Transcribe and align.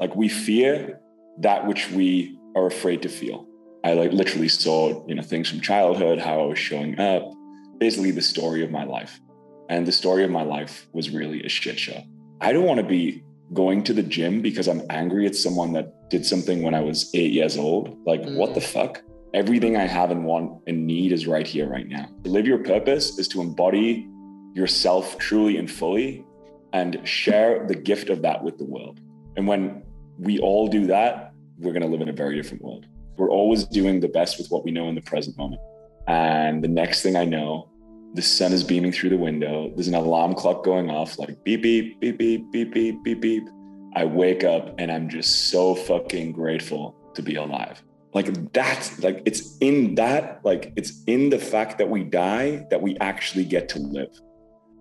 Like 0.00 0.16
we 0.16 0.28
fear 0.28 1.00
that 1.38 1.66
which 1.66 1.90
we 1.90 2.38
are 2.56 2.66
afraid 2.66 3.02
to 3.02 3.08
feel. 3.08 3.46
I 3.84 3.92
like 3.92 4.12
literally 4.12 4.48
saw, 4.48 5.06
you 5.06 5.14
know, 5.14 5.22
things 5.22 5.48
from 5.48 5.60
childhood, 5.60 6.18
how 6.18 6.40
I 6.40 6.46
was 6.46 6.58
showing 6.58 6.98
up, 6.98 7.30
basically 7.78 8.10
the 8.10 8.22
story 8.22 8.64
of 8.64 8.70
my 8.70 8.84
life. 8.84 9.20
And 9.68 9.86
the 9.86 9.92
story 9.92 10.24
of 10.24 10.30
my 10.30 10.42
life 10.42 10.86
was 10.92 11.10
really 11.10 11.44
a 11.44 11.48
shit 11.48 11.78
show. 11.78 12.02
I 12.40 12.52
don't 12.52 12.64
want 12.64 12.80
to 12.80 12.86
be 12.86 13.22
going 13.52 13.84
to 13.84 13.92
the 13.92 14.02
gym 14.02 14.42
because 14.42 14.66
I'm 14.66 14.82
angry 14.90 15.26
at 15.26 15.36
someone 15.36 15.72
that 15.74 16.10
did 16.10 16.26
something 16.26 16.62
when 16.62 16.74
I 16.74 16.80
was 16.80 17.10
eight 17.14 17.32
years 17.32 17.56
old. 17.56 17.96
Like, 18.04 18.22
mm. 18.22 18.36
what 18.36 18.54
the 18.54 18.60
fuck? 18.60 19.00
Everything 19.32 19.76
I 19.76 19.86
have 19.86 20.10
and 20.10 20.24
want 20.24 20.62
and 20.66 20.86
need 20.86 21.12
is 21.12 21.26
right 21.26 21.46
here, 21.46 21.68
right 21.68 21.86
now. 21.86 22.08
To 22.24 22.30
live 22.30 22.46
your 22.46 22.58
purpose 22.58 23.18
is 23.18 23.28
to 23.28 23.40
embody 23.40 24.08
yourself 24.54 25.18
truly 25.18 25.56
and 25.56 25.70
fully 25.70 26.24
and 26.72 27.00
share 27.06 27.64
the 27.66 27.74
gift 27.74 28.10
of 28.10 28.22
that 28.22 28.42
with 28.42 28.58
the 28.58 28.64
world. 28.64 29.00
And 29.36 29.46
when 29.46 29.83
we 30.18 30.38
all 30.38 30.68
do 30.68 30.86
that, 30.86 31.32
we're 31.58 31.72
going 31.72 31.82
to 31.82 31.88
live 31.88 32.00
in 32.00 32.08
a 32.08 32.12
very 32.12 32.36
different 32.36 32.62
world. 32.62 32.86
We're 33.16 33.30
always 33.30 33.64
doing 33.64 34.00
the 34.00 34.08
best 34.08 34.38
with 34.38 34.48
what 34.48 34.64
we 34.64 34.70
know 34.70 34.88
in 34.88 34.94
the 34.94 35.02
present 35.02 35.36
moment. 35.36 35.60
And 36.06 36.62
the 36.62 36.68
next 36.68 37.02
thing 37.02 37.16
I 37.16 37.24
know, 37.24 37.68
the 38.14 38.22
sun 38.22 38.52
is 38.52 38.62
beaming 38.62 38.92
through 38.92 39.10
the 39.10 39.16
window. 39.16 39.70
There's 39.74 39.88
an 39.88 39.94
alarm 39.94 40.34
clock 40.34 40.64
going 40.64 40.90
off, 40.90 41.18
like 41.18 41.42
beep, 41.44 41.62
beep, 41.62 42.00
beep, 42.00 42.18
beep, 42.18 42.50
beep, 42.52 42.72
beep, 42.72 43.02
beep, 43.02 43.20
beep. 43.20 43.48
I 43.96 44.04
wake 44.04 44.44
up 44.44 44.74
and 44.78 44.90
I'm 44.90 45.08
just 45.08 45.50
so 45.50 45.74
fucking 45.74 46.32
grateful 46.32 46.94
to 47.14 47.22
be 47.22 47.36
alive. 47.36 47.82
Like 48.12 48.52
that's 48.52 49.02
like 49.02 49.22
it's 49.24 49.58
in 49.58 49.96
that, 49.96 50.40
like 50.44 50.72
it's 50.76 51.02
in 51.06 51.30
the 51.30 51.38
fact 51.38 51.78
that 51.78 51.88
we 51.88 52.04
die 52.04 52.66
that 52.70 52.80
we 52.80 52.96
actually 52.98 53.44
get 53.44 53.68
to 53.70 53.78
live. 53.80 54.10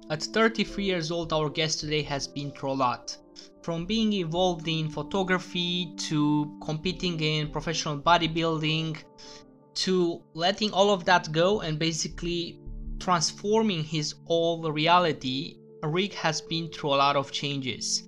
At 0.09 0.21
33 0.21 0.83
years 0.83 1.09
old, 1.11 1.33
our 1.33 1.49
guest 1.49 1.79
today 1.79 2.03
has 2.03 2.27
been 2.27 2.51
through 2.51 2.71
a 2.71 2.73
lot. 2.73 3.17
From 3.63 3.85
being 3.85 4.11
involved 4.11 4.67
in 4.67 4.89
photography 4.89 5.93
to 6.09 6.59
competing 6.61 7.17
in 7.21 7.49
professional 7.49 7.97
bodybuilding 7.97 8.97
to 9.75 10.21
letting 10.33 10.71
all 10.73 10.91
of 10.91 11.05
that 11.05 11.31
go 11.31 11.61
and 11.61 11.79
basically 11.79 12.59
transforming 12.99 13.85
his 13.85 14.15
old 14.27 14.67
reality, 14.73 15.55
Rick 15.81 16.13
has 16.15 16.41
been 16.41 16.67
through 16.67 16.89
a 16.89 16.99
lot 17.05 17.15
of 17.15 17.31
changes. 17.31 18.03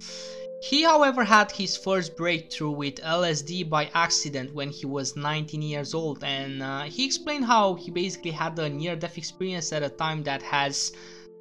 He, 0.61 0.83
however, 0.83 1.23
had 1.23 1.51
his 1.51 1.77
first 1.77 2.17
breakthrough 2.17 2.71
with 2.71 2.95
LSD 2.95 3.69
by 3.69 3.89
accident 3.93 4.53
when 4.53 4.71
he 4.71 4.85
was 4.85 5.15
19 5.15 5.61
years 5.61 5.93
old, 5.93 6.21
and 6.23 6.61
uh, 6.61 6.83
he 6.83 7.05
explained 7.05 7.45
how 7.45 7.75
he 7.75 7.91
basically 7.91 8.31
had 8.31 8.59
a 8.59 8.67
near 8.67 8.95
death 8.95 9.17
experience 9.17 9.71
at 9.71 9.83
a 9.83 9.89
time 9.89 10.23
that 10.23 10.41
has 10.41 10.91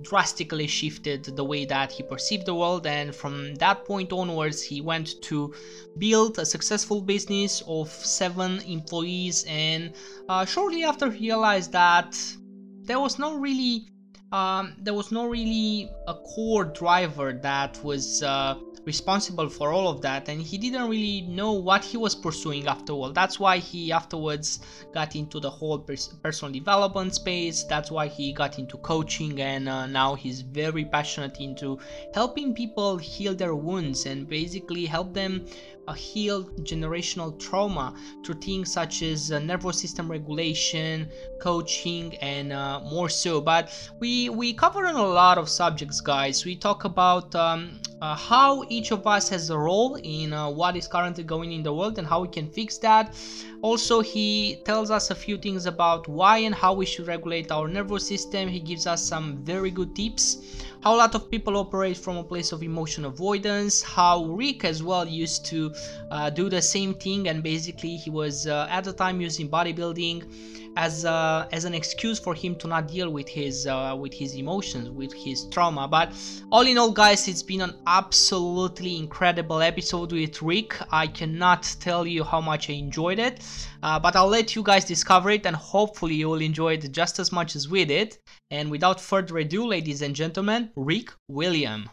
drastically 0.04 0.66
shifted 0.66 1.24
the 1.24 1.44
way 1.44 1.64
that 1.64 1.90
he 1.90 2.02
perceived 2.02 2.46
the 2.46 2.54
world 2.54 2.86
and 2.86 3.14
from 3.14 3.54
that 3.56 3.84
point 3.84 4.12
onwards 4.12 4.62
he 4.62 4.80
went 4.80 5.20
to 5.22 5.52
build 5.98 6.38
a 6.38 6.46
successful 6.46 7.00
business 7.00 7.62
of 7.66 7.88
seven 7.88 8.60
employees 8.60 9.44
and 9.48 9.92
uh, 10.28 10.44
shortly 10.44 10.84
after 10.84 11.10
he 11.10 11.26
realized 11.26 11.72
that 11.72 12.16
there 12.82 13.00
was 13.00 13.18
no 13.18 13.34
really 13.38 13.88
um, 14.32 14.74
there 14.78 14.94
was 14.94 15.12
no 15.12 15.26
really 15.26 15.90
a 16.08 16.14
core 16.14 16.64
driver 16.64 17.32
that 17.42 17.82
was 17.84 18.22
uh, 18.22 18.56
responsible 18.84 19.48
for 19.48 19.72
all 19.72 19.88
of 19.88 20.02
that 20.02 20.28
and 20.28 20.40
he 20.40 20.58
didn't 20.58 20.88
really 20.88 21.22
know 21.22 21.52
what 21.52 21.84
he 21.84 21.96
was 21.96 22.14
pursuing 22.14 22.66
after 22.66 22.92
all. 22.92 23.12
That's 23.12 23.40
why 23.40 23.58
he 23.58 23.92
afterwards 23.92 24.60
got 24.92 25.16
into 25.16 25.40
the 25.40 25.50
whole 25.50 25.78
pers- 25.78 26.14
personal 26.22 26.52
development 26.52 27.14
space. 27.14 27.64
That's 27.64 27.90
why 27.90 28.08
he 28.08 28.32
got 28.32 28.58
into 28.58 28.76
coaching 28.78 29.40
and 29.40 29.68
uh, 29.68 29.86
now 29.86 30.14
he's 30.14 30.42
very 30.42 30.84
passionate 30.84 31.40
into 31.40 31.78
helping 32.12 32.54
people 32.54 32.98
heal 32.98 33.34
their 33.34 33.54
wounds 33.54 34.06
and 34.06 34.28
basically 34.28 34.86
help 34.86 35.14
them 35.14 35.46
a 35.88 35.94
heal 35.94 36.44
generational 36.60 37.38
trauma 37.38 37.94
through 38.24 38.36
things 38.36 38.72
such 38.72 39.02
as 39.02 39.32
uh, 39.32 39.38
nervous 39.38 39.80
system 39.80 40.10
regulation, 40.10 41.08
coaching, 41.38 42.14
and 42.16 42.52
uh, 42.52 42.80
more 42.80 43.08
so. 43.08 43.40
But 43.40 43.70
we 43.98 44.28
we 44.28 44.52
cover 44.52 44.86
on 44.86 44.94
a 44.94 45.06
lot 45.06 45.38
of 45.38 45.48
subjects, 45.48 46.00
guys. 46.00 46.44
We 46.44 46.56
talk 46.56 46.84
about 46.84 47.34
um, 47.34 47.80
uh, 48.00 48.14
how 48.14 48.64
each 48.68 48.90
of 48.90 49.06
us 49.06 49.28
has 49.28 49.50
a 49.50 49.58
role 49.58 49.96
in 50.02 50.32
uh, 50.32 50.50
what 50.50 50.76
is 50.76 50.86
currently 50.88 51.24
going 51.24 51.52
in 51.52 51.62
the 51.62 51.72
world 51.72 51.98
and 51.98 52.06
how 52.06 52.20
we 52.20 52.28
can 52.28 52.48
fix 52.50 52.78
that. 52.78 53.14
Also, 53.62 54.00
he 54.00 54.60
tells 54.66 54.90
us 54.90 55.10
a 55.10 55.14
few 55.14 55.38
things 55.38 55.64
about 55.64 56.06
why 56.06 56.38
and 56.38 56.54
how 56.54 56.74
we 56.74 56.84
should 56.84 57.06
regulate 57.06 57.50
our 57.50 57.66
nervous 57.66 58.06
system. 58.06 58.46
He 58.48 58.60
gives 58.60 58.86
us 58.86 59.02
some 59.02 59.38
very 59.42 59.70
good 59.70 59.96
tips 59.96 60.64
how 60.84 60.94
a 60.94 60.98
lot 60.98 61.14
of 61.14 61.30
people 61.30 61.56
operate 61.56 61.96
from 61.96 62.18
a 62.18 62.22
place 62.22 62.52
of 62.52 62.62
emotion 62.62 63.06
avoidance, 63.06 63.80
how 63.80 64.26
Rick 64.26 64.66
as 64.66 64.82
well 64.82 65.08
used 65.08 65.46
to 65.46 65.72
uh, 66.10 66.28
do 66.28 66.50
the 66.50 66.60
same 66.60 66.92
thing 66.92 67.26
and 67.28 67.42
basically 67.42 67.96
he 67.96 68.10
was 68.10 68.46
uh, 68.46 68.66
at 68.68 68.84
the 68.84 68.92
time 68.92 69.18
using 69.18 69.48
bodybuilding 69.48 70.63
as 70.76 71.04
as 71.04 71.64
an 71.64 71.74
excuse 71.74 72.18
for 72.18 72.34
him 72.34 72.56
to 72.56 72.66
not 72.66 72.88
deal 72.88 73.10
with 73.10 73.28
his 73.28 73.66
uh, 73.66 73.96
with 73.98 74.12
his 74.12 74.34
emotions, 74.34 74.90
with 74.90 75.12
his 75.12 75.46
trauma. 75.46 75.88
But 75.88 76.12
all 76.50 76.66
in 76.66 76.78
all, 76.78 76.90
guys, 76.90 77.28
it's 77.28 77.42
been 77.42 77.60
an 77.60 77.74
absolutely 77.86 78.96
incredible 78.96 79.60
episode 79.62 80.12
with 80.12 80.40
Rick. 80.42 80.76
I 80.90 81.06
cannot 81.06 81.62
tell 81.80 82.06
you 82.06 82.24
how 82.24 82.40
much 82.40 82.70
I 82.70 82.74
enjoyed 82.74 83.18
it, 83.18 83.40
uh, 83.82 83.98
but 83.98 84.16
I'll 84.16 84.28
let 84.28 84.54
you 84.54 84.62
guys 84.62 84.84
discover 84.84 85.30
it, 85.30 85.46
and 85.46 85.56
hopefully 85.56 86.14
you 86.14 86.28
will 86.28 86.40
enjoy 86.40 86.74
it 86.74 86.92
just 86.92 87.18
as 87.18 87.32
much 87.32 87.56
as 87.56 87.68
we 87.68 87.84
did. 87.84 88.16
And 88.50 88.70
without 88.70 89.00
further 89.00 89.38
ado, 89.38 89.66
ladies 89.66 90.02
and 90.02 90.14
gentlemen, 90.14 90.70
Rick 90.76 91.10
William. 91.28 91.88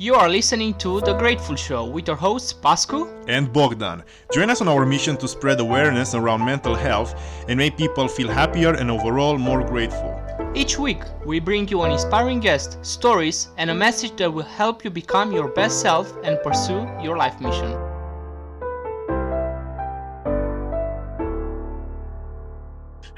You 0.00 0.14
are 0.14 0.30
listening 0.30 0.72
to 0.78 1.02
The 1.02 1.12
Grateful 1.12 1.56
Show 1.56 1.84
with 1.84 2.06
your 2.06 2.16
hosts 2.16 2.54
Pascu 2.54 3.06
and 3.28 3.52
Bogdan. 3.52 4.02
Join 4.32 4.48
us 4.48 4.62
on 4.62 4.68
our 4.68 4.86
mission 4.86 5.18
to 5.18 5.28
spread 5.28 5.60
awareness 5.60 6.14
around 6.14 6.42
mental 6.42 6.74
health 6.74 7.14
and 7.48 7.58
make 7.58 7.76
people 7.76 8.08
feel 8.08 8.28
happier 8.28 8.72
and 8.72 8.90
overall 8.90 9.36
more 9.36 9.62
grateful. 9.62 10.18
Each 10.54 10.78
week, 10.78 11.02
we 11.26 11.38
bring 11.38 11.68
you 11.68 11.82
an 11.82 11.92
inspiring 11.92 12.40
guest, 12.40 12.78
stories, 12.80 13.48
and 13.58 13.68
a 13.68 13.74
message 13.74 14.16
that 14.16 14.32
will 14.32 14.42
help 14.56 14.84
you 14.84 14.90
become 14.90 15.32
your 15.32 15.48
best 15.48 15.82
self 15.82 16.16
and 16.24 16.42
pursue 16.42 16.88
your 17.02 17.18
life 17.18 17.38
mission. 17.38 17.70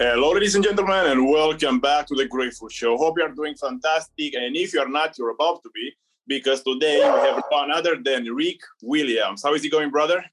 Hello, 0.01 0.33
ladies 0.33 0.57
and 0.57 0.65
gentlemen, 0.65 1.13
and 1.13 1.29
welcome 1.29 1.79
back 1.79 2.09
to 2.09 2.17
The 2.17 2.27
Grateful 2.27 2.69
Show. 2.69 2.97
Hope 2.97 3.19
you 3.19 3.25
are 3.25 3.31
doing 3.31 3.55
fantastic, 3.55 4.35
and 4.35 4.57
if 4.57 4.75
you 4.75 4.81
are 4.81 4.89
not, 4.89 5.17
you're 5.17 5.31
about 5.31 5.63
to 5.63 5.71
be 5.73 5.93
because 6.27 6.63
today 6.63 6.99
we 6.99 7.29
have 7.29 7.43
none 7.51 7.71
other 7.71 7.97
than 8.03 8.25
Rick 8.25 8.61
Williams. 8.83 9.43
How 9.43 9.55
is 9.55 9.65
it 9.65 9.71
going, 9.71 9.91
brother? 9.91 10.25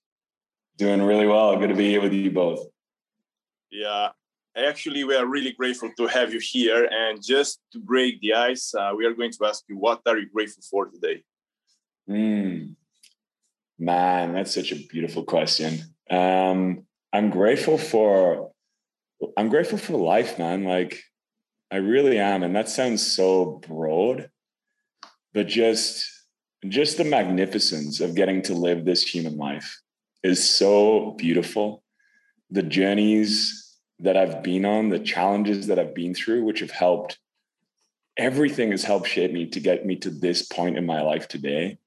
Doing 0.77 1.01
really 1.01 1.27
well. 1.27 1.57
Good 1.57 1.69
to 1.69 1.75
be 1.75 1.89
here 1.89 2.01
with 2.01 2.13
you 2.13 2.31
both. 2.31 2.67
Yeah, 3.71 4.09
actually, 4.55 5.03
we 5.03 5.15
are 5.15 5.25
really 5.25 5.51
grateful 5.51 5.91
to 5.97 6.07
have 6.07 6.33
you 6.33 6.39
here. 6.39 6.89
And 6.91 7.23
just 7.23 7.59
to 7.73 7.79
break 7.79 8.19
the 8.21 8.33
ice, 8.33 8.73
uh, 8.73 8.93
we 8.95 9.05
are 9.05 9.13
going 9.13 9.31
to 9.31 9.45
ask 9.45 9.63
you, 9.67 9.77
what 9.77 10.01
are 10.07 10.17
you 10.17 10.29
grateful 10.29 10.63
for 10.69 10.87
today? 10.87 11.23
Mm, 12.09 12.75
man, 13.77 14.33
that's 14.33 14.53
such 14.53 14.71
a 14.71 14.75
beautiful 14.75 15.23
question. 15.23 15.79
Um, 16.09 16.85
I'm 17.13 17.29
grateful 17.29 17.77
for, 17.77 18.51
I'm 19.37 19.49
grateful 19.49 19.77
for 19.77 19.97
life, 19.97 20.39
man. 20.39 20.63
Like, 20.63 20.99
I 21.71 21.77
really 21.77 22.17
am, 22.17 22.41
and 22.41 22.55
that 22.55 22.69
sounds 22.69 23.05
so 23.05 23.61
broad 23.67 24.31
but 25.33 25.47
just 25.47 26.05
just 26.67 26.97
the 26.97 27.05
magnificence 27.05 28.01
of 28.01 28.15
getting 28.15 28.41
to 28.41 28.53
live 28.53 28.83
this 28.83 29.03
human 29.03 29.37
life 29.37 29.79
is 30.23 30.47
so 30.47 31.11
beautiful. 31.11 31.83
The 32.49 32.63
journeys 32.63 33.69
that 33.99 34.17
i've 34.17 34.41
been 34.41 34.65
on 34.65 34.89
the 34.89 34.99
challenges 34.99 35.67
that 35.67 35.77
i've 35.77 35.93
been 35.93 36.15
through 36.15 36.43
which 36.43 36.61
have 36.61 36.71
helped 36.71 37.19
everything 38.17 38.71
has 38.71 38.83
helped 38.83 39.07
shape 39.07 39.31
me 39.31 39.45
to 39.45 39.59
get 39.59 39.85
me 39.85 39.95
to 39.95 40.09
this 40.09 40.41
point 40.41 40.77
in 40.77 40.85
my 40.85 41.01
life 41.01 41.27
today. 41.27 41.77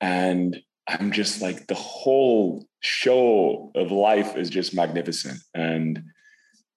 And 0.00 0.60
i'm 0.88 1.12
just 1.12 1.40
like 1.40 1.66
the 1.66 1.74
whole 1.74 2.66
show 2.80 3.70
of 3.74 3.92
life 3.92 4.36
is 4.36 4.50
just 4.50 4.74
magnificent. 4.74 5.38
And 5.54 6.02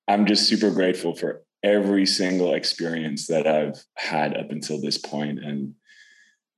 i'm 0.07 0.25
just 0.25 0.47
super 0.47 0.71
grateful 0.71 1.15
for 1.15 1.43
every 1.63 2.05
single 2.05 2.53
experience 2.53 3.27
that 3.27 3.47
i've 3.47 3.81
had 3.95 4.37
up 4.37 4.51
until 4.51 4.79
this 4.79 4.97
point. 4.97 5.43
And 5.43 5.73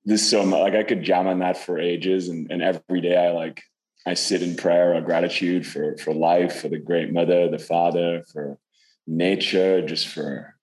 this 0.08 0.30
so 0.30 0.46
much 0.46 0.62
like 0.62 0.74
I 0.74 0.84
could 0.84 1.04
jam 1.04 1.28
on 1.28 1.40
that 1.40 1.58
for 1.58 1.78
ages 1.78 2.30
and, 2.30 2.50
and 2.50 2.62
every 2.62 3.02
day 3.02 3.18
I 3.18 3.32
like 3.32 3.62
I 4.06 4.14
sit 4.14 4.42
in 4.42 4.56
prayer 4.56 4.96
or 4.96 5.02
gratitude 5.02 5.68
for 5.68 5.98
for 5.98 6.14
life, 6.14 6.62
for 6.62 6.70
the 6.70 6.80
great 6.80 7.12
mother, 7.12 7.50
the 7.50 7.60
father, 7.60 8.24
for 8.32 8.58
nature, 9.06 9.86
just 9.86 10.08
for 10.08 10.56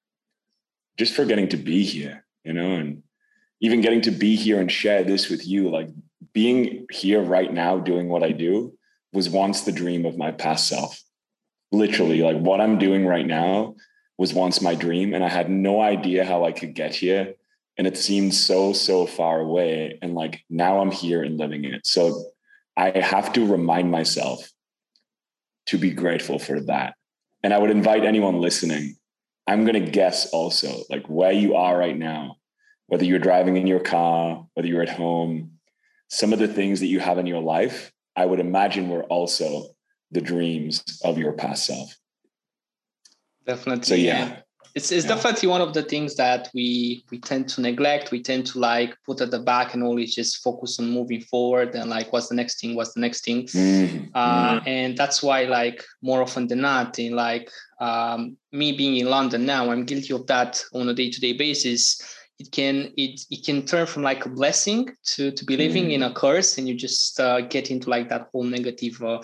just 0.96 1.12
for 1.12 1.26
getting 1.26 1.50
to 1.50 1.58
be 1.58 1.84
here, 1.84 2.24
you 2.42 2.54
know, 2.54 2.74
and 2.76 3.02
even 3.60 3.82
getting 3.82 4.00
to 4.02 4.10
be 4.10 4.34
here 4.34 4.60
and 4.60 4.72
share 4.72 5.04
this 5.04 5.28
with 5.28 5.46
you, 5.46 5.68
like 5.68 5.90
being 6.32 6.86
here 6.90 7.20
right 7.20 7.52
now 7.52 7.78
doing 7.78 8.08
what 8.08 8.22
I 8.22 8.32
do 8.32 8.72
was 9.12 9.28
once 9.28 9.60
the 9.60 9.72
dream 9.72 10.06
of 10.06 10.16
my 10.16 10.32
past 10.32 10.68
self. 10.68 11.02
Literally, 11.70 12.22
like 12.22 12.38
what 12.38 12.62
I'm 12.62 12.78
doing 12.78 13.04
right 13.04 13.26
now 13.26 13.74
was 14.16 14.32
once 14.32 14.62
my 14.62 14.74
dream, 14.74 15.12
and 15.12 15.22
I 15.22 15.28
had 15.28 15.50
no 15.50 15.82
idea 15.82 16.24
how 16.24 16.46
I 16.46 16.52
could 16.52 16.72
get 16.72 16.94
here 16.94 17.34
and 17.76 17.86
it 17.86 17.96
seemed 17.96 18.34
so 18.34 18.72
so 18.72 19.06
far 19.06 19.40
away. 19.40 19.98
And 20.02 20.14
like 20.14 20.42
now 20.48 20.80
i'm 20.80 20.90
here 20.90 21.22
and 21.22 21.38
living 21.38 21.64
it. 21.64 21.86
So 21.86 22.24
i 22.76 22.90
have 22.98 23.32
to 23.34 23.46
remind 23.46 23.90
myself 23.90 24.50
to 25.66 25.78
be 25.78 25.90
grateful 25.90 26.38
for 26.38 26.60
that. 26.62 26.94
And 27.42 27.52
i 27.52 27.58
would 27.58 27.70
invite 27.70 28.04
anyone 28.04 28.40
listening 28.40 28.96
i'm 29.46 29.64
going 29.64 29.84
to 29.84 29.90
guess 29.90 30.30
also 30.30 30.82
like 30.88 31.06
where 31.06 31.32
you 31.32 31.54
are 31.54 31.76
right 31.76 31.96
now 31.96 32.36
whether 32.86 33.04
you're 33.04 33.18
driving 33.18 33.56
in 33.56 33.66
your 33.66 33.80
car 33.80 34.46
whether 34.54 34.68
you're 34.68 34.82
at 34.82 34.88
home 34.88 35.52
some 36.08 36.32
of 36.32 36.38
the 36.38 36.48
things 36.48 36.80
that 36.80 36.86
you 36.86 37.00
have 37.00 37.18
in 37.18 37.26
your 37.26 37.42
life 37.42 37.92
i 38.16 38.24
would 38.24 38.40
imagine 38.40 38.88
were 38.88 39.02
also 39.04 39.74
the 40.14 40.20
dreams 40.20 40.82
of 41.04 41.18
your 41.18 41.32
past 41.32 41.66
self. 41.66 41.94
Definitely. 43.44 43.84
So 43.84 43.94
yeah 43.94 44.40
it's, 44.74 44.90
it's 44.90 45.06
yeah. 45.06 45.14
definitely 45.14 45.48
one 45.48 45.60
of 45.60 45.72
the 45.72 45.82
things 45.82 46.16
that 46.16 46.48
we 46.52 47.04
we 47.10 47.18
tend 47.18 47.48
to 47.48 47.60
neglect 47.60 48.10
we 48.10 48.22
tend 48.22 48.44
to 48.46 48.58
like 48.58 48.96
put 49.06 49.20
at 49.20 49.30
the 49.30 49.38
back 49.38 49.74
and 49.74 49.82
always 49.82 50.14
just 50.14 50.42
focus 50.42 50.78
on 50.80 50.90
moving 50.90 51.20
forward 51.20 51.74
and 51.74 51.88
like 51.88 52.12
what's 52.12 52.28
the 52.28 52.34
next 52.34 52.60
thing 52.60 52.74
what's 52.74 52.92
the 52.94 53.00
next 53.00 53.24
thing 53.24 53.44
mm-hmm. 53.44 54.04
Uh, 54.14 54.56
mm-hmm. 54.56 54.68
and 54.68 54.96
that's 54.96 55.22
why 55.22 55.44
like 55.44 55.84
more 56.02 56.22
often 56.22 56.46
than 56.48 56.60
not 56.60 56.98
in 56.98 57.14
like 57.14 57.50
um, 57.80 58.36
me 58.52 58.72
being 58.72 58.96
in 58.96 59.06
london 59.06 59.46
now 59.46 59.70
i'm 59.70 59.84
guilty 59.84 60.12
of 60.12 60.26
that 60.26 60.62
on 60.72 60.88
a 60.88 60.94
day-to-day 60.94 61.32
basis 61.32 62.00
it 62.40 62.50
can 62.50 62.92
it 62.96 63.20
it 63.30 63.44
can 63.44 63.64
turn 63.64 63.86
from 63.86 64.02
like 64.02 64.26
a 64.26 64.28
blessing 64.28 64.90
to 65.04 65.30
to 65.30 65.44
be 65.44 65.56
living 65.56 65.86
mm. 65.86 65.92
in 65.92 66.02
a 66.02 66.12
curse 66.12 66.58
and 66.58 66.68
you 66.68 66.74
just 66.74 67.20
uh, 67.20 67.40
get 67.42 67.70
into 67.70 67.88
like 67.88 68.08
that 68.08 68.28
whole 68.32 68.42
negative 68.42 69.00
uh, 69.02 69.20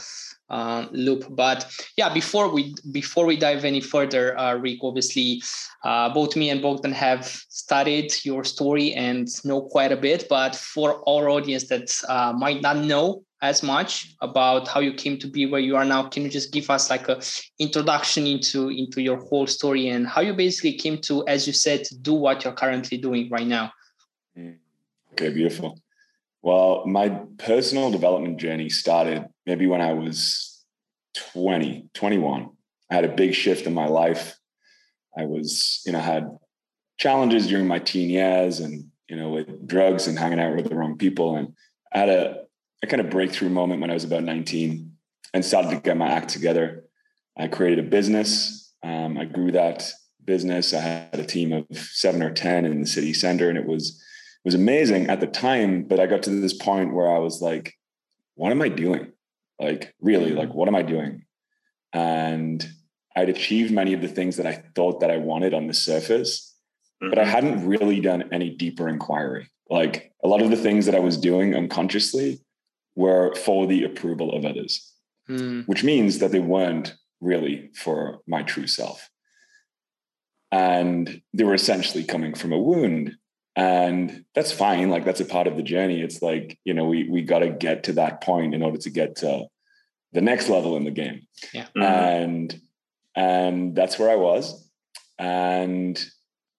uh, 0.50 0.86
loop. 0.90 1.24
But 1.30 1.70
yeah 1.96 2.12
before 2.12 2.48
we 2.48 2.74
before 2.90 3.26
we 3.26 3.36
dive 3.36 3.64
any 3.64 3.80
further 3.80 4.38
uh, 4.38 4.54
rick 4.54 4.78
obviously 4.82 5.42
uh, 5.84 6.12
both 6.12 6.36
me 6.36 6.50
and 6.50 6.60
bogdan 6.60 6.92
have 6.92 7.24
studied 7.48 8.12
your 8.24 8.44
story 8.44 8.92
and 8.94 9.28
know 9.44 9.62
quite 9.62 9.92
a 9.92 9.96
bit. 9.96 10.26
But 10.28 10.54
for 10.56 11.08
our 11.08 11.28
audience 11.28 11.68
that 11.68 11.88
uh, 12.08 12.32
might 12.32 12.60
not 12.62 12.78
know 12.78 13.22
as 13.42 13.62
much 13.62 14.14
about 14.20 14.68
how 14.68 14.80
you 14.80 14.92
came 14.92 15.18
to 15.18 15.26
be 15.26 15.46
where 15.46 15.60
you 15.60 15.74
are 15.74 15.84
now 15.84 16.02
can 16.06 16.22
you 16.22 16.28
just 16.28 16.52
give 16.52 16.68
us 16.68 16.90
like 16.90 17.08
a 17.08 17.18
introduction 17.58 18.26
into 18.26 18.68
into 18.68 19.00
your 19.00 19.16
whole 19.16 19.46
story 19.46 19.88
and 19.88 20.06
how 20.06 20.20
you 20.20 20.34
basically 20.34 20.74
came 20.74 20.98
to 20.98 21.26
as 21.26 21.46
you 21.46 21.52
said 21.52 21.86
do 22.02 22.12
what 22.12 22.44
you're 22.44 22.52
currently 22.52 22.98
doing 22.98 23.28
right 23.30 23.46
now? 23.46 23.72
Mm. 24.36 24.58
okay 25.12 25.30
beautiful 25.30 25.78
well 26.42 26.84
my 26.86 27.08
personal 27.38 27.90
development 27.90 28.38
journey 28.38 28.68
started 28.68 29.24
maybe 29.46 29.66
when 29.66 29.80
i 29.80 29.92
was 29.92 30.64
20 31.32 31.88
21 31.94 32.50
i 32.90 32.94
had 32.94 33.04
a 33.04 33.14
big 33.14 33.34
shift 33.34 33.66
in 33.66 33.74
my 33.74 33.86
life 33.86 34.38
i 35.16 35.24
was 35.24 35.82
you 35.86 35.92
know 35.92 36.00
had 36.00 36.28
challenges 36.98 37.46
during 37.48 37.66
my 37.66 37.78
teen 37.78 38.10
years 38.10 38.60
and 38.60 38.84
you 39.08 39.16
know 39.16 39.30
with 39.30 39.66
drugs 39.66 40.06
and 40.06 40.18
hanging 40.18 40.40
out 40.40 40.54
with 40.54 40.68
the 40.68 40.74
wrong 40.74 40.96
people 40.96 41.36
and 41.36 41.54
i 41.92 41.98
had 41.98 42.08
a 42.08 42.40
a 42.82 42.86
kind 42.86 43.00
of 43.00 43.10
breakthrough 43.10 43.48
moment 43.48 43.80
when 43.80 43.90
I 43.90 43.94
was 43.94 44.04
about 44.04 44.24
19 44.24 44.92
and 45.34 45.44
started 45.44 45.70
to 45.70 45.80
get 45.80 45.96
my 45.96 46.08
act 46.08 46.30
together. 46.30 46.84
I 47.36 47.48
created 47.48 47.84
a 47.84 47.88
business. 47.88 48.72
Um, 48.82 49.18
I 49.18 49.26
grew 49.26 49.52
that 49.52 49.90
business. 50.24 50.72
I 50.72 50.80
had 50.80 51.18
a 51.18 51.24
team 51.24 51.52
of 51.52 51.66
seven 51.76 52.22
or 52.22 52.32
10 52.32 52.64
in 52.64 52.80
the 52.80 52.86
city 52.86 53.12
center, 53.12 53.48
and 53.48 53.58
it 53.58 53.66
was 53.66 54.02
was 54.44 54.54
amazing 54.54 55.08
at 55.08 55.20
the 55.20 55.26
time. 55.26 55.84
But 55.84 56.00
I 56.00 56.06
got 56.06 56.22
to 56.24 56.30
this 56.30 56.54
point 56.54 56.94
where 56.94 57.10
I 57.10 57.18
was 57.18 57.40
like, 57.40 57.74
what 58.34 58.52
am 58.52 58.62
I 58.62 58.68
doing? 58.68 59.12
Like, 59.58 59.94
really, 60.00 60.32
like, 60.32 60.54
what 60.54 60.68
am 60.68 60.74
I 60.74 60.82
doing? 60.82 61.24
And 61.92 62.66
I'd 63.16 63.28
achieved 63.28 63.72
many 63.72 63.92
of 63.92 64.00
the 64.00 64.08
things 64.08 64.36
that 64.36 64.46
I 64.46 64.62
thought 64.74 65.00
that 65.00 65.10
I 65.10 65.18
wanted 65.18 65.52
on 65.52 65.66
the 65.66 65.74
surface, 65.74 66.54
but 67.00 67.18
I 67.18 67.22
mm-hmm. 67.22 67.30
hadn't 67.30 67.66
really 67.66 68.00
done 68.00 68.28
any 68.32 68.50
deeper 68.50 68.88
inquiry. 68.88 69.48
Like 69.68 70.12
a 70.24 70.28
lot 70.28 70.42
of 70.42 70.50
the 70.50 70.56
things 70.56 70.86
that 70.86 70.94
I 70.94 71.00
was 71.00 71.16
doing 71.16 71.54
unconsciously 71.54 72.40
were 72.96 73.34
for 73.34 73.66
the 73.66 73.84
approval 73.84 74.34
of 74.34 74.44
others, 74.44 74.92
mm. 75.28 75.66
which 75.66 75.84
means 75.84 76.18
that 76.18 76.32
they 76.32 76.40
weren't 76.40 76.94
really 77.20 77.70
for 77.74 78.20
my 78.26 78.42
true 78.42 78.66
self. 78.66 79.08
And 80.52 81.22
they 81.32 81.44
were 81.44 81.54
essentially 81.54 82.04
coming 82.04 82.34
from 82.34 82.52
a 82.52 82.58
wound. 82.58 83.12
And 83.60 84.24
that's 84.34 84.52
fine. 84.52 84.88
Like 84.88 85.04
that's 85.04 85.20
a 85.20 85.26
part 85.26 85.46
of 85.46 85.56
the 85.56 85.62
journey. 85.62 86.00
It's 86.00 86.22
like, 86.22 86.58
you 86.64 86.72
know, 86.72 86.86
we 86.86 87.06
we 87.10 87.20
gotta 87.20 87.50
get 87.50 87.84
to 87.84 87.92
that 87.94 88.22
point 88.22 88.54
in 88.54 88.62
order 88.62 88.78
to 88.78 88.90
get 88.90 89.16
to 89.16 89.48
the 90.12 90.22
next 90.22 90.48
level 90.48 90.78
in 90.78 90.84
the 90.84 90.90
game. 90.90 91.26
Yeah. 91.52 91.66
Mm-hmm. 91.76 91.82
And 91.82 92.60
and 93.14 93.76
that's 93.76 93.98
where 93.98 94.08
I 94.08 94.16
was. 94.16 94.66
And 95.18 96.02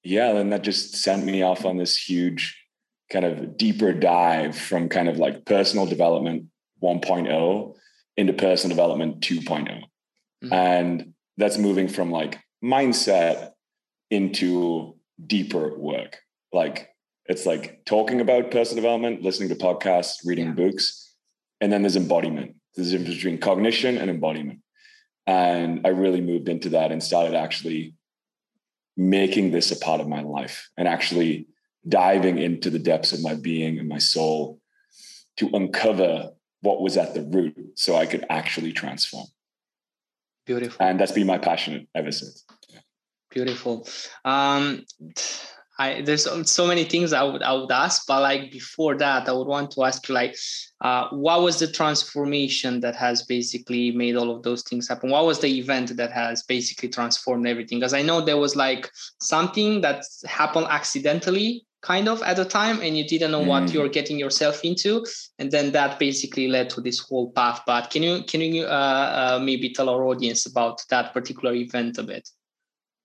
yeah, 0.04 0.34
then 0.34 0.52
that 0.52 0.62
just 0.62 0.96
sent 0.96 1.26
me 1.26 1.42
off 1.42 1.66
on 1.66 1.78
this 1.78 1.98
huge 1.98 2.56
kind 3.12 3.26
of 3.26 3.58
deeper 3.58 3.94
dive 3.94 4.56
from 4.56 4.88
kind 4.88 5.10
of 5.10 5.18
like 5.18 5.44
personal 5.46 5.88
development 5.88 6.46
1.0 6.84 7.76
into 8.16 8.34
personal 8.34 8.76
development 8.76 9.22
2.0. 9.22 9.68
Mm-hmm. 9.68 10.54
And 10.54 11.14
that's 11.38 11.58
moving 11.58 11.88
from 11.88 12.12
like 12.12 12.40
mindset 12.64 13.54
into 14.12 14.98
deeper 15.26 15.76
work. 15.76 16.20
Like 16.54 16.91
it's 17.32 17.46
like 17.46 17.86
talking 17.86 18.20
about 18.20 18.52
personal 18.52 18.84
development, 18.84 19.22
listening 19.22 19.48
to 19.50 19.56
podcasts, 19.56 20.18
reading 20.26 20.48
yeah. 20.48 20.52
books, 20.52 21.16
and 21.62 21.72
then 21.72 21.82
there's 21.82 21.96
embodiment. 21.96 22.56
There's 22.76 22.92
a 22.92 22.98
difference 22.98 23.16
between 23.16 23.38
cognition 23.38 23.98
and 23.98 24.10
embodiment. 24.10 24.60
And 25.26 25.88
I 25.88 25.90
really 25.90 26.20
moved 26.20 26.50
into 26.50 26.70
that 26.70 26.92
and 26.92 27.02
started 27.02 27.34
actually 27.34 27.96
making 28.98 29.52
this 29.52 29.72
a 29.72 29.78
part 29.78 30.02
of 30.02 30.10
my 30.10 30.22
life 30.22 30.70
and 30.78 30.90
actually 30.90 31.48
diving 31.88 32.38
into 32.38 32.70
the 32.70 32.80
depths 32.80 33.14
of 33.14 33.22
my 33.22 33.36
being 33.36 33.80
and 33.80 33.88
my 33.88 33.98
soul 33.98 34.60
to 35.38 35.50
uncover 35.54 36.32
what 36.60 36.82
was 36.82 36.98
at 36.98 37.14
the 37.14 37.24
root 37.24 37.56
so 37.76 37.96
I 37.96 38.08
could 38.08 38.26
actually 38.30 38.74
transform. 38.74 39.28
Beautiful. 40.46 40.86
And 40.86 41.00
that's 41.00 41.14
been 41.14 41.28
my 41.28 41.38
passion 41.38 41.88
ever 41.96 42.12
since. 42.12 42.46
Beautiful. 43.30 43.88
Um, 44.26 44.86
I, 45.80 46.02
there's 46.02 46.28
so 46.50 46.68
many 46.68 46.84
things 46.84 47.14
I 47.14 47.24
would 47.24 47.42
I 47.42 47.54
would 47.54 47.72
ask, 47.72 48.06
but 48.08 48.22
like 48.22 48.52
before 48.52 48.96
that, 48.98 49.28
I 49.28 49.32
would 49.32 49.48
want 49.48 49.72
to 49.72 49.84
ask 49.84 50.08
you 50.08 50.14
like, 50.14 50.36
uh, 50.82 51.08
what 51.10 51.42
was 51.42 51.60
the 51.60 51.72
transformation 51.72 52.82
that 52.82 52.96
has 52.96 53.24
basically 53.24 53.92
made 53.92 54.16
all 54.16 54.36
of 54.36 54.44
those 54.44 54.64
things 54.64 54.88
happen? 54.88 55.10
What 55.10 55.26
was 55.26 55.40
the 55.40 55.48
event 55.48 55.96
that 55.98 56.12
has 56.12 56.44
basically 56.44 56.90
transformed 56.90 57.48
everything? 57.48 57.80
Because 57.80 57.94
I 57.94 58.02
know 58.02 58.22
there 58.22 58.38
was 58.38 58.56
like 58.56 58.90
something 59.22 59.82
that 59.82 60.04
happened 60.26 60.68
accidentally 60.70 61.66
kind 61.82 62.08
of 62.08 62.22
at 62.22 62.36
the 62.36 62.46
time 62.46 62.80
and 62.82 62.98
you 62.98 63.08
didn't 63.08 63.32
know 63.32 63.44
mm. 63.44 63.48
what 63.48 63.74
you're 63.74 63.90
getting 63.90 64.20
yourself 64.20 64.64
into 64.64 65.06
and 65.40 65.52
then 65.52 65.72
that 65.72 65.98
basically 65.98 66.48
led 66.48 66.70
to 66.70 66.80
this 66.80 67.00
whole 67.00 67.32
path 67.32 67.62
but 67.66 67.90
can 67.90 68.04
you 68.04 68.24
can 68.24 68.40
you 68.40 68.66
uh, 68.66 69.38
uh, 69.38 69.40
maybe 69.44 69.74
tell 69.74 69.90
our 69.90 70.04
audience 70.06 70.46
about 70.46 70.84
that 70.90 71.12
particular 71.12 71.56
event 71.56 71.98
a 71.98 72.04
bit 72.04 72.30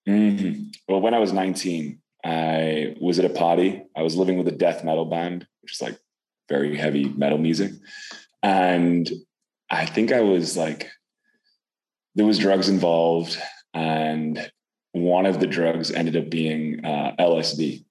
mm-hmm. 0.06 0.64
well 0.88 1.00
when 1.00 1.14
i 1.14 1.18
was 1.18 1.32
19 1.32 1.98
i 2.26 2.94
was 3.00 3.18
at 3.18 3.24
a 3.24 3.30
party 3.30 3.82
i 3.96 4.02
was 4.02 4.16
living 4.16 4.38
with 4.38 4.48
a 4.48 4.52
death 4.52 4.84
metal 4.84 5.04
band 5.04 5.46
which 5.62 5.74
is 5.74 5.82
like 5.82 5.98
very 6.48 6.76
heavy 6.76 7.04
metal 7.10 7.38
music 7.38 7.72
and 8.42 9.10
i 9.70 9.86
think 9.86 10.12
i 10.12 10.20
was 10.20 10.56
like 10.56 10.90
there 12.14 12.26
was 12.26 12.38
drugs 12.38 12.68
involved 12.68 13.38
and 13.74 14.50
one 14.92 15.26
of 15.26 15.40
the 15.40 15.46
drugs 15.46 15.90
ended 15.90 16.16
up 16.16 16.30
being 16.30 16.84
uh, 16.84 17.12
lsd 17.18 17.84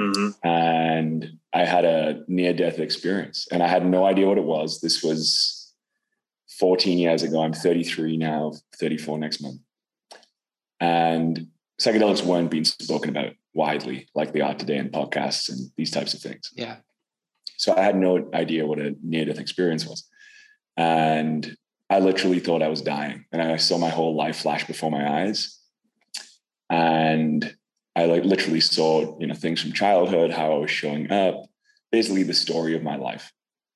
Mm-hmm. 0.00 0.46
And 0.46 1.38
I 1.52 1.64
had 1.64 1.84
a 1.84 2.24
near 2.28 2.52
death 2.52 2.78
experience 2.78 3.46
and 3.50 3.62
I 3.62 3.68
had 3.68 3.84
no 3.86 4.04
idea 4.04 4.26
what 4.26 4.38
it 4.38 4.44
was. 4.44 4.80
This 4.80 5.02
was 5.02 5.74
14 6.58 6.98
years 6.98 7.22
ago. 7.22 7.42
I'm 7.42 7.52
33 7.52 8.16
now, 8.16 8.52
34 8.78 9.18
next 9.18 9.42
month. 9.42 9.60
And 10.80 11.48
psychedelics 11.80 12.24
weren't 12.24 12.50
being 12.50 12.64
spoken 12.64 13.10
about 13.10 13.34
widely 13.54 14.08
like 14.14 14.32
they 14.32 14.40
are 14.40 14.54
today 14.54 14.78
in 14.78 14.90
podcasts 14.90 15.48
and 15.48 15.70
these 15.76 15.90
types 15.90 16.14
of 16.14 16.20
things. 16.20 16.50
Yeah. 16.54 16.76
So 17.56 17.76
I 17.76 17.82
had 17.82 17.96
no 17.96 18.28
idea 18.34 18.66
what 18.66 18.78
a 18.78 18.94
near 19.02 19.24
death 19.24 19.38
experience 19.38 19.86
was. 19.86 20.08
And 20.76 21.56
I 21.90 21.98
literally 21.98 22.40
thought 22.40 22.62
I 22.62 22.68
was 22.68 22.82
dying. 22.82 23.26
And 23.30 23.42
I 23.42 23.56
saw 23.56 23.78
my 23.78 23.90
whole 23.90 24.16
life 24.16 24.38
flash 24.38 24.66
before 24.66 24.90
my 24.90 25.22
eyes. 25.22 25.58
And 26.70 27.54
I 27.94 28.06
like 28.06 28.24
literally 28.24 28.60
saw, 28.60 29.18
you 29.20 29.26
know, 29.26 29.34
things 29.34 29.60
from 29.60 29.72
childhood, 29.72 30.30
how 30.30 30.52
I 30.52 30.58
was 30.58 30.70
showing 30.70 31.12
up, 31.12 31.44
basically 31.90 32.22
the 32.22 32.32
story 32.32 32.74
of 32.74 32.82
my 32.82 32.96
life. 32.96 33.30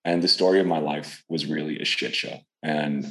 And 0.05 0.23
the 0.23 0.29
story 0.29 0.61
of 0.61 0.67
my 0.67 0.79
life 0.79 1.23
was 1.29 1.47
really 1.47 1.79
a 1.79 1.85
shit 1.85 2.15
show. 2.15 2.39
And 2.63 3.07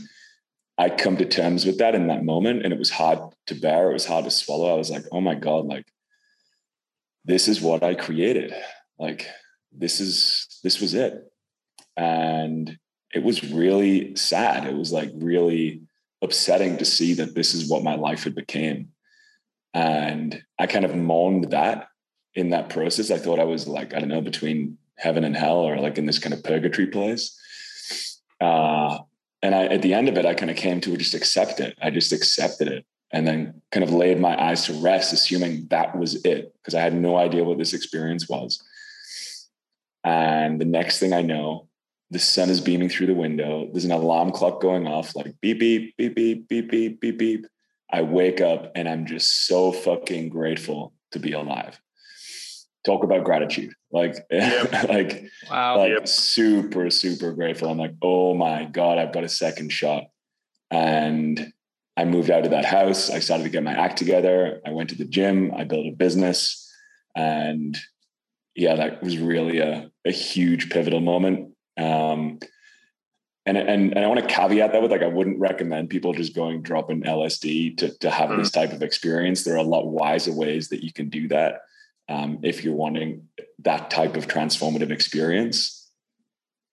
I 0.77 0.89
come 0.89 1.17
to 1.17 1.25
terms 1.25 1.65
with 1.65 1.77
that 1.77 1.93
in 1.93 2.07
that 2.07 2.25
moment. 2.25 2.63
And 2.63 2.73
it 2.73 2.79
was 2.79 2.89
hard 2.89 3.19
to 3.47 3.55
bear. 3.55 3.91
It 3.91 3.93
was 3.93 4.05
hard 4.05 4.25
to 4.25 4.31
swallow. 4.31 4.73
I 4.73 4.77
was 4.77 4.89
like, 4.89 5.03
oh 5.11 5.21
my 5.21 5.35
God, 5.35 5.65
like 5.65 5.85
this 7.25 7.47
is 7.47 7.61
what 7.61 7.83
I 7.83 7.95
created. 7.95 8.53
Like 8.97 9.27
this 9.71 9.99
is 9.99 10.59
this 10.63 10.79
was 10.79 10.93
it. 10.93 11.21
And 11.97 12.77
it 13.13 13.23
was 13.23 13.51
really 13.51 14.15
sad. 14.15 14.65
It 14.65 14.75
was 14.75 14.91
like 14.91 15.11
really 15.15 15.81
upsetting 16.21 16.77
to 16.77 16.85
see 16.85 17.13
that 17.15 17.35
this 17.35 17.53
is 17.53 17.69
what 17.69 17.83
my 17.83 17.95
life 17.95 18.23
had 18.23 18.35
became 18.35 18.89
and 19.75 20.41
I 20.57 20.67
kind 20.67 20.85
of 20.85 20.95
mourned 20.95 21.51
that 21.51 21.89
in 22.33 22.51
that 22.51 22.69
process. 22.69 23.11
I 23.11 23.17
thought 23.17 23.39
I 23.39 23.43
was 23.43 23.67
like, 23.67 23.93
I 23.93 23.99
don't 23.99 24.07
know, 24.07 24.21
between 24.21 24.77
heaven 24.97 25.25
and 25.25 25.35
hell 25.35 25.57
or 25.57 25.77
like 25.77 25.97
in 25.97 26.05
this 26.05 26.17
kind 26.17 26.33
of 26.33 26.43
purgatory 26.43 26.87
place. 26.87 27.37
Uh, 28.39 28.99
and 29.41 29.53
I, 29.53 29.65
at 29.65 29.81
the 29.81 29.93
end 29.93 30.07
of 30.07 30.17
it, 30.17 30.25
I 30.25 30.33
kind 30.33 30.49
of 30.49 30.55
came 30.55 30.79
to 30.81 30.95
just 30.95 31.13
accept 31.13 31.59
it. 31.59 31.77
I 31.81 31.89
just 31.89 32.13
accepted 32.13 32.69
it 32.69 32.85
and 33.15 33.25
then 33.25 33.61
kind 33.71 33.81
of 33.81 33.93
laid 33.93 34.19
my 34.19 34.39
eyes 34.39 34.65
to 34.65 34.73
rest, 34.73 35.13
assuming 35.13 35.67
that 35.69 35.97
was 35.97 36.15
it, 36.25 36.53
because 36.57 36.75
I 36.75 36.81
had 36.81 36.93
no 36.93 37.15
idea 37.15 37.45
what 37.45 37.57
this 37.57 37.73
experience 37.73 38.27
was. 38.27 38.61
And 40.03 40.59
the 40.59 40.65
next 40.65 40.99
thing 40.99 41.13
I 41.13 41.21
know, 41.21 41.69
the 42.11 42.19
sun 42.19 42.49
is 42.49 42.59
beaming 42.59 42.89
through 42.89 43.07
the 43.07 43.13
window. 43.13 43.69
There's 43.71 43.85
an 43.85 43.93
alarm 43.93 44.31
clock 44.31 44.61
going 44.61 44.85
off, 44.85 45.15
like 45.15 45.33
beep, 45.39 45.59
beep, 45.59 45.95
beep, 45.95 46.13
beep, 46.13 46.47
beep, 46.49 46.69
beep, 46.69 46.99
beep, 46.99 47.17
beep. 47.17 47.45
I 47.89 48.01
wake 48.01 48.41
up 48.41 48.73
and 48.75 48.89
I'm 48.89 49.05
just 49.05 49.47
so 49.47 49.71
fucking 49.71 50.27
grateful 50.27 50.91
to 51.13 51.19
be 51.19 51.31
alive. 51.31 51.79
Talk 52.85 53.05
about 53.05 53.23
gratitude. 53.23 53.73
Like, 53.93 54.17
yep. 54.29 54.89
like, 54.89 55.23
wow. 55.49 55.77
like 55.77 55.91
yep. 55.91 56.07
super, 56.09 56.89
super 56.89 57.31
grateful. 57.31 57.69
I'm 57.69 57.77
like, 57.77 57.95
oh 58.01 58.33
my 58.33 58.65
God, 58.65 58.97
I've 58.97 59.13
got 59.13 59.23
a 59.23 59.29
second 59.29 59.71
shot. 59.71 60.03
And 60.69 61.53
I 61.97 62.05
moved 62.05 62.29
out 62.29 62.45
of 62.45 62.51
that 62.51 62.65
house. 62.65 63.09
I 63.09 63.19
started 63.19 63.43
to 63.43 63.49
get 63.49 63.63
my 63.63 63.73
act 63.73 63.97
together. 63.97 64.61
I 64.65 64.71
went 64.71 64.89
to 64.89 64.95
the 64.95 65.05
gym. 65.05 65.51
I 65.55 65.63
built 65.63 65.87
a 65.87 65.91
business. 65.91 66.61
And 67.15 67.77
yeah, 68.55 68.75
that 68.75 69.01
was 69.01 69.17
really 69.17 69.59
a, 69.59 69.89
a 70.03 70.11
huge 70.11 70.69
pivotal 70.69 70.99
moment. 70.99 71.53
Um, 71.77 72.39
and, 73.45 73.57
and, 73.57 73.95
and 73.95 73.99
I 73.99 74.07
want 74.07 74.27
to 74.27 74.33
caveat 74.33 74.71
that 74.71 74.81
with 74.81 74.91
like, 74.91 75.03
I 75.03 75.07
wouldn't 75.07 75.39
recommend 75.39 75.89
people 75.89 76.13
just 76.13 76.35
going 76.35 76.63
dropping 76.63 77.03
LSD 77.03 77.77
to, 77.77 77.97
to 77.99 78.09
have 78.09 78.29
mm. 78.29 78.37
this 78.37 78.51
type 78.51 78.73
of 78.73 78.81
experience. 78.81 79.43
There 79.43 79.53
are 79.53 79.57
a 79.57 79.63
lot 79.63 79.87
wiser 79.87 80.33
ways 80.33 80.69
that 80.69 80.83
you 80.83 80.91
can 80.91 81.09
do 81.09 81.27
that. 81.29 81.61
Um, 82.09 82.39
if 82.43 82.63
you're 82.63 82.75
wanting 82.75 83.27
that 83.59 83.89
type 83.89 84.15
of 84.15 84.27
transformative 84.27 84.91
experience 84.91 85.84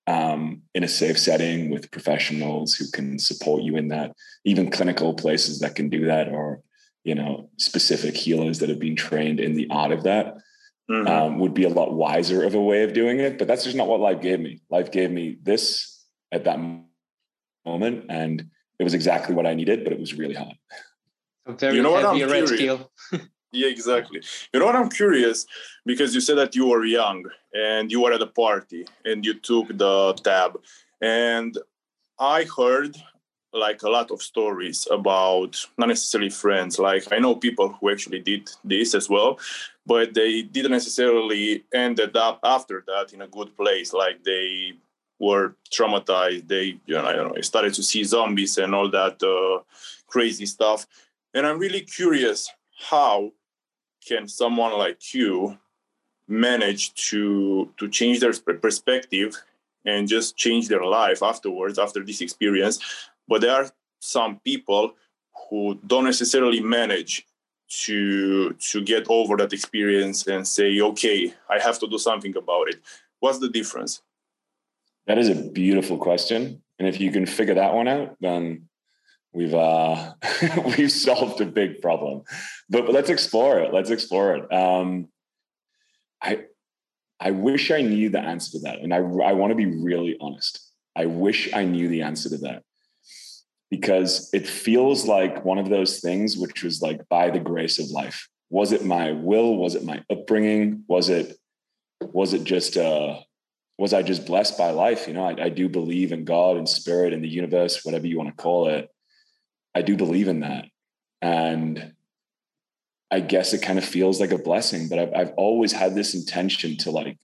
um, 0.06 0.62
in 0.74 0.84
a 0.84 0.88
safe 0.88 1.18
setting 1.18 1.70
with 1.70 1.90
professionals 1.90 2.74
who 2.74 2.86
can 2.92 3.18
support 3.18 3.62
you 3.62 3.76
in 3.76 3.88
that, 3.88 4.12
even 4.44 4.70
clinical 4.70 5.14
places 5.14 5.60
that 5.60 5.74
can 5.74 5.88
do 5.88 6.06
that, 6.06 6.28
or 6.28 6.62
you 7.04 7.14
know 7.14 7.50
specific 7.58 8.16
healers 8.16 8.58
that 8.58 8.68
have 8.68 8.78
been 8.78 8.96
trained 8.96 9.40
in 9.40 9.54
the 9.54 9.68
art 9.70 9.92
of 9.92 10.02
that 10.04 10.36
mm-hmm. 10.90 11.06
um, 11.06 11.38
would 11.38 11.54
be 11.54 11.64
a 11.64 11.68
lot 11.68 11.94
wiser 11.94 12.42
of 12.42 12.54
a 12.54 12.60
way 12.60 12.82
of 12.82 12.92
doing 12.92 13.20
it. 13.20 13.38
But 13.38 13.48
that's 13.48 13.64
just 13.64 13.76
not 13.76 13.88
what 13.88 14.00
life 14.00 14.20
gave 14.20 14.40
me. 14.40 14.60
Life 14.70 14.90
gave 14.90 15.10
me 15.10 15.38
this 15.42 16.04
at 16.32 16.44
that 16.44 16.58
moment, 17.64 18.06
and 18.08 18.50
it 18.78 18.84
was 18.84 18.94
exactly 18.94 19.34
what 19.34 19.46
I 19.46 19.54
needed, 19.54 19.84
but 19.84 19.92
it 19.92 20.00
was 20.00 20.14
really 20.14 20.34
hard. 20.34 20.56
A 21.46 21.52
very 21.52 21.76
you 21.76 21.82
know 21.82 21.96
heavy 21.96 22.24
red 22.24 22.48
steel. 22.48 22.90
yeah, 23.52 23.68
exactly. 23.68 24.22
You 24.52 24.60
know 24.60 24.66
what? 24.66 24.76
I'm 24.76 24.88
curious 24.88 25.46
because 25.84 26.14
you 26.14 26.20
said 26.20 26.38
that 26.38 26.54
you 26.54 26.66
were 26.66 26.84
young 26.84 27.24
and 27.54 27.90
you 27.90 28.00
were 28.02 28.12
at 28.12 28.22
a 28.22 28.26
party 28.26 28.86
and 29.04 29.24
you 29.24 29.34
took 29.34 29.68
the 29.68 30.14
tab, 30.24 30.58
and 31.00 31.56
I 32.18 32.44
heard 32.56 32.96
like 33.52 33.82
a 33.82 33.88
lot 33.88 34.10
of 34.10 34.22
stories 34.22 34.88
about 34.90 35.56
not 35.76 35.88
necessarily 35.88 36.30
friends 36.30 36.78
like 36.78 37.12
i 37.12 37.18
know 37.18 37.34
people 37.34 37.68
who 37.68 37.90
actually 37.90 38.20
did 38.20 38.50
this 38.64 38.94
as 38.94 39.08
well 39.08 39.38
but 39.84 40.14
they 40.14 40.42
didn't 40.42 40.70
necessarily 40.70 41.64
ended 41.74 42.16
up 42.16 42.40
after 42.44 42.82
that 42.86 43.12
in 43.12 43.22
a 43.22 43.28
good 43.28 43.54
place 43.56 43.92
like 43.92 44.22
they 44.24 44.72
were 45.20 45.54
traumatized 45.70 46.48
they 46.48 46.78
you 46.86 46.94
know 46.94 47.04
i 47.04 47.12
don't 47.12 47.34
know 47.34 47.40
started 47.42 47.74
to 47.74 47.82
see 47.82 48.02
zombies 48.04 48.56
and 48.58 48.74
all 48.74 48.90
that 48.90 49.22
uh, 49.22 49.62
crazy 50.06 50.46
stuff 50.46 50.86
and 51.34 51.46
i'm 51.46 51.58
really 51.58 51.82
curious 51.82 52.50
how 52.88 53.30
can 54.06 54.28
someone 54.28 54.72
like 54.78 55.14
you 55.14 55.58
manage 56.28 56.94
to 56.94 57.70
to 57.78 57.88
change 57.88 58.20
their 58.20 58.32
perspective 58.32 59.36
and 59.84 60.08
just 60.08 60.36
change 60.36 60.68
their 60.68 60.84
life 60.84 61.22
afterwards 61.22 61.78
after 61.78 62.04
this 62.04 62.20
experience? 62.20 62.78
But 63.28 63.40
there 63.40 63.52
are 63.54 63.70
some 64.00 64.40
people 64.40 64.94
who 65.48 65.78
don't 65.86 66.04
necessarily 66.04 66.60
manage 66.60 67.26
to 67.68 68.52
to 68.54 68.82
get 68.82 69.06
over 69.08 69.36
that 69.36 69.52
experience 69.52 70.26
and 70.26 70.46
say 70.46 70.78
okay 70.80 71.32
i 71.48 71.58
have 71.58 71.78
to 71.78 71.86
do 71.86 71.98
something 71.98 72.36
about 72.36 72.68
it. 72.68 72.80
What's 73.20 73.38
the 73.38 73.48
difference? 73.48 74.02
That 75.06 75.18
is 75.18 75.28
a 75.28 75.34
beautiful 75.34 75.96
question. 75.96 76.62
And 76.78 76.88
if 76.88 77.00
you 77.00 77.10
can 77.10 77.24
figure 77.24 77.54
that 77.54 77.72
one 77.72 77.88
out 77.88 78.16
then 78.20 78.68
we've 79.32 79.54
uh 79.54 80.12
we've 80.76 80.92
solved 80.92 81.40
a 81.40 81.46
big 81.46 81.80
problem 81.80 82.22
but, 82.68 82.86
but 82.86 82.92
let's 82.92 83.10
explore 83.10 83.58
it 83.58 83.72
let's 83.72 83.90
explore 83.90 84.36
it 84.36 84.52
um 84.52 85.08
i 86.22 86.40
i 87.20 87.30
wish 87.30 87.70
i 87.70 87.80
knew 87.80 88.08
the 88.08 88.20
answer 88.20 88.52
to 88.52 88.60
that 88.60 88.80
and 88.80 88.92
i 88.92 88.98
i 88.98 89.32
want 89.32 89.50
to 89.50 89.56
be 89.56 89.66
really 89.66 90.16
honest 90.20 90.60
i 90.96 91.06
wish 91.06 91.52
i 91.54 91.64
knew 91.64 91.88
the 91.88 92.02
answer 92.02 92.28
to 92.28 92.38
that 92.38 92.62
because 93.72 94.28
it 94.34 94.46
feels 94.46 95.06
like 95.06 95.46
one 95.46 95.56
of 95.56 95.70
those 95.70 96.00
things 96.00 96.36
which 96.36 96.62
was 96.62 96.82
like 96.82 97.00
by 97.08 97.30
the 97.30 97.40
grace 97.40 97.78
of 97.78 97.86
life. 97.86 98.28
Was 98.50 98.70
it 98.70 98.84
my 98.84 99.12
will? 99.12 99.56
Was 99.56 99.74
it 99.74 99.82
my 99.82 100.04
upbringing? 100.10 100.84
Was 100.88 101.08
it 101.08 101.38
was 102.02 102.34
it 102.34 102.44
just 102.44 102.76
uh 102.76 103.18
was 103.78 103.94
I 103.94 104.02
just 104.02 104.26
blessed 104.26 104.58
by 104.58 104.72
life? 104.72 105.08
You 105.08 105.14
know, 105.14 105.24
I, 105.24 105.44
I 105.44 105.48
do 105.48 105.70
believe 105.70 106.12
in 106.12 106.26
God 106.26 106.58
and 106.58 106.68
spirit 106.68 107.14
and 107.14 107.24
the 107.24 107.28
universe, 107.30 107.82
whatever 107.82 108.06
you 108.06 108.18
want 108.18 108.28
to 108.28 108.42
call 108.42 108.68
it. 108.68 108.90
I 109.74 109.82
do 109.82 109.96
believe 109.96 110.28
in 110.28 110.40
that. 110.40 110.66
And 111.20 111.94
I 113.10 113.20
guess 113.20 113.52
it 113.52 113.62
kind 113.62 113.78
of 113.78 113.84
feels 113.84 114.20
like 114.20 114.32
a 114.32 114.38
blessing, 114.38 114.88
but 114.88 114.98
I've, 114.98 115.14
I've 115.14 115.32
always 115.36 115.72
had 115.72 115.94
this 115.94 116.14
intention 116.14 116.76
to 116.78 116.90
like, 116.90 117.18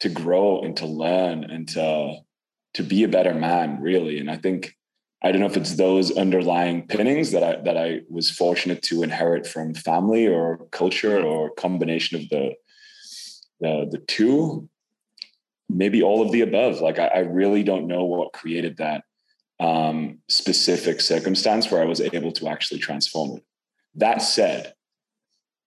to 0.00 0.08
grow 0.08 0.60
and 0.62 0.76
to 0.78 0.86
learn 0.86 1.44
and 1.44 1.68
to, 1.70 2.16
to 2.74 2.82
be 2.82 3.04
a 3.04 3.08
better 3.08 3.34
man 3.34 3.80
really. 3.80 4.18
And 4.18 4.30
I 4.30 4.36
think 4.36 4.74
I 5.24 5.30
don't 5.30 5.40
know 5.40 5.46
if 5.46 5.56
it's 5.56 5.76
those 5.76 6.16
underlying 6.16 6.86
pinnings 6.88 7.30
that 7.30 7.44
I 7.44 7.56
that 7.62 7.76
I 7.76 8.00
was 8.10 8.30
fortunate 8.30 8.82
to 8.84 9.04
inherit 9.04 9.46
from 9.46 9.72
family 9.72 10.26
or 10.26 10.66
culture 10.72 11.22
or 11.22 11.50
combination 11.50 12.18
of 12.20 12.28
the 12.28 12.54
the 13.60 13.88
the 13.90 13.98
two. 13.98 14.68
Maybe 15.68 16.02
all 16.02 16.20
of 16.22 16.32
the 16.32 16.42
above. 16.42 16.80
Like 16.80 16.98
I, 16.98 17.06
I 17.06 17.18
really 17.20 17.62
don't 17.62 17.86
know 17.86 18.04
what 18.04 18.32
created 18.32 18.78
that 18.78 19.04
um, 19.62 20.18
specific 20.28 21.00
circumstance 21.00 21.70
where 21.70 21.80
I 21.80 21.86
was 21.86 22.00
able 22.00 22.32
to 22.32 22.48
actually 22.48 22.80
transform 22.80 23.36
it. 23.36 23.44
That 23.94 24.18
said, 24.18 24.74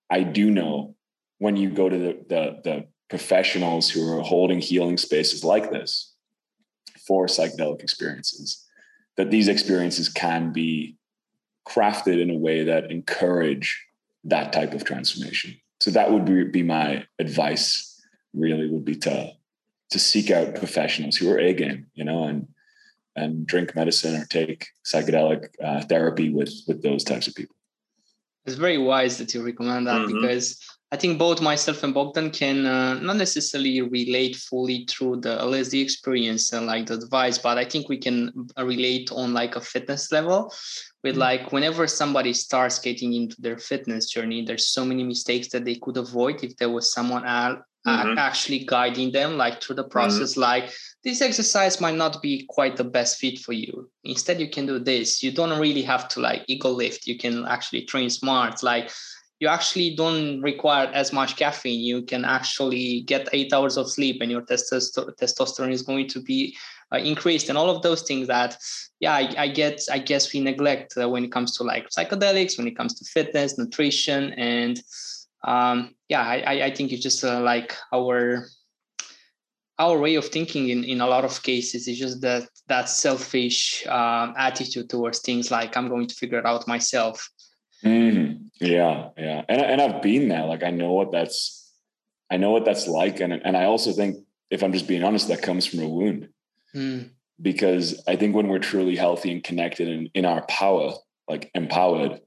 I 0.09 0.23
do 0.23 0.51
know 0.51 0.95
when 1.37 1.55
you 1.55 1.69
go 1.69 1.87
to 1.87 1.97
the, 1.97 2.25
the, 2.27 2.61
the 2.63 2.87
professionals 3.09 3.89
who 3.89 4.11
are 4.11 4.21
holding 4.21 4.59
healing 4.59 4.97
spaces 4.97 5.45
like 5.45 5.71
this 5.71 6.13
for 7.07 7.27
psychedelic 7.27 7.81
experiences 7.81 8.65
that 9.15 9.31
these 9.31 9.47
experiences 9.47 10.09
can 10.09 10.51
be 10.51 10.97
crafted 11.65 12.21
in 12.21 12.29
a 12.29 12.37
way 12.37 12.65
that 12.65 12.91
encourage 12.91 13.81
that 14.25 14.51
type 14.51 14.73
of 14.73 14.83
transformation. 14.83 15.55
So 15.79 15.91
that 15.91 16.11
would 16.11 16.25
be, 16.25 16.43
be 16.43 16.63
my 16.63 17.05
advice 17.17 18.01
really 18.33 18.67
would 18.67 18.83
be 18.83 18.95
to 18.95 19.31
to 19.91 19.99
seek 19.99 20.31
out 20.31 20.55
professionals 20.55 21.15
who 21.15 21.31
are 21.31 21.37
a 21.37 21.53
game, 21.53 21.85
you 21.93 22.03
know, 22.03 22.23
and 22.23 22.47
and 23.15 23.45
drink 23.47 23.75
medicine 23.75 24.15
or 24.15 24.25
take 24.25 24.67
psychedelic 24.85 25.47
uh, 25.63 25.81
therapy 25.81 26.29
with 26.29 26.53
with 26.67 26.81
those 26.81 27.03
types 27.03 27.27
of 27.27 27.35
people. 27.35 27.55
It's 28.45 28.55
very 28.55 28.77
wise 28.77 29.17
that 29.17 29.33
you 29.33 29.43
recommend 29.43 29.87
that 29.87 30.01
mm-hmm. 30.01 30.21
because 30.21 30.59
I 30.91 30.97
think 30.97 31.17
both 31.17 31.41
myself 31.41 31.83
and 31.83 31.93
Bogdan 31.93 32.29
can 32.29 32.65
uh, 32.65 32.93
not 32.93 33.17
necessarily 33.17 33.81
relate 33.81 34.35
fully 34.35 34.85
through 34.87 35.21
the 35.21 35.37
LSD 35.37 35.81
experience 35.81 36.53
and 36.53 36.67
like 36.67 36.85
the 36.85 36.93
advice, 36.93 37.39
but 37.39 37.57
I 37.57 37.65
think 37.65 37.89
we 37.89 37.97
can 37.97 38.31
relate 38.57 39.11
on 39.11 39.33
like 39.33 39.55
a 39.55 39.61
fitness 39.61 40.11
level. 40.11 40.53
With 41.03 41.13
mm-hmm. 41.13 41.21
like 41.21 41.51
whenever 41.51 41.87
somebody 41.87 42.33
starts 42.33 42.77
getting 42.79 43.13
into 43.13 43.35
their 43.41 43.57
fitness 43.57 44.09
journey, 44.09 44.45
there's 44.45 44.67
so 44.67 44.85
many 44.85 45.03
mistakes 45.03 45.49
that 45.49 45.65
they 45.65 45.75
could 45.75 45.97
avoid 45.97 46.43
if 46.43 46.55
there 46.57 46.69
was 46.69 46.93
someone 46.93 47.25
else 47.25 47.59
mm-hmm. 47.85 48.17
actually 48.17 48.65
guiding 48.65 49.11
them 49.11 49.37
like 49.37 49.61
through 49.61 49.75
the 49.75 49.83
mm-hmm. 49.83 49.91
process 49.91 50.31
mm-hmm. 50.31 50.41
like 50.41 50.71
this 51.03 51.21
exercise 51.21 51.79
might 51.79 51.95
not 51.95 52.21
be 52.21 52.45
quite 52.49 52.75
the 52.75 52.83
best 52.83 53.19
fit 53.19 53.39
for 53.39 53.53
you 53.53 53.89
instead 54.03 54.39
you 54.39 54.49
can 54.49 54.65
do 54.65 54.79
this 54.79 55.21
you 55.21 55.31
don't 55.31 55.59
really 55.59 55.83
have 55.83 56.07
to 56.07 56.19
like 56.19 56.43
ego 56.47 56.69
lift 56.69 57.07
you 57.07 57.17
can 57.17 57.45
actually 57.45 57.83
train 57.85 58.09
smart 58.09 58.63
like 58.63 58.89
you 59.39 59.47
actually 59.47 59.95
don't 59.95 60.41
require 60.41 60.87
as 60.93 61.11
much 61.11 61.35
caffeine. 61.35 61.81
You 61.81 62.03
can 62.03 62.23
actually 62.23 63.01
get 63.01 63.27
eight 63.33 63.51
hours 63.51 63.77
of 63.77 63.89
sleep, 63.89 64.21
and 64.21 64.31
your 64.31 64.41
testosterone 64.41 65.71
is 65.71 65.81
going 65.81 66.07
to 66.09 66.21
be 66.21 66.55
uh, 66.93 66.99
increased, 66.99 67.49
and 67.49 67.57
all 67.57 67.69
of 67.69 67.81
those 67.81 68.03
things 68.03 68.27
that, 68.27 68.57
yeah, 68.99 69.13
I, 69.13 69.33
I 69.37 69.47
get. 69.49 69.81
I 69.91 69.99
guess 69.99 70.33
we 70.33 70.39
neglect 70.39 70.93
uh, 70.97 71.09
when 71.09 71.25
it 71.25 71.31
comes 71.31 71.55
to 71.57 71.63
like 71.63 71.89
psychedelics, 71.89 72.57
when 72.57 72.67
it 72.67 72.77
comes 72.77 72.93
to 72.95 73.05
fitness, 73.05 73.57
nutrition, 73.57 74.31
and 74.33 74.81
um, 75.45 75.95
yeah, 76.09 76.21
I, 76.21 76.65
I 76.65 76.71
think 76.73 76.91
it's 76.91 77.03
just 77.03 77.23
uh, 77.23 77.41
like 77.41 77.75
our 77.93 78.47
our 79.77 79.99
way 79.99 80.15
of 80.15 80.25
thinking 80.25 80.69
in, 80.69 80.85
in 80.85 81.01
a 81.01 81.07
lot 81.07 81.25
of 81.25 81.43
cases 81.43 81.87
is 81.87 81.99
just 81.99 82.21
that 82.21 82.47
that 82.67 82.89
selfish 82.89 83.85
um, 83.87 84.33
attitude 84.37 84.89
towards 84.89 85.19
things 85.19 85.51
like 85.51 85.75
i'm 85.75 85.89
going 85.89 86.07
to 86.07 86.15
figure 86.15 86.39
it 86.39 86.45
out 86.45 86.65
myself 86.65 87.29
Mm, 87.83 88.49
yeah, 88.59 89.09
yeah, 89.15 89.43
and 89.47 89.61
and 89.61 89.81
I've 89.81 90.01
been 90.01 90.27
there. 90.27 90.45
Like 90.45 90.63
I 90.63 90.71
know 90.71 90.93
what 90.93 91.11
that's 91.11 91.71
I 92.31 92.37
know 92.37 92.51
what 92.51 92.65
that's 92.65 92.87
like. 92.87 93.19
And, 93.19 93.33
and 93.33 93.55
I 93.55 93.65
also 93.65 93.91
think, 93.91 94.17
if 94.49 94.63
I'm 94.63 94.73
just 94.73 94.87
being 94.87 95.03
honest, 95.03 95.27
that 95.27 95.43
comes 95.43 95.65
from 95.65 95.81
a 95.81 95.87
wound. 95.87 96.29
Mm. 96.75 97.11
Because 97.41 98.01
I 98.07 98.15
think 98.15 98.35
when 98.35 98.47
we're 98.47 98.59
truly 98.59 98.95
healthy 98.95 99.31
and 99.31 99.43
connected 99.43 99.87
and 99.87 100.09
in 100.13 100.25
our 100.25 100.45
power, 100.47 100.93
like 101.27 101.51
empowered, 101.53 102.21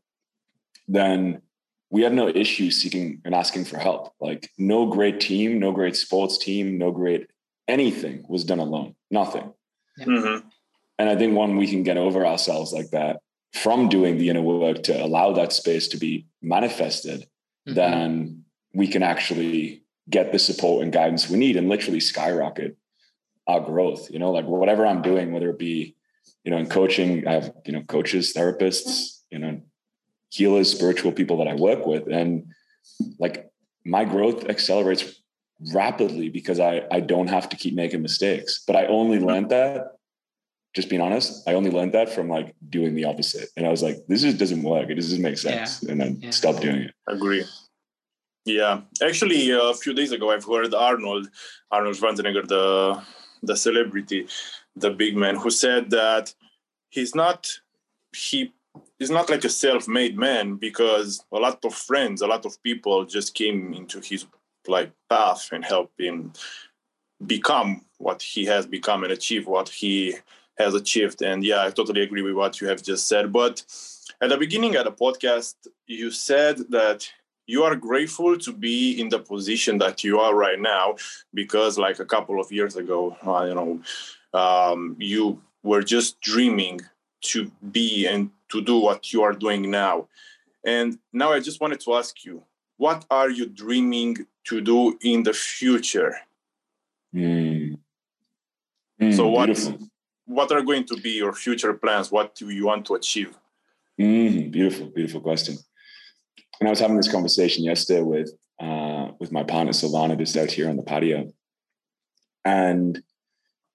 then 0.87 1.43
we 1.91 2.03
have 2.03 2.13
no 2.13 2.29
issue 2.29 2.71
seeking 2.71 3.21
and 3.25 3.35
asking 3.35 3.65
for 3.65 3.79
help. 3.79 4.13
Like 4.21 4.51
no 4.59 4.87
great 4.87 5.21
team, 5.21 5.59
no 5.59 5.73
great 5.73 5.97
sports 5.97 6.39
team, 6.39 6.79
no 6.79 6.91
great 6.91 7.29
anything 7.67 8.25
was 8.29 8.45
done 8.45 8.59
alone. 8.59 8.95
Nothing. 9.11 9.53
Mhm. 10.01 10.43
And 10.99 11.09
I 11.09 11.17
think 11.17 11.37
when 11.37 11.57
we 11.57 11.67
can 11.67 11.83
get 11.83 11.97
over 11.97 12.27
ourselves 12.27 12.73
like 12.73 12.91
that 12.91 13.21
from 13.53 13.89
doing 13.89 14.19
the 14.19 14.29
inner 14.29 14.43
work 14.43 14.83
to 14.85 15.05
allow 15.05 15.33
that 15.33 15.53
space 15.53 15.89
to 15.89 15.97
be 15.97 16.27
manifested, 16.43 17.27
Mhm. 17.67 17.75
then 17.75 18.45
we 18.75 18.87
can 18.87 19.03
actually 19.03 19.83
get 20.11 20.33
the 20.33 20.39
support 20.39 20.83
and 20.83 20.93
guidance 20.93 21.29
we 21.29 21.39
need 21.39 21.57
and 21.57 21.69
literally 21.69 22.01
skyrocket 22.01 22.77
our 23.47 23.61
growth. 23.61 24.11
You 24.11 24.19
know, 24.19 24.31
like 24.31 24.47
whatever 24.47 24.87
I'm 24.87 25.03
doing, 25.03 25.33
whether 25.33 25.51
it 25.51 25.59
be, 25.59 25.95
you 26.45 26.51
know, 26.51 26.59
in 26.59 26.69
coaching, 26.69 27.27
I 27.27 27.33
have, 27.35 27.53
you 27.65 27.73
know, 27.73 27.83
coaches, 27.83 28.33
therapists, 28.35 29.23
you 29.31 29.39
know, 29.39 29.61
healers, 30.31 30.71
spiritual 30.71 31.13
people 31.13 31.39
that 31.39 31.49
I 31.49 31.55
work 31.55 31.87
with. 31.87 32.07
And 32.09 32.47
like 33.19 33.51
my 33.85 34.05
growth 34.05 34.49
accelerates 34.49 35.21
rapidly 35.73 36.29
because 36.29 36.61
I, 36.61 36.87
I 36.91 37.01
don't 37.01 37.29
have 37.29 37.49
to 37.51 37.57
keep 37.57 37.75
making 37.75 38.03
mistakes. 38.03 38.63
But 38.67 38.77
I 38.77 38.87
only 38.87 39.19
learned 39.19 39.51
that, 39.51 39.93
just 40.75 40.89
being 40.89 41.03
honest, 41.03 41.49
I 41.49 41.55
only 41.55 41.71
learned 41.71 41.93
that 41.95 42.11
from 42.11 42.29
like 42.29 42.55
doing 42.69 42.95
the 42.95 43.05
opposite. 43.07 43.49
And 43.57 43.67
I 43.67 43.71
was 43.71 43.83
like, 43.83 43.97
this 44.07 44.23
just 44.23 44.39
doesn't 44.39 44.63
work. 44.63 44.91
It 44.91 44.95
doesn't 44.95 45.23
make 45.23 45.39
sense. 45.39 45.83
And 45.83 46.01
then 46.01 46.19
Yeah. 46.21 46.31
stop 46.31 46.61
doing 46.61 46.83
it. 46.83 46.95
Agree. 47.07 47.45
Yeah, 48.45 48.81
actually, 49.03 49.53
uh, 49.53 49.71
a 49.71 49.75
few 49.75 49.93
days 49.93 50.11
ago, 50.13 50.31
I've 50.31 50.45
heard 50.45 50.73
Arnold, 50.73 51.29
Arnold 51.71 51.97
Schwarzenegger, 51.97 52.47
the 52.49 53.03
the 53.43 53.57
celebrity, 53.57 54.27
the 54.75 54.91
big 54.91 55.17
man, 55.17 55.37
who 55.37 55.51
said 55.51 55.91
that 55.91 56.35
he's 56.89 57.15
not 57.15 57.61
he 58.17 58.53
is 58.99 59.11
not 59.11 59.31
like 59.31 59.45
a 59.45 59.49
self-made 59.49 60.17
man 60.17 60.57
because 60.57 61.25
a 61.33 61.39
lot 61.39 61.65
of 61.65 61.75
friends, 61.75 62.23
a 62.23 62.27
lot 62.27 62.45
of 62.47 62.63
people 62.63 63.05
just 63.05 63.35
came 63.35 63.73
into 63.75 64.01
his 64.01 64.27
like 64.67 64.93
path 65.09 65.49
and 65.53 65.65
helped 65.65 66.01
him 66.01 66.33
become 67.27 67.85
what 67.99 68.23
he 68.23 68.45
has 68.45 68.67
become 68.67 69.03
and 69.03 69.13
achieve 69.13 69.47
what 69.47 69.69
he 69.69 70.15
has 70.57 70.75
achieved. 70.75 71.23
And 71.23 71.45
yeah, 71.45 71.65
I 71.65 71.71
totally 71.71 72.03
agree 72.03 72.23
with 72.23 72.35
what 72.35 72.61
you 72.61 72.69
have 72.69 72.83
just 72.83 73.09
said. 73.09 73.33
But 73.33 73.65
at 74.21 74.29
the 74.31 74.37
beginning 74.37 74.77
of 74.77 74.85
the 74.85 74.93
podcast, 74.93 75.55
you 75.87 76.11
said 76.11 76.59
that 76.71 77.09
you 77.49 77.65
are 77.65 77.75
grateful 77.75 78.39
to 78.39 78.53
be 78.53 79.01
in 79.01 79.09
the 79.09 79.19
position 79.19 79.79
that 79.79 80.05
you 80.05 80.21
are 80.21 80.35
right 80.35 80.61
now 80.61 80.95
because 81.35 81.79
like 81.79 81.99
a 81.99 82.05
couple 82.05 82.41
of 82.41 82.53
years 82.53 82.77
ago 82.77 83.17
you 83.49 83.55
know 83.55 83.81
um, 84.39 84.95
you 84.99 85.41
were 85.63 85.83
just 85.83 86.21
dreaming 86.21 86.81
to 87.23 87.51
be 87.73 88.07
and 88.07 88.31
to 88.51 88.61
do 88.63 88.79
what 88.79 89.13
you 89.13 89.23
are 89.23 89.33
doing 89.33 89.71
now 89.71 90.09
and 90.65 90.99
now 91.13 91.33
i 91.33 91.41
just 91.41 91.61
wanted 91.61 91.81
to 91.81 91.95
ask 91.95 92.25
you 92.25 92.43
what 92.77 93.05
are 93.11 93.31
you 93.31 93.47
dreaming 93.47 94.17
to 94.45 94.61
do 94.61 94.97
in 95.03 95.23
the 95.23 95.33
future 95.33 96.15
Mm. 97.15 97.79
Mm, 99.01 99.15
So 99.17 99.29
what- 99.29 99.47
beautiful. 99.47 99.79
what 100.27 100.53
are 100.53 100.61
going 100.63 100.85
to 100.85 100.97
be 100.97 101.13
your 101.23 101.33
future 101.33 101.73
plans 101.73 102.13
what 102.13 102.35
do 102.35 102.51
you 102.51 102.67
want 102.67 102.85
to 102.87 102.95
achieve 102.95 103.33
Mm, 104.01 104.53
beautiful, 104.53 104.87
beautiful 104.87 105.21
question. 105.21 105.57
And 106.61 106.69
I 106.69 106.71
was 106.71 106.79
having 106.79 106.97
this 106.97 107.11
conversation 107.11 107.65
yesterday 107.65 108.03
with 108.03 108.31
uh, 108.61 109.09
with 109.21 109.33
my 109.33 109.43
partner 109.43 109.73
Silvana, 109.73 110.17
just 110.17 110.37
out 110.37 110.53
here 110.53 110.69
on 110.69 110.77
the 110.77 110.85
patio, 110.85 111.33
and 112.45 112.97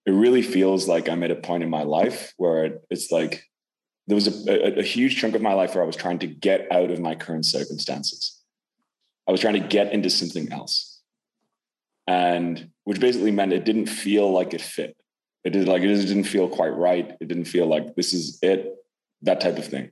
it 0.05 0.11
really 0.11 0.41
feels 0.41 0.87
like 0.87 1.09
I'm 1.09 1.23
at 1.23 1.31
a 1.31 1.35
point 1.35 1.63
in 1.63 1.69
my 1.69 1.83
life 1.83 2.33
where 2.37 2.65
it, 2.65 2.81
it's 2.89 3.11
like 3.11 3.43
there 4.07 4.15
was 4.15 4.27
a, 4.27 4.51
a, 4.51 4.79
a 4.79 4.83
huge 4.83 5.17
chunk 5.17 5.35
of 5.35 5.41
my 5.41 5.53
life 5.53 5.75
where 5.75 5.83
I 5.83 5.87
was 5.87 5.95
trying 5.95 6.19
to 6.19 6.27
get 6.27 6.71
out 6.71 6.91
of 6.91 6.99
my 6.99 7.15
current 7.15 7.45
circumstances. 7.45 8.41
I 9.27 9.31
was 9.31 9.39
trying 9.39 9.61
to 9.61 9.67
get 9.67 9.93
into 9.93 10.09
something 10.09 10.51
else, 10.51 11.01
and 12.07 12.69
which 12.83 12.99
basically 12.99 13.31
meant 13.31 13.53
it 13.53 13.65
didn't 13.65 13.87
feel 13.87 14.31
like 14.31 14.53
it 14.53 14.61
fit. 14.61 14.97
It 15.43 15.51
did 15.51 15.67
like 15.67 15.81
it 15.81 15.87
just 15.87 16.07
didn't 16.07 16.25
feel 16.25 16.47
quite 16.47 16.75
right. 16.75 17.15
It 17.19 17.27
didn't 17.27 17.45
feel 17.45 17.67
like 17.67 17.95
this 17.95 18.13
is 18.13 18.39
it, 18.41 18.75
that 19.23 19.41
type 19.41 19.57
of 19.57 19.65
thing 19.65 19.91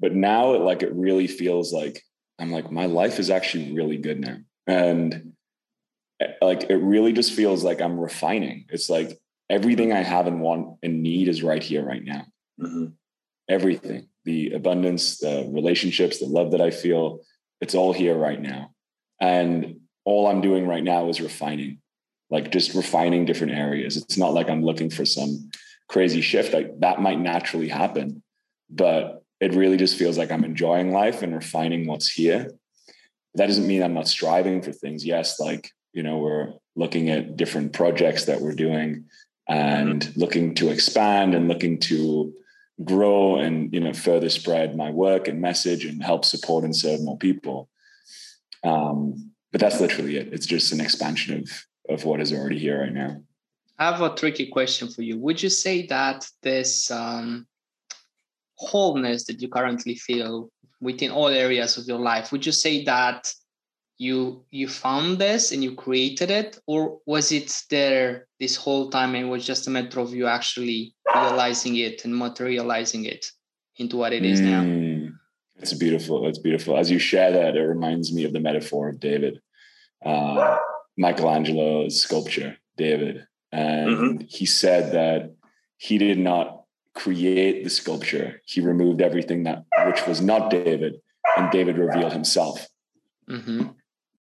but 0.00 0.14
now 0.14 0.54
it 0.54 0.60
like 0.60 0.82
it 0.82 0.92
really 0.92 1.26
feels 1.26 1.72
like 1.72 2.02
i'm 2.38 2.50
like 2.50 2.70
my 2.70 2.86
life 2.86 3.18
is 3.18 3.30
actually 3.30 3.72
really 3.72 3.96
good 3.96 4.20
now 4.20 4.36
and 4.66 5.32
eh, 6.20 6.32
like 6.40 6.64
it 6.64 6.76
really 6.76 7.12
just 7.12 7.32
feels 7.32 7.64
like 7.64 7.80
i'm 7.80 7.98
refining 7.98 8.64
it's 8.70 8.90
like 8.90 9.18
everything 9.50 9.92
i 9.92 10.02
have 10.02 10.26
and 10.26 10.40
want 10.40 10.78
and 10.82 11.02
need 11.02 11.28
is 11.28 11.42
right 11.42 11.62
here 11.62 11.84
right 11.84 12.04
now 12.04 12.24
Mhm. 12.60 12.92
everything 13.48 14.08
the 14.24 14.52
abundance 14.52 15.18
the 15.18 15.48
relationships 15.50 16.18
the 16.18 16.26
love 16.26 16.50
that 16.50 16.60
i 16.60 16.70
feel 16.70 17.20
it's 17.60 17.74
all 17.74 17.92
here 17.92 18.16
right 18.16 18.40
now. 18.40 18.70
And 19.20 19.80
all 20.04 20.26
i'm 20.28 20.40
doing 20.40 20.66
right 20.66 20.84
now 20.84 21.08
is 21.08 21.20
refining 21.20 21.80
like 22.30 22.52
just 22.52 22.74
refining 22.74 23.24
different 23.24 23.54
areas. 23.54 23.96
It's 23.96 24.18
not 24.18 24.34
like 24.34 24.48
i'm 24.50 24.62
looking 24.62 24.90
for 24.90 25.04
some 25.04 25.50
crazy 25.88 26.20
shift 26.20 26.52
like 26.52 26.78
that 26.80 27.00
might 27.00 27.18
naturally 27.18 27.68
happen 27.68 28.22
but 28.70 29.22
it 29.40 29.54
really 29.54 29.76
just 29.78 29.96
feels 29.96 30.18
like 30.18 30.30
i'm 30.30 30.44
enjoying 30.44 30.92
life 30.92 31.22
and 31.22 31.34
refining 31.34 31.86
what's 31.86 32.10
here. 32.10 32.50
That 33.34 33.46
doesn't 33.46 33.66
mean 33.66 33.82
i'm 33.82 33.94
not 33.94 34.08
striving 34.08 34.62
for 34.62 34.72
things. 34.72 35.04
Yes 35.04 35.40
like 35.40 35.70
you 35.92 36.02
know 36.02 36.18
we're 36.18 36.52
looking 36.76 37.08
at 37.10 37.36
different 37.36 37.72
projects 37.72 38.26
that 38.26 38.40
we're 38.40 38.54
doing 38.66 39.04
and 39.48 40.14
looking 40.16 40.54
to 40.56 40.68
expand 40.70 41.34
and 41.34 41.48
looking 41.48 41.78
to 41.80 42.32
grow 42.84 43.36
and 43.36 43.72
you 43.72 43.80
know 43.80 43.92
further 43.92 44.28
spread 44.28 44.76
my 44.76 44.90
work 44.90 45.28
and 45.28 45.40
message 45.40 45.84
and 45.84 46.02
help 46.02 46.24
support 46.24 46.64
and 46.64 46.74
serve 46.74 47.02
more 47.02 47.18
people. 47.18 47.68
Um, 48.64 49.32
but 49.50 49.60
that's 49.60 49.80
literally 49.80 50.16
it. 50.16 50.32
It's 50.32 50.46
just 50.46 50.72
an 50.72 50.80
expansion 50.80 51.40
of 51.40 51.50
of 51.88 52.04
what 52.04 52.20
is 52.20 52.32
already 52.32 52.58
here 52.58 52.80
right 52.80 52.92
now. 52.92 53.22
I 53.78 53.90
have 53.90 54.02
a 54.02 54.14
tricky 54.14 54.46
question 54.46 54.88
for 54.88 55.02
you. 55.02 55.18
Would 55.18 55.42
you 55.42 55.48
say 55.48 55.86
that 55.86 56.26
this 56.42 56.90
um, 56.90 57.46
wholeness 58.56 59.24
that 59.24 59.40
you 59.40 59.48
currently 59.48 59.94
feel 59.94 60.50
within 60.80 61.10
all 61.10 61.28
areas 61.28 61.78
of 61.78 61.86
your 61.86 61.98
life, 61.98 62.32
would 62.32 62.44
you 62.44 62.52
say 62.52 62.84
that 62.84 63.32
you 63.98 64.44
you 64.50 64.68
found 64.68 65.18
this 65.18 65.52
and 65.52 65.62
you 65.62 65.74
created 65.74 66.30
it, 66.30 66.58
or 66.66 67.00
was 67.04 67.32
it 67.32 67.64
there 67.68 68.26
this 68.38 68.56
whole 68.56 68.90
time 68.90 69.14
and 69.14 69.26
it 69.26 69.28
was 69.28 69.44
just 69.44 69.66
a 69.66 69.70
matter 69.70 70.00
of 70.00 70.14
you 70.14 70.26
actually 70.26 70.94
realizing 71.14 71.76
it 71.76 72.04
and 72.04 72.16
materializing 72.16 73.04
it 73.04 73.26
into 73.76 73.96
what 73.96 74.12
it 74.12 74.24
is 74.24 74.40
now? 74.40 74.62
Mm, 74.62 75.12
It's 75.56 75.74
beautiful. 75.74 76.28
It's 76.28 76.38
beautiful. 76.38 76.78
As 76.78 76.90
you 76.90 77.00
share 77.00 77.32
that, 77.32 77.56
it 77.56 77.62
reminds 77.62 78.12
me 78.12 78.24
of 78.24 78.32
the 78.32 78.40
metaphor 78.40 78.88
of 78.88 79.00
David, 79.00 79.40
uh, 80.04 80.56
Michelangelo's 80.96 82.00
sculpture, 82.00 82.56
David. 82.76 83.26
And 83.50 84.22
he 84.28 84.46
said 84.46 84.92
that 84.92 85.32
he 85.78 85.98
did 85.98 86.18
not 86.18 86.62
create 86.94 87.64
the 87.64 87.70
sculpture. 87.70 88.42
He 88.44 88.60
removed 88.60 89.00
everything 89.00 89.44
that 89.44 89.64
which 89.86 90.06
was 90.06 90.20
not 90.20 90.50
David, 90.50 91.00
and 91.36 91.50
David 91.50 91.78
revealed 91.78 92.12
himself. 92.12 92.68
Mm-hmm. 93.28 93.68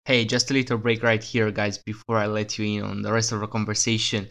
Hey, 0.05 0.25
just 0.25 0.49
a 0.49 0.53
little 0.53 0.79
break 0.79 1.03
right 1.03 1.23
here, 1.23 1.51
guys, 1.51 1.77
before 1.77 2.17
I 2.17 2.25
let 2.25 2.57
you 2.57 2.65
in 2.79 2.83
on 2.83 3.01
the 3.03 3.13
rest 3.13 3.31
of 3.31 3.39
the 3.39 3.47
conversation. 3.47 4.27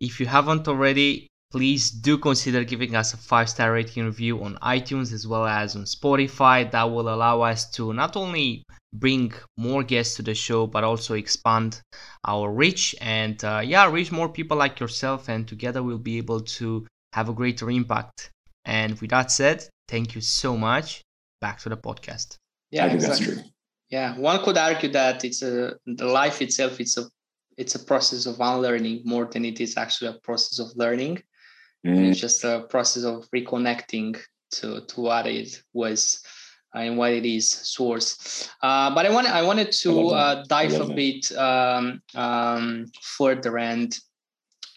If 0.00 0.20
you 0.20 0.26
haven't 0.26 0.68
already, 0.68 1.26
please 1.50 1.90
do 1.90 2.16
consider 2.16 2.62
giving 2.62 2.94
us 2.94 3.12
a 3.12 3.16
five 3.16 3.48
star 3.48 3.72
rating 3.72 4.04
review 4.04 4.42
on 4.44 4.56
iTunes 4.62 5.12
as 5.12 5.26
well 5.26 5.46
as 5.46 5.74
on 5.74 5.82
Spotify. 5.82 6.70
That 6.70 6.84
will 6.84 7.12
allow 7.12 7.40
us 7.40 7.68
to 7.72 7.92
not 7.92 8.16
only 8.16 8.62
bring 8.92 9.32
more 9.56 9.82
guests 9.82 10.14
to 10.16 10.22
the 10.22 10.34
show 10.34 10.66
but 10.66 10.84
also 10.84 11.14
expand 11.14 11.80
our 12.24 12.50
reach 12.50 12.94
and 13.00 13.42
uh, 13.44 13.60
yeah 13.64 13.88
reach 13.88 14.10
more 14.10 14.28
people 14.28 14.56
like 14.56 14.80
yourself 14.80 15.28
and 15.28 15.46
together 15.46 15.80
we'll 15.82 15.98
be 15.98 16.18
able 16.18 16.40
to 16.40 16.84
have 17.12 17.28
a 17.28 17.32
greater 17.32 17.70
impact 17.70 18.30
and 18.64 19.00
with 19.00 19.10
that 19.10 19.30
said 19.30 19.64
thank 19.86 20.16
you 20.16 20.20
so 20.20 20.56
much 20.56 21.02
back 21.40 21.60
to 21.60 21.68
the 21.68 21.76
podcast 21.76 22.34
Yeah, 22.72 22.86
I 22.86 22.88
think 22.88 23.00
that's 23.02 23.20
true. 23.20 23.42
Yeah 23.90 24.16
one 24.18 24.42
could 24.44 24.56
argue 24.56 24.90
that 24.90 25.24
it's 25.24 25.42
a 25.42 25.74
the 25.86 26.06
life 26.06 26.40
itself 26.42 26.80
it's 26.80 26.96
a 26.96 27.04
it's 27.60 27.74
a 27.74 27.84
process 27.84 28.24
of 28.24 28.40
unlearning 28.40 29.02
more 29.04 29.26
than 29.26 29.44
it 29.44 29.60
is 29.60 29.76
actually 29.76 30.08
a 30.08 30.18
process 30.22 30.58
of 30.58 30.74
learning. 30.76 31.22
Mm, 31.86 32.08
it's 32.08 32.18
just 32.18 32.42
a 32.42 32.64
process 32.70 33.04
of 33.04 33.28
reconnecting 33.36 34.18
to 34.52 34.80
to 34.86 35.00
what 35.00 35.26
it 35.26 35.62
was 35.74 36.22
and 36.72 36.96
what 36.96 37.12
it 37.12 37.26
is 37.26 37.48
source. 37.50 38.48
Uh, 38.62 38.94
but 38.94 39.04
i 39.06 39.10
wanted 39.10 39.32
i 39.32 39.42
wanted 39.42 39.70
to 39.72 40.08
uh, 40.08 40.44
dive 40.48 40.80
a 40.80 40.88
bit 40.94 41.30
um, 41.36 42.00
um, 42.14 42.86
further 43.02 43.58
and 43.58 43.98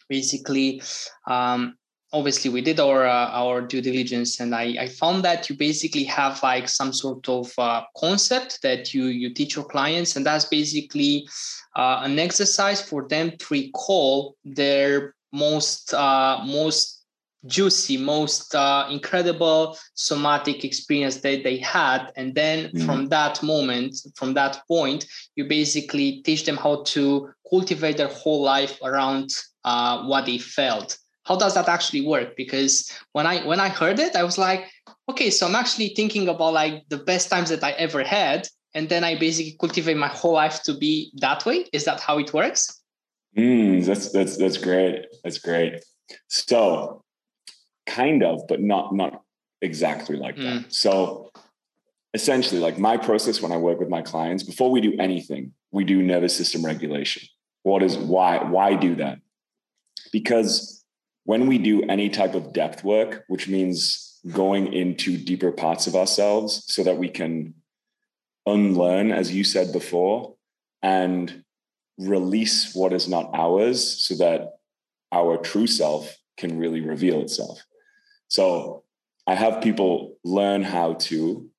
basically 0.10 0.82
um, 1.28 1.76
obviously 2.13 2.52
we 2.52 2.62
did 2.62 2.80
our 2.80 3.06
uh, 3.06 3.30
our 3.32 3.62
due 3.62 3.82
diligence 3.82 4.39
and 4.39 4.54
I, 4.56 4.76
I 4.80 4.88
found 4.88 5.26
that 5.26 5.49
you 5.49 5.58
basically 5.58 6.04
have 6.06 6.41
like 6.43 6.69
some 6.69 6.93
sort 6.93 7.28
of 7.28 7.52
uh, 7.58 7.84
concept 7.97 8.62
that 8.62 8.93
you 8.93 9.06
you 9.06 9.34
teach 9.34 9.56
your 9.56 9.65
clients 9.65 10.15
and 10.15 10.26
that's 10.26 10.45
basically 10.45 11.28
uh, 11.76 12.02
an 12.04 12.19
exercise 12.19 12.82
for 12.82 13.08
them 13.08 13.36
to 13.38 13.45
recall 13.49 14.36
their 14.45 15.15
most 15.32 15.93
uh, 15.93 16.41
most 16.45 17.02
juicy 17.45 17.97
most 17.97 18.56
uh, 18.56 18.88
incredible 18.89 19.78
somatic 19.95 20.63
experience 20.63 21.17
that 21.17 21.43
they 21.43 21.58
had 21.58 22.12
and 22.15 22.36
then 22.36 22.69
mm. 22.69 22.86
from 22.86 23.08
that 23.08 23.43
moment 23.43 23.95
from 24.15 24.34
that 24.34 24.62
point 24.67 25.06
you 25.36 25.45
basically 25.45 26.21
teach 26.21 26.45
them 26.45 26.56
how 26.56 26.84
to 26.84 27.30
cultivate 27.49 27.97
their 27.97 28.08
whole 28.08 28.41
life 28.41 28.80
around 28.82 29.30
uh, 29.65 30.04
what 30.04 30.26
they 30.26 30.38
felt 30.38 30.97
how 31.25 31.36
does 31.38 31.53
that 31.53 31.69
actually 31.69 32.05
work? 32.05 32.36
Because 32.36 32.91
when 33.13 33.25
i 33.25 33.45
when 33.45 33.59
i 33.59 33.69
heard 33.69 33.99
it 33.99 34.15
i 34.15 34.23
was 34.23 34.38
like 34.38 34.69
okay 35.09 35.29
so 35.29 35.47
i'm 35.47 35.55
actually 35.55 35.89
thinking 35.89 36.27
about 36.27 36.53
like 36.53 36.83
the 36.89 36.97
best 36.97 37.29
times 37.29 37.49
that 37.49 37.63
i 37.63 37.71
ever 37.71 38.03
had 38.03 38.47
and 38.73 38.89
then 38.89 39.03
i 39.03 39.17
basically 39.17 39.55
cultivate 39.59 39.97
my 39.97 40.07
whole 40.07 40.33
life 40.33 40.63
to 40.63 40.73
be 40.73 41.12
that 41.15 41.45
way. 41.45 41.65
Is 41.73 41.86
that 41.86 41.99
how 41.99 42.17
it 42.19 42.33
works? 42.33 42.81
Mm, 43.38 43.86
that's 43.86 44.12
that's 44.12 44.38
that's 44.38 44.57
great. 44.57 45.05
That's 45.23 45.39
great. 45.39 45.83
So 46.27 47.03
kind 47.86 48.23
of 48.23 48.41
but 48.47 48.62
not 48.62 48.93
not 48.93 49.21
exactly 49.62 50.15
like 50.15 50.38
mm. 50.38 50.43
that 50.43 50.73
so 50.73 51.29
essentially 52.13 52.62
like 52.62 52.77
my 52.77 52.95
process 52.95 53.41
when 53.41 53.51
i 53.51 53.57
work 53.57 53.77
with 53.77 53.89
my 53.89 54.01
clients 54.01 54.41
before 54.41 54.71
we 54.71 54.79
do 54.79 54.93
anything 54.99 55.51
we 55.73 55.83
do 55.83 56.01
nervous 56.01 56.38
system 56.38 56.63
regulation. 56.63 57.27
What 57.63 57.83
is 57.83 57.97
why 57.97 58.38
why 58.43 58.75
do 58.75 58.95
that? 58.95 59.19
Because 60.13 60.83
when 61.25 61.47
we 61.47 61.57
do 61.57 61.83
any 61.83 62.09
type 62.09 62.36
of 62.36 62.53
depth 62.53 62.83
work, 62.83 63.23
which 63.27 63.47
means 63.47 64.19
going 64.31 64.71
into 64.71 65.17
deeper 65.17 65.51
parts 65.51 65.88
of 65.88 65.95
ourselves 65.95 66.63
so 66.67 66.83
that 66.83 66.97
we 66.97 67.09
can 67.09 67.53
unlearn, 68.45 69.12
as 69.12 69.33
you 69.33 69.43
said 69.43 69.71
before, 69.71 70.36
and 70.81 71.43
release 71.97 72.73
what 72.73 72.93
is 72.93 73.07
not 73.07 73.29
ours 73.33 74.05
so 74.05 74.15
that 74.15 74.53
our 75.12 75.38
true 75.38 75.67
self 75.67 76.17
can 76.38 76.57
really 76.57 76.81
reveal 76.81 77.21
itself. 77.21 77.63
So 78.27 78.83
I 79.27 79.36
have 79.36 79.62
people 79.62 80.17
learn 80.23 80.63
how 80.63 80.95
to 80.95 81.49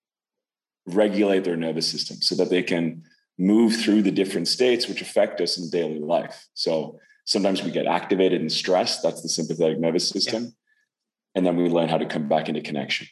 regulate 0.86 1.44
their 1.44 1.56
nervous 1.56 1.88
system 1.88 2.18
so 2.20 2.34
that 2.34 2.50
they 2.50 2.62
can 2.62 3.04
move 3.38 3.74
through 3.76 4.02
the 4.02 4.10
different 4.10 4.48
states 4.48 4.86
which 4.86 5.00
affect 5.00 5.40
us 5.40 5.58
in 5.58 5.70
daily 5.70 6.00
life. 6.00 6.46
So 6.54 6.98
Sometimes 7.24 7.62
we 7.62 7.70
get 7.70 7.86
activated 7.86 8.40
and 8.40 8.52
stressed. 8.52 9.02
That's 9.02 9.22
the 9.22 9.28
sympathetic 9.28 9.78
nervous 9.78 10.08
system. 10.08 10.44
Yeah. 10.44 10.50
And 11.36 11.46
then 11.46 11.56
we 11.56 11.68
learn 11.68 11.88
how 11.88 11.98
to 11.98 12.06
come 12.06 12.28
back 12.28 12.48
into 12.48 12.60
connection. 12.60 13.08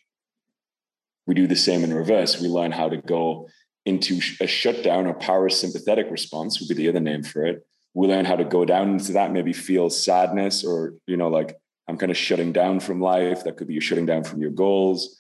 We 1.27 1.35
do 1.35 1.47
the 1.47 1.57
same 1.57 1.85
in 1.85 1.95
reverse. 1.95 2.41
We 2.41 2.49
learn 2.49 2.73
how 2.73 2.89
to 2.89 2.97
go 2.99 3.49
into 3.85 4.21
a 4.41 4.47
shutdown 4.47 5.07
or 5.07 5.15
parasympathetic 5.15 6.11
response 6.11 6.61
would 6.61 6.69
be 6.69 6.75
the 6.75 6.89
other 6.89 7.01
name 7.01 7.23
for 7.23 7.45
it. 7.45 7.67
We 7.95 8.07
learn 8.07 8.25
how 8.25 8.37
to 8.37 8.45
go 8.45 8.65
down 8.65 8.91
into 8.91 9.13
that, 9.13 9.33
maybe 9.33 9.53
feel 9.53 9.91
sadness 9.91 10.65
or, 10.65 10.95
you 11.07 11.17
know, 11.17 11.29
like 11.29 11.57
I'm 11.89 11.99
kind 11.99 12.11
of 12.11 12.17
shutting 12.17 12.53
down 12.53 12.81
from 12.81 13.01
life. 13.01 13.45
That 13.45 13.57
could 13.57 13.67
be 13.67 13.75
you 13.75 13.81
shutting 13.81 14.07
down 14.07 14.25
from 14.25 14.41
your 14.41 14.51
goals, 14.51 15.19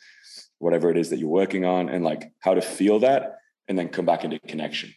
whatever 0.59 0.91
it 0.91 0.97
is 0.97 1.11
that 1.11 1.19
you're 1.19 1.29
working 1.29 1.65
on, 1.65 1.89
and 1.89 2.05
like 2.05 2.33
how 2.41 2.55
to 2.55 2.63
feel 2.63 3.01
that 3.01 3.39
and 3.69 3.79
then 3.79 3.89
come 3.89 4.07
back 4.07 4.25
into 4.25 4.39
connection. 4.41 4.95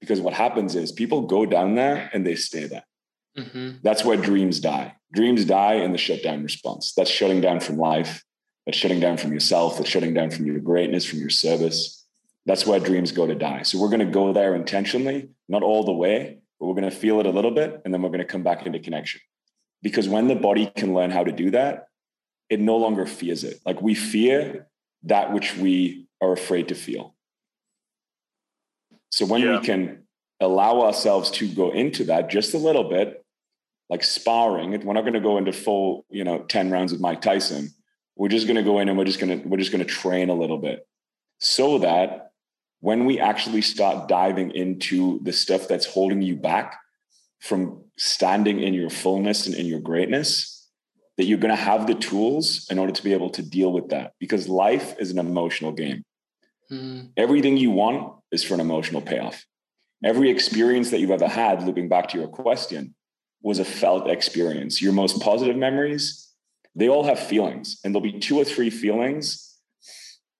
Because 0.00 0.20
what 0.20 0.34
happens 0.34 0.74
is 0.74 0.92
people 0.92 1.22
go 1.22 1.46
down 1.46 1.76
there 1.76 2.10
and 2.12 2.26
they 2.26 2.34
stay 2.34 2.66
there. 2.66 2.84
Mm-hmm. 3.38 3.78
That's 3.82 4.04
where 4.04 4.16
dreams 4.16 4.60
die. 4.60 4.94
Dreams 5.12 5.44
die 5.44 5.74
in 5.74 5.92
the 5.92 5.98
shutdown 5.98 6.42
response. 6.42 6.92
That's 6.96 7.10
shutting 7.10 7.40
down 7.40 7.60
from 7.60 7.78
life. 7.78 8.22
That's 8.66 8.78
shutting 8.78 9.00
down 9.00 9.16
from 9.16 9.32
yourself. 9.32 9.76
That's 9.76 9.90
shutting 9.90 10.14
down 10.14 10.30
from 10.30 10.46
your 10.46 10.58
greatness, 10.58 11.04
from 11.04 11.18
your 11.18 11.30
service. 11.30 12.04
That's 12.46 12.66
where 12.66 12.80
dreams 12.80 13.12
go 13.12 13.26
to 13.26 13.34
die. 13.34 13.62
So 13.62 13.78
we're 13.78 13.88
going 13.88 14.00
to 14.00 14.06
go 14.06 14.32
there 14.32 14.54
intentionally, 14.54 15.30
not 15.48 15.62
all 15.62 15.84
the 15.84 15.92
way, 15.92 16.38
but 16.58 16.66
we're 16.66 16.74
going 16.74 16.90
to 16.90 16.96
feel 16.96 17.20
it 17.20 17.26
a 17.26 17.30
little 17.30 17.50
bit, 17.50 17.80
and 17.84 17.92
then 17.92 18.02
we're 18.02 18.10
going 18.10 18.20
to 18.20 18.24
come 18.24 18.42
back 18.42 18.66
into 18.66 18.78
connection. 18.78 19.20
Because 19.82 20.08
when 20.08 20.28
the 20.28 20.34
body 20.34 20.70
can 20.76 20.94
learn 20.94 21.10
how 21.10 21.24
to 21.24 21.32
do 21.32 21.50
that, 21.50 21.88
it 22.48 22.60
no 22.60 22.76
longer 22.76 23.06
fears 23.06 23.44
it. 23.44 23.60
Like 23.64 23.82
we 23.82 23.94
fear 23.94 24.68
that 25.04 25.32
which 25.32 25.56
we 25.56 26.06
are 26.20 26.32
afraid 26.32 26.68
to 26.68 26.74
feel. 26.74 27.14
So 29.10 29.26
when 29.26 29.42
yeah. 29.42 29.58
we 29.58 29.64
can 29.64 30.04
allow 30.40 30.82
ourselves 30.82 31.30
to 31.32 31.48
go 31.48 31.70
into 31.70 32.04
that 32.04 32.30
just 32.30 32.54
a 32.54 32.58
little 32.58 32.88
bit, 32.88 33.23
like 33.90 34.02
sparring. 34.02 34.70
We're 34.84 34.94
not 34.94 35.02
going 35.02 35.14
to 35.14 35.20
go 35.20 35.38
into 35.38 35.52
full, 35.52 36.04
you 36.10 36.24
know, 36.24 36.40
10 36.44 36.70
rounds 36.70 36.92
with 36.92 37.00
Mike 37.00 37.20
Tyson. 37.20 37.70
We're 38.16 38.28
just 38.28 38.46
going 38.46 38.56
to 38.56 38.62
go 38.62 38.78
in 38.78 38.88
and 38.88 38.96
we're 38.96 39.04
just 39.04 39.20
going 39.20 39.42
to, 39.42 39.48
we're 39.48 39.58
just 39.58 39.72
going 39.72 39.84
to 39.84 39.90
train 39.90 40.30
a 40.30 40.34
little 40.34 40.58
bit 40.58 40.86
so 41.38 41.78
that 41.78 42.30
when 42.80 43.04
we 43.06 43.18
actually 43.18 43.62
start 43.62 44.08
diving 44.08 44.50
into 44.52 45.20
the 45.22 45.32
stuff 45.32 45.68
that's 45.68 45.86
holding 45.86 46.22
you 46.22 46.36
back 46.36 46.78
from 47.40 47.82
standing 47.96 48.60
in 48.60 48.74
your 48.74 48.90
fullness 48.90 49.46
and 49.46 49.54
in 49.54 49.66
your 49.66 49.80
greatness, 49.80 50.68
that 51.16 51.24
you're 51.24 51.38
going 51.38 51.54
to 51.54 51.62
have 51.62 51.86
the 51.86 51.94
tools 51.94 52.66
in 52.70 52.78
order 52.78 52.92
to 52.92 53.02
be 53.02 53.12
able 53.12 53.30
to 53.30 53.42
deal 53.42 53.72
with 53.72 53.88
that 53.90 54.12
because 54.18 54.48
life 54.48 54.94
is 54.98 55.10
an 55.10 55.18
emotional 55.18 55.72
game. 55.72 56.04
Mm. 56.70 57.10
Everything 57.16 57.56
you 57.56 57.70
want 57.70 58.14
is 58.32 58.42
for 58.42 58.54
an 58.54 58.60
emotional 58.60 59.00
payoff. 59.00 59.44
Every 60.02 60.30
experience 60.30 60.90
that 60.90 61.00
you've 61.00 61.10
ever 61.10 61.28
had, 61.28 61.62
looping 61.62 61.88
back 61.88 62.08
to 62.08 62.18
your 62.18 62.28
question, 62.28 62.94
was 63.44 63.58
a 63.58 63.64
felt 63.64 64.08
experience. 64.08 64.80
Your 64.80 64.94
most 64.94 65.20
positive 65.20 65.54
memories, 65.54 66.32
they 66.74 66.88
all 66.88 67.04
have 67.04 67.20
feelings, 67.20 67.78
and 67.84 67.94
there'll 67.94 68.12
be 68.12 68.18
two 68.18 68.38
or 68.38 68.44
three 68.44 68.70
feelings 68.70 69.58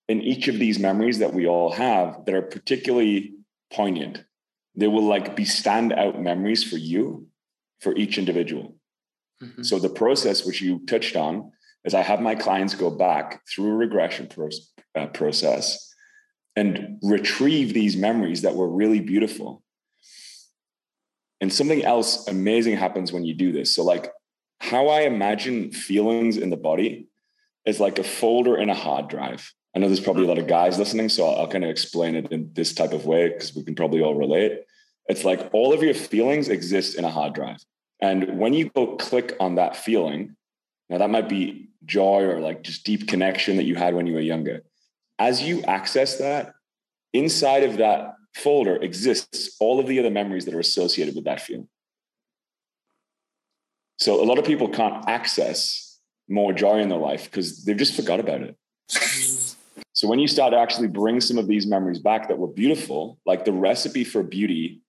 in 0.09 0.23
each 0.23 0.49
of 0.49 0.59
these 0.59 0.79
memories 0.79 1.19
that 1.19 1.35
we 1.35 1.47
all 1.47 1.71
have 1.71 2.25
that 2.25 2.35
are 2.35 2.43
particularly 2.43 3.35
poignant. 3.71 4.25
They 4.75 4.89
will 4.89 5.05
like 5.05 5.37
be 5.37 5.45
standout 5.45 6.21
memories 6.21 6.65
for 6.65 6.77
you, 6.77 7.29
for 7.81 7.95
each 7.95 8.17
individual. 8.17 8.77
Mm-hmm. 9.43 9.63
So 9.63 9.79
the 9.79 9.91
process 9.91 10.47
which 10.47 10.63
you 10.63 10.85
touched 10.87 11.15
on 11.15 11.53
is 11.85 11.93
I 11.93 12.01
have 12.01 12.21
my 12.21 12.35
clients 12.35 12.75
go 12.75 12.91
back 12.91 13.43
through 13.47 13.71
a 13.71 13.77
regression 13.77 14.29
pro- 14.29 14.49
uh, 14.95 15.09
process 15.09 15.95
and 16.57 16.99
retrieve 17.03 17.75
these 17.75 17.97
memories 17.97 18.43
that 18.43 18.55
were 18.55 18.69
really 18.69 19.01
beautiful 19.01 19.64
and 21.45 21.53
something 21.53 21.85
else 21.85 22.27
amazing 22.27 22.75
happens 22.75 23.13
when 23.13 23.23
you 23.23 23.35
do 23.35 23.53
this. 23.53 23.75
So, 23.75 23.85
like 23.85 24.11
how 24.61 24.89
I 24.89 25.03
imagine 25.03 25.73
feelings 25.73 26.39
in 26.39 26.49
the 26.49 26.57
body 26.57 27.07
is 27.67 27.81
like 27.81 27.99
a 27.99 28.03
folder 28.03 28.57
in 28.57 28.71
a 28.71 28.75
hard 28.75 29.09
drive. 29.09 29.53
I 29.77 29.79
know 29.79 29.89
there's 29.89 30.01
probably 30.01 30.25
a 30.25 30.29
lot 30.29 30.39
of 30.39 30.47
guys 30.47 30.79
listening, 30.79 31.11
so 31.11 31.27
I'll, 31.27 31.47
kind 31.47 31.63
of 31.63 31.69
explain 31.69 32.15
it 32.15 32.33
in 32.33 32.49
this 32.55 32.73
type 32.73 32.95
of 32.95 33.05
way 33.05 33.29
because 33.29 33.55
we 33.55 33.63
can 33.63 33.75
probably 33.75 34.01
all 34.01 34.15
relate. 34.15 34.61
It's 35.07 35.23
like 35.23 35.51
all 35.53 35.75
of 35.75 35.83
your 35.83 35.93
feelings 35.93 36.49
exist 36.49 36.97
in 36.97 37.05
a 37.05 37.11
hard 37.11 37.35
drive. 37.35 37.59
And 38.01 38.39
when 38.39 38.55
you 38.55 38.71
go 38.71 38.97
click 38.97 39.37
on 39.39 39.57
that 39.57 39.77
feeling, 39.77 40.37
now 40.89 40.97
that 40.97 41.11
might 41.11 41.29
be 41.29 41.69
joy 41.85 42.23
or 42.23 42.41
like 42.41 42.63
just 42.63 42.87
deep 42.87 43.07
connection 43.07 43.59
that 43.59 43.65
you 43.65 43.75
had 43.75 43.95
when 43.95 44.07
you 44.07 44.15
were 44.15 44.21
younger. 44.21 44.63
As 45.19 45.43
you 45.43 45.63
access 45.65 46.17
that, 46.17 46.55
inside 47.13 47.65
of 47.65 47.77
that 47.77 48.15
folder 48.35 48.77
exists 48.77 49.57
all 49.61 49.81
of 49.81 49.87
the 49.87 49.99
other 49.99 50.11
memories 50.11 50.45
that 50.45 50.55
are 50.55 50.61
associated 50.61 51.15
with 51.15 51.25
that 51.25 51.41
feeling. 51.41 51.69
So 53.99 54.23
a 54.23 54.27
lot 54.27 54.39
of 54.39 54.45
people 54.45 54.69
can't 54.69 55.09
access 55.09 56.01
more 56.29 56.53
joy 56.53 56.81
in 56.81 56.89
their 56.89 56.99
life 56.99 57.25
because 57.25 57.65
they've 57.65 57.77
just 57.77 57.95
forgot 57.95 58.21
about 58.21 58.43
it. 58.43 58.57
so 58.89 60.09
when 60.09 60.19
you 60.19 60.29
start 60.29 60.53
to 60.53 60.59
actually 60.59 60.89
bring 60.89 61.21
some 61.21 61.39
of 61.39 61.47
these 61.47 61.67
memories 61.67 62.01
back 62.01 62.29
that 62.29 62.39
were 62.39 62.49
beautiful, 62.49 63.19
like 63.25 63.45
the 63.45 63.53
recipe 63.53 64.05
for 64.05 64.23
beauty 64.23 64.83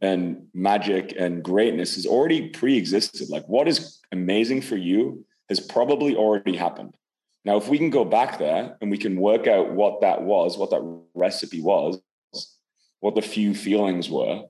and 0.00 0.46
magic 0.54 1.14
and 1.18 1.42
greatness 1.42 1.94
has 1.94 2.06
already 2.06 2.48
pre-existed. 2.48 3.28
Like 3.28 3.46
what 3.46 3.68
is 3.68 4.00
amazing 4.12 4.62
for 4.62 4.76
you 4.76 5.24
has 5.48 5.60
probably 5.60 6.16
already 6.16 6.56
happened. 6.56 6.94
Now, 7.44 7.56
if 7.56 7.68
we 7.68 7.78
can 7.78 7.90
go 7.90 8.04
back 8.04 8.38
there 8.38 8.76
and 8.80 8.90
we 8.90 8.98
can 8.98 9.18
work 9.18 9.46
out 9.46 9.72
what 9.72 10.02
that 10.02 10.22
was, 10.22 10.58
what 10.58 10.70
that 10.70 10.82
recipe 11.14 11.62
was, 11.62 11.98
what 13.00 13.14
the 13.14 13.22
few 13.22 13.54
feelings 13.54 14.08
were, 14.08 14.44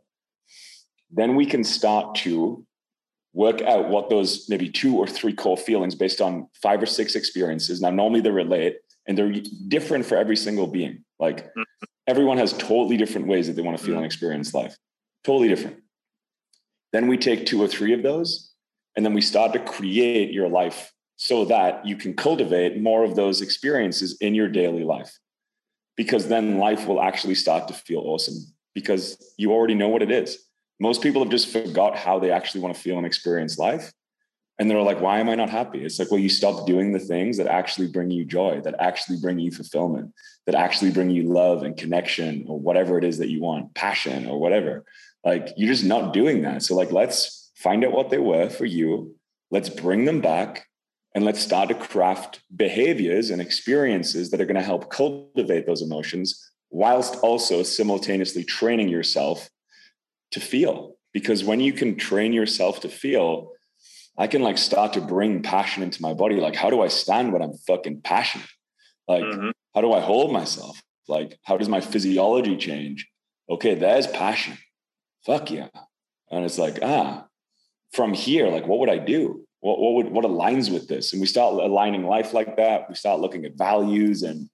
then 1.10 1.34
we 1.34 1.46
can 1.46 1.64
start 1.64 2.14
to 2.16 2.64
work 3.32 3.62
out 3.62 3.88
what 3.88 4.10
those 4.10 4.48
maybe 4.48 4.68
two 4.68 4.96
or 4.96 5.06
three 5.06 5.32
core 5.32 5.56
feelings 5.56 5.94
based 5.94 6.20
on 6.20 6.48
five 6.62 6.82
or 6.82 6.86
six 6.86 7.14
experiences. 7.14 7.80
Now, 7.80 7.90
normally 7.90 8.20
they 8.20 8.30
relate 8.30 8.78
and 9.06 9.16
they're 9.16 9.32
different 9.68 10.04
for 10.04 10.16
every 10.16 10.36
single 10.36 10.66
being. 10.66 11.04
Like 11.18 11.46
mm-hmm. 11.46 11.62
everyone 12.06 12.38
has 12.38 12.52
totally 12.52 12.96
different 12.96 13.28
ways 13.28 13.46
that 13.46 13.54
they 13.54 13.62
want 13.62 13.78
to 13.78 13.82
feel 13.82 13.94
and 13.94 14.00
mm-hmm. 14.00 14.06
experience 14.06 14.52
life, 14.52 14.76
totally 15.24 15.48
different. 15.48 15.78
Then 16.92 17.06
we 17.06 17.16
take 17.16 17.46
two 17.46 17.62
or 17.62 17.68
three 17.68 17.92
of 17.92 18.02
those 18.02 18.52
and 18.96 19.04
then 19.04 19.14
we 19.14 19.20
start 19.20 19.52
to 19.52 19.60
create 19.60 20.32
your 20.32 20.48
life 20.48 20.92
so 21.16 21.44
that 21.44 21.86
you 21.86 21.96
can 21.96 22.14
cultivate 22.14 22.80
more 22.80 23.04
of 23.04 23.14
those 23.14 23.42
experiences 23.42 24.16
in 24.20 24.34
your 24.34 24.48
daily 24.48 24.82
life 24.82 25.16
because 25.96 26.28
then 26.28 26.58
life 26.58 26.86
will 26.86 27.00
actually 27.00 27.34
start 27.34 27.68
to 27.68 27.74
feel 27.74 28.00
awesome 28.00 28.36
because 28.74 29.34
you 29.36 29.52
already 29.52 29.74
know 29.74 29.88
what 29.88 30.02
it 30.02 30.10
is. 30.10 30.38
Most 30.78 31.02
people 31.02 31.22
have 31.22 31.30
just 31.30 31.48
forgot 31.48 31.96
how 31.96 32.18
they 32.18 32.30
actually 32.30 32.62
want 32.62 32.74
to 32.74 32.80
feel 32.80 32.96
and 32.96 33.06
experience 33.06 33.58
life. 33.58 33.92
and 34.60 34.70
they're 34.70 34.82
like, 34.82 35.00
why 35.00 35.20
am 35.20 35.30
I 35.30 35.34
not 35.36 35.48
happy? 35.48 35.82
It's 35.82 35.98
like, 35.98 36.10
well, 36.10 36.20
you 36.20 36.28
stop 36.28 36.66
doing 36.66 36.92
the 36.92 36.98
things 36.98 37.38
that 37.38 37.46
actually 37.46 37.86
bring 37.86 38.10
you 38.10 38.26
joy, 38.26 38.60
that 38.60 38.74
actually 38.78 39.16
bring 39.16 39.38
you 39.38 39.50
fulfillment, 39.50 40.12
that 40.44 40.54
actually 40.54 40.90
bring 40.90 41.08
you 41.08 41.22
love 41.22 41.62
and 41.62 41.74
connection 41.74 42.44
or 42.46 42.60
whatever 42.60 42.98
it 42.98 43.04
is 43.04 43.16
that 43.18 43.30
you 43.30 43.40
want, 43.40 43.74
passion 43.74 44.26
or 44.26 44.38
whatever. 44.38 44.84
Like 45.24 45.48
you're 45.56 45.72
just 45.72 45.86
not 45.86 46.12
doing 46.12 46.42
that. 46.42 46.62
So 46.62 46.74
like, 46.74 46.92
let's 46.92 47.50
find 47.56 47.82
out 47.86 47.92
what 47.92 48.10
they 48.10 48.18
were 48.18 48.50
for 48.50 48.66
you. 48.66 49.16
Let's 49.50 49.70
bring 49.70 50.04
them 50.04 50.20
back 50.20 50.66
and 51.14 51.24
let's 51.24 51.40
start 51.40 51.68
to 51.68 51.74
craft 51.74 52.40
behaviors 52.54 53.30
and 53.30 53.40
experiences 53.42 54.30
that 54.30 54.40
are 54.40 54.46
going 54.46 54.56
to 54.56 54.62
help 54.62 54.90
cultivate 54.90 55.66
those 55.66 55.82
emotions 55.82 56.50
whilst 56.70 57.16
also 57.16 57.62
simultaneously 57.62 58.44
training 58.44 58.88
yourself 58.88 59.50
to 60.30 60.40
feel. 60.40 60.96
Because 61.12 61.42
when 61.42 61.58
you 61.58 61.72
can 61.72 61.96
train 61.96 62.32
yourself 62.32 62.80
to 62.80 62.88
feel 62.88 63.52
i 64.18 64.26
can 64.26 64.42
like 64.42 64.58
start 64.58 64.92
to 64.92 65.00
bring 65.00 65.42
passion 65.42 65.82
into 65.82 66.02
my 66.02 66.12
body. 66.14 66.36
Like 66.36 66.54
how 66.54 66.70
do 66.70 66.82
i 66.82 66.88
stand 66.88 67.32
when 67.32 67.42
i'm 67.42 67.54
fucking 67.66 68.02
passionate? 68.02 68.46
Like 69.08 69.24
mm-hmm. 69.24 69.50
how 69.74 69.80
do 69.80 69.92
i 69.92 70.00
hold 70.00 70.32
myself? 70.32 70.80
Like 71.08 71.38
how 71.42 71.56
does 71.56 71.68
my 71.68 71.80
physiology 71.80 72.56
change? 72.56 73.08
Okay 73.48 73.74
there's 73.74 74.06
passion. 74.06 74.58
Fuck 75.26 75.50
yeah. 75.50 75.68
And 76.30 76.44
it's 76.44 76.58
like 76.58 76.78
ah 76.82 77.26
from 77.92 78.12
here 78.12 78.48
like 78.48 78.66
what 78.66 78.78
would 78.78 78.90
i 78.90 78.98
do 78.98 79.44
what, 79.60 79.78
what 79.78 79.94
would 79.94 80.10
what 80.10 80.24
aligns 80.24 80.72
with 80.72 80.88
this? 80.88 81.12
And 81.12 81.20
we 81.20 81.26
start 81.26 81.54
aligning 81.54 82.04
life 82.04 82.32
like 82.32 82.56
that. 82.56 82.88
We 82.88 82.94
start 82.94 83.20
looking 83.20 83.44
at 83.44 83.56
values 83.56 84.22
and 84.22 84.48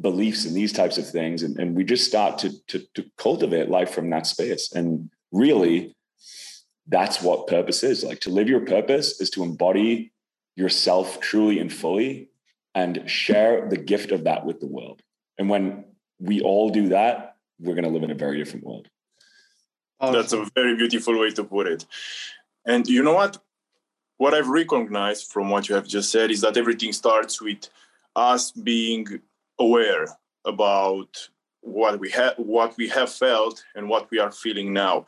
beliefs 0.00 0.44
and 0.44 0.54
these 0.54 0.72
types 0.72 0.98
of 0.98 1.08
things. 1.08 1.42
And, 1.42 1.58
and 1.58 1.74
we 1.74 1.84
just 1.84 2.06
start 2.06 2.38
to, 2.38 2.52
to 2.68 2.82
to 2.94 3.04
cultivate 3.16 3.68
life 3.68 3.90
from 3.90 4.10
that 4.10 4.26
space. 4.26 4.72
And 4.72 5.10
really 5.32 5.94
that's 6.88 7.20
what 7.20 7.48
purpose 7.48 7.82
is. 7.82 8.04
Like 8.04 8.20
to 8.20 8.30
live 8.30 8.48
your 8.48 8.64
purpose 8.64 9.20
is 9.20 9.30
to 9.30 9.42
embody 9.42 10.12
yourself 10.54 11.20
truly 11.20 11.58
and 11.58 11.72
fully 11.72 12.30
and 12.74 13.10
share 13.10 13.68
the 13.68 13.76
gift 13.76 14.12
of 14.12 14.24
that 14.24 14.46
with 14.46 14.60
the 14.60 14.66
world. 14.66 15.02
And 15.38 15.50
when 15.50 15.84
we 16.18 16.40
all 16.40 16.70
do 16.70 16.88
that 16.90 17.36
we're 17.60 17.74
going 17.74 17.84
to 17.84 17.90
live 17.90 18.02
in 18.02 18.10
a 18.10 18.14
very 18.14 18.38
different 18.38 18.64
world. 18.64 18.88
That's 20.00 20.32
a 20.32 20.46
very 20.54 20.76
beautiful 20.76 21.18
way 21.18 21.30
to 21.30 21.44
put 21.44 21.66
it. 21.66 21.86
And 22.66 22.86
you 22.86 23.02
know 23.02 23.14
what 23.14 23.38
what 24.18 24.34
I've 24.34 24.48
recognized 24.48 25.30
from 25.30 25.50
what 25.50 25.68
you 25.68 25.74
have 25.74 25.86
just 25.86 26.10
said 26.10 26.30
is 26.30 26.40
that 26.40 26.56
everything 26.56 26.92
starts 26.92 27.40
with 27.40 27.68
us 28.14 28.50
being 28.50 29.20
aware 29.58 30.06
about 30.44 31.28
what 31.60 31.98
we 31.98 32.10
have 32.10 32.34
what 32.36 32.76
we 32.76 32.88
have 32.88 33.10
felt 33.10 33.62
and 33.74 33.88
what 33.88 34.08
we 34.10 34.18
are 34.20 34.30
feeling 34.30 34.72
now 34.72 35.04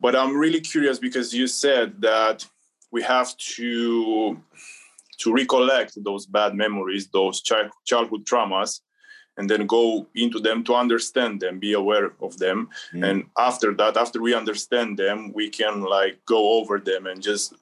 but 0.00 0.16
i'm 0.16 0.36
really 0.36 0.60
curious 0.60 0.98
because 0.98 1.32
you 1.32 1.46
said 1.46 2.00
that 2.00 2.44
we 2.90 3.00
have 3.00 3.36
to 3.36 4.36
to 5.18 5.32
recollect 5.32 5.92
those 6.02 6.26
bad 6.26 6.54
memories 6.54 7.06
those 7.08 7.40
child, 7.42 7.70
childhood 7.84 8.24
traumas 8.26 8.80
and 9.36 9.48
then 9.48 9.66
go 9.66 10.06
into 10.16 10.40
them 10.40 10.64
to 10.64 10.74
understand 10.74 11.40
them 11.40 11.60
be 11.60 11.74
aware 11.74 12.12
of 12.20 12.36
them 12.38 12.68
mm. 12.92 13.08
and 13.08 13.24
after 13.38 13.72
that 13.72 13.96
after 13.96 14.20
we 14.20 14.34
understand 14.34 14.98
them 14.98 15.32
we 15.32 15.48
can 15.48 15.80
like 15.82 16.18
go 16.26 16.54
over 16.54 16.80
them 16.80 17.06
and 17.06 17.22
just 17.22 17.54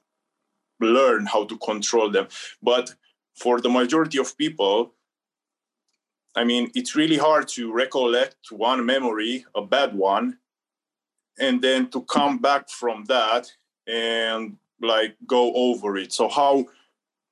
learn 0.83 1.25
how 1.25 1.45
to 1.45 1.57
control 1.57 2.09
them. 2.09 2.27
But 2.61 2.95
for 3.35 3.59
the 3.59 3.69
majority 3.69 4.19
of 4.19 4.37
people, 4.37 4.93
I 6.35 6.43
mean, 6.43 6.71
it's 6.73 6.95
really 6.95 7.17
hard 7.17 7.47
to 7.49 7.71
recollect 7.71 8.51
one 8.51 8.85
memory, 8.85 9.45
a 9.55 9.61
bad 9.61 9.95
one, 9.95 10.39
and 11.39 11.61
then 11.61 11.89
to 11.91 12.01
come 12.01 12.39
back 12.39 12.69
from 12.69 13.05
that 13.05 13.51
and 13.87 14.57
like 14.81 15.15
go 15.27 15.53
over 15.53 15.97
it. 15.97 16.11
So, 16.11 16.27
how 16.27 16.65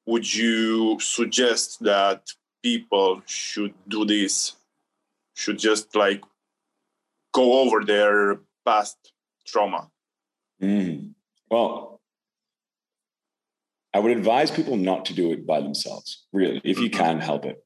would 0.06 0.32
you 0.34 1.00
suggest 1.00 1.84
that 1.84 2.32
people 2.64 3.22
should 3.26 3.74
do 3.88 4.06
this? 4.06 4.54
Should 5.34 5.60
just 5.60 5.96
like 5.96 6.22
go 7.34 7.62
over 7.62 7.84
their 7.84 8.40
past 8.66 9.14
trauma? 9.46 9.90
Mm. 10.62 11.14
Well, 11.50 11.91
I 13.94 14.00
would 14.00 14.16
advise 14.16 14.52
people 14.52 14.78
not 14.78 15.06
to 15.06 15.14
do 15.14 15.32
it 15.32 15.46
by 15.46 15.62
themselves, 15.62 16.26
really, 16.32 16.62
if 16.64 16.80
you 16.80 16.90
mm-hmm. 16.90 17.04
can 17.04 17.20
help 17.20 17.46
it. 17.46 17.64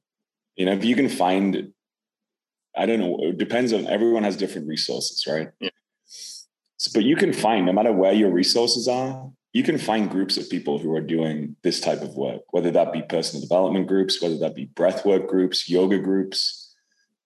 You 0.56 0.66
know, 0.66 0.72
if 0.72 0.84
you 0.84 0.96
can 0.96 1.10
find, 1.10 1.72
I 2.76 2.86
don't 2.86 3.00
know, 3.00 3.18
it 3.22 3.38
depends 3.38 3.74
on 3.74 3.88
everyone 3.88 4.24
has 4.24 4.36
different 4.36 4.68
resources, 4.68 5.26
right? 5.28 5.50
Yeah. 5.60 5.70
So, 6.78 6.92
but 6.94 7.04
you 7.04 7.16
can 7.16 7.34
find, 7.34 7.66
no 7.66 7.74
matter 7.74 7.92
where 7.92 8.14
your 8.14 8.32
resources 8.32 8.88
are, 8.88 9.30
you 9.54 9.64
can 9.64 9.78
find 9.78 10.10
groups 10.10 10.36
of 10.36 10.50
people 10.50 10.80
who 10.80 10.94
are 10.96 11.02
doing 11.02 11.56
this 11.64 11.80
type 11.80 12.02
of 12.02 12.16
work, 12.16 12.42
whether 12.52 12.72
that 12.72 12.92
be 12.92 13.02
personal 13.04 13.42
development 13.42 13.88
groups, 13.88 14.22
whether 14.22 14.38
that 14.40 14.56
be 14.56 14.68
breathwork 14.68 15.28
groups, 15.28 15.70
yoga 15.70 16.00
groups. 16.00 16.74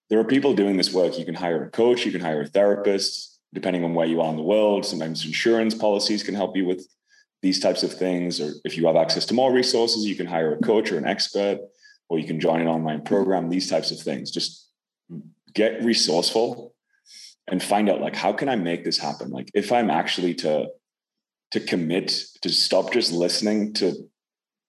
There 0.09 0.19
are 0.19 0.23
people 0.25 0.53
doing 0.53 0.77
this 0.77 0.93
work. 0.93 1.17
You 1.17 1.25
can 1.25 1.35
hire 1.35 1.63
a 1.63 1.71
coach, 1.71 2.05
you 2.05 2.12
can 2.12 2.21
hire 2.21 2.41
a 2.41 2.47
therapist, 2.47 3.39
depending 3.53 3.83
on 3.83 3.95
where 3.95 4.05
you 4.05 4.21
are 4.21 4.29
in 4.29 4.35
the 4.35 4.43
world. 4.43 4.85
Sometimes 4.85 5.25
insurance 5.25 5.73
policies 5.73 6.21
can 6.21 6.35
help 6.35 6.55
you 6.55 6.65
with 6.65 6.88
these 7.41 7.60
types 7.60 7.84
of 7.84 7.93
things. 7.93 8.39
Or 8.39 8.52
if 8.65 8.78
you 8.78 8.86
have 8.88 8.95
access 8.95 9.25
to 9.28 9.34
more 9.34 9.52
resources, 9.52 10.06
you 10.06 10.15
can 10.15 10.25
hire 10.25 10.54
a 10.54 10.60
coach 10.60 10.91
or 10.91 10.97
an 10.97 11.06
expert, 11.06 11.60
or 12.10 12.19
you 12.19 12.28
can 12.28 12.39
join 12.39 12.62
an 12.62 12.67
online 12.67 13.04
program, 13.04 13.49
these 13.49 13.69
types 13.69 13.91
of 13.91 13.99
things. 13.99 14.32
Just 14.32 14.67
get 15.54 15.84
resourceful 15.84 16.73
and 17.47 17.62
find 17.62 17.89
out 17.89 18.02
like 18.02 18.15
how 18.15 18.32
can 18.34 18.49
I 18.49 18.56
make 18.56 18.84
this 18.84 18.97
happen? 18.97 19.32
Like 19.32 19.49
if 19.54 19.71
I'm 19.71 19.89
actually 19.89 20.34
to 20.36 20.69
to 21.52 21.60
commit 21.60 22.13
to 22.41 22.49
stop 22.49 22.93
just 22.93 23.12
listening 23.12 23.73
to 23.73 24.08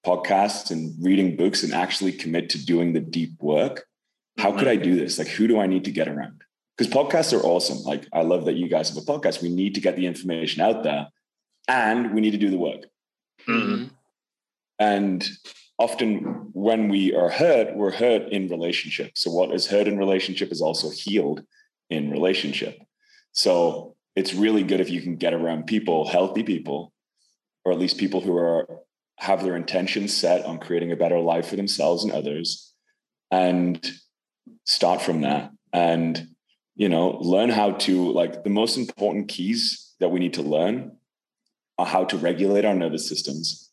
podcasts 0.06 0.70
and 0.70 0.94
reading 1.04 1.36
books 1.36 1.62
and 1.62 1.74
actually 1.74 2.12
commit 2.12 2.48
to 2.50 2.64
doing 2.64 2.94
the 2.94 3.00
deep 3.00 3.32
work, 3.42 3.84
how 4.38 4.56
could 4.56 4.68
I 4.68 4.76
mm-hmm. 4.76 4.84
do 4.84 4.96
this? 4.96 5.18
Like 5.18 5.28
who 5.28 5.46
do 5.46 5.60
I 5.60 5.66
need 5.66 5.84
to 5.84 5.90
get 5.90 6.08
around? 6.08 6.42
Because 6.76 6.92
podcasts 6.92 7.38
are 7.38 7.44
awesome. 7.44 7.82
Like 7.82 8.06
I 8.12 8.22
love 8.22 8.46
that 8.46 8.54
you 8.54 8.68
guys 8.68 8.88
have 8.88 8.96
a 8.96 9.06
podcast. 9.06 9.42
We 9.42 9.50
need 9.50 9.74
to 9.74 9.80
get 9.80 9.96
the 9.96 10.06
information 10.06 10.62
out 10.62 10.82
there 10.82 11.08
and 11.70 12.12
we 12.12 12.20
need 12.20 12.32
to 12.32 12.36
do 12.36 12.50
the 12.50 12.58
work. 12.58 12.82
Mm-hmm. 13.46 13.84
And 14.80 15.28
often 15.78 16.50
when 16.52 16.88
we 16.88 17.14
are 17.14 17.30
hurt, 17.30 17.76
we're 17.76 17.92
hurt 17.92 18.32
in 18.32 18.48
relationship. 18.48 19.12
So 19.14 19.30
what 19.30 19.52
is 19.52 19.68
hurt 19.68 19.86
in 19.86 19.96
relationship 19.96 20.50
is 20.50 20.60
also 20.60 20.90
healed 20.90 21.44
in 21.88 22.10
relationship. 22.10 22.76
So 23.32 23.94
it's 24.16 24.34
really 24.34 24.64
good 24.64 24.80
if 24.80 24.90
you 24.90 25.00
can 25.00 25.14
get 25.14 25.32
around 25.32 25.66
people, 25.66 26.08
healthy 26.08 26.42
people, 26.42 26.92
or 27.64 27.72
at 27.72 27.78
least 27.78 27.98
people 27.98 28.20
who 28.20 28.36
are 28.36 28.66
have 29.18 29.44
their 29.44 29.54
intentions 29.54 30.16
set 30.16 30.44
on 30.46 30.58
creating 30.58 30.90
a 30.92 30.96
better 30.96 31.20
life 31.20 31.48
for 31.48 31.56
themselves 31.56 32.04
and 32.04 32.12
others 32.12 32.72
and 33.30 33.92
start 34.64 35.02
from 35.02 35.20
that 35.20 35.50
and 35.74 36.26
you 36.74 36.88
know 36.88 37.18
learn 37.20 37.50
how 37.50 37.72
to 37.72 38.10
like 38.12 38.44
the 38.44 38.50
most 38.50 38.78
important 38.78 39.28
keys 39.28 39.94
that 40.00 40.08
we 40.08 40.18
need 40.18 40.32
to 40.32 40.42
learn 40.42 40.96
how 41.84 42.04
to 42.04 42.16
regulate 42.16 42.64
our 42.64 42.74
nervous 42.74 43.08
systems 43.08 43.70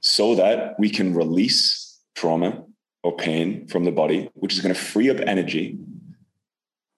so 0.00 0.34
that 0.34 0.78
we 0.78 0.90
can 0.90 1.14
release 1.14 1.98
trauma 2.14 2.64
or 3.02 3.16
pain 3.16 3.66
from 3.68 3.84
the 3.84 3.92
body, 3.92 4.30
which 4.34 4.54
is 4.54 4.60
going 4.60 4.74
to 4.74 4.80
free 4.80 5.10
up 5.10 5.18
energy. 5.20 5.78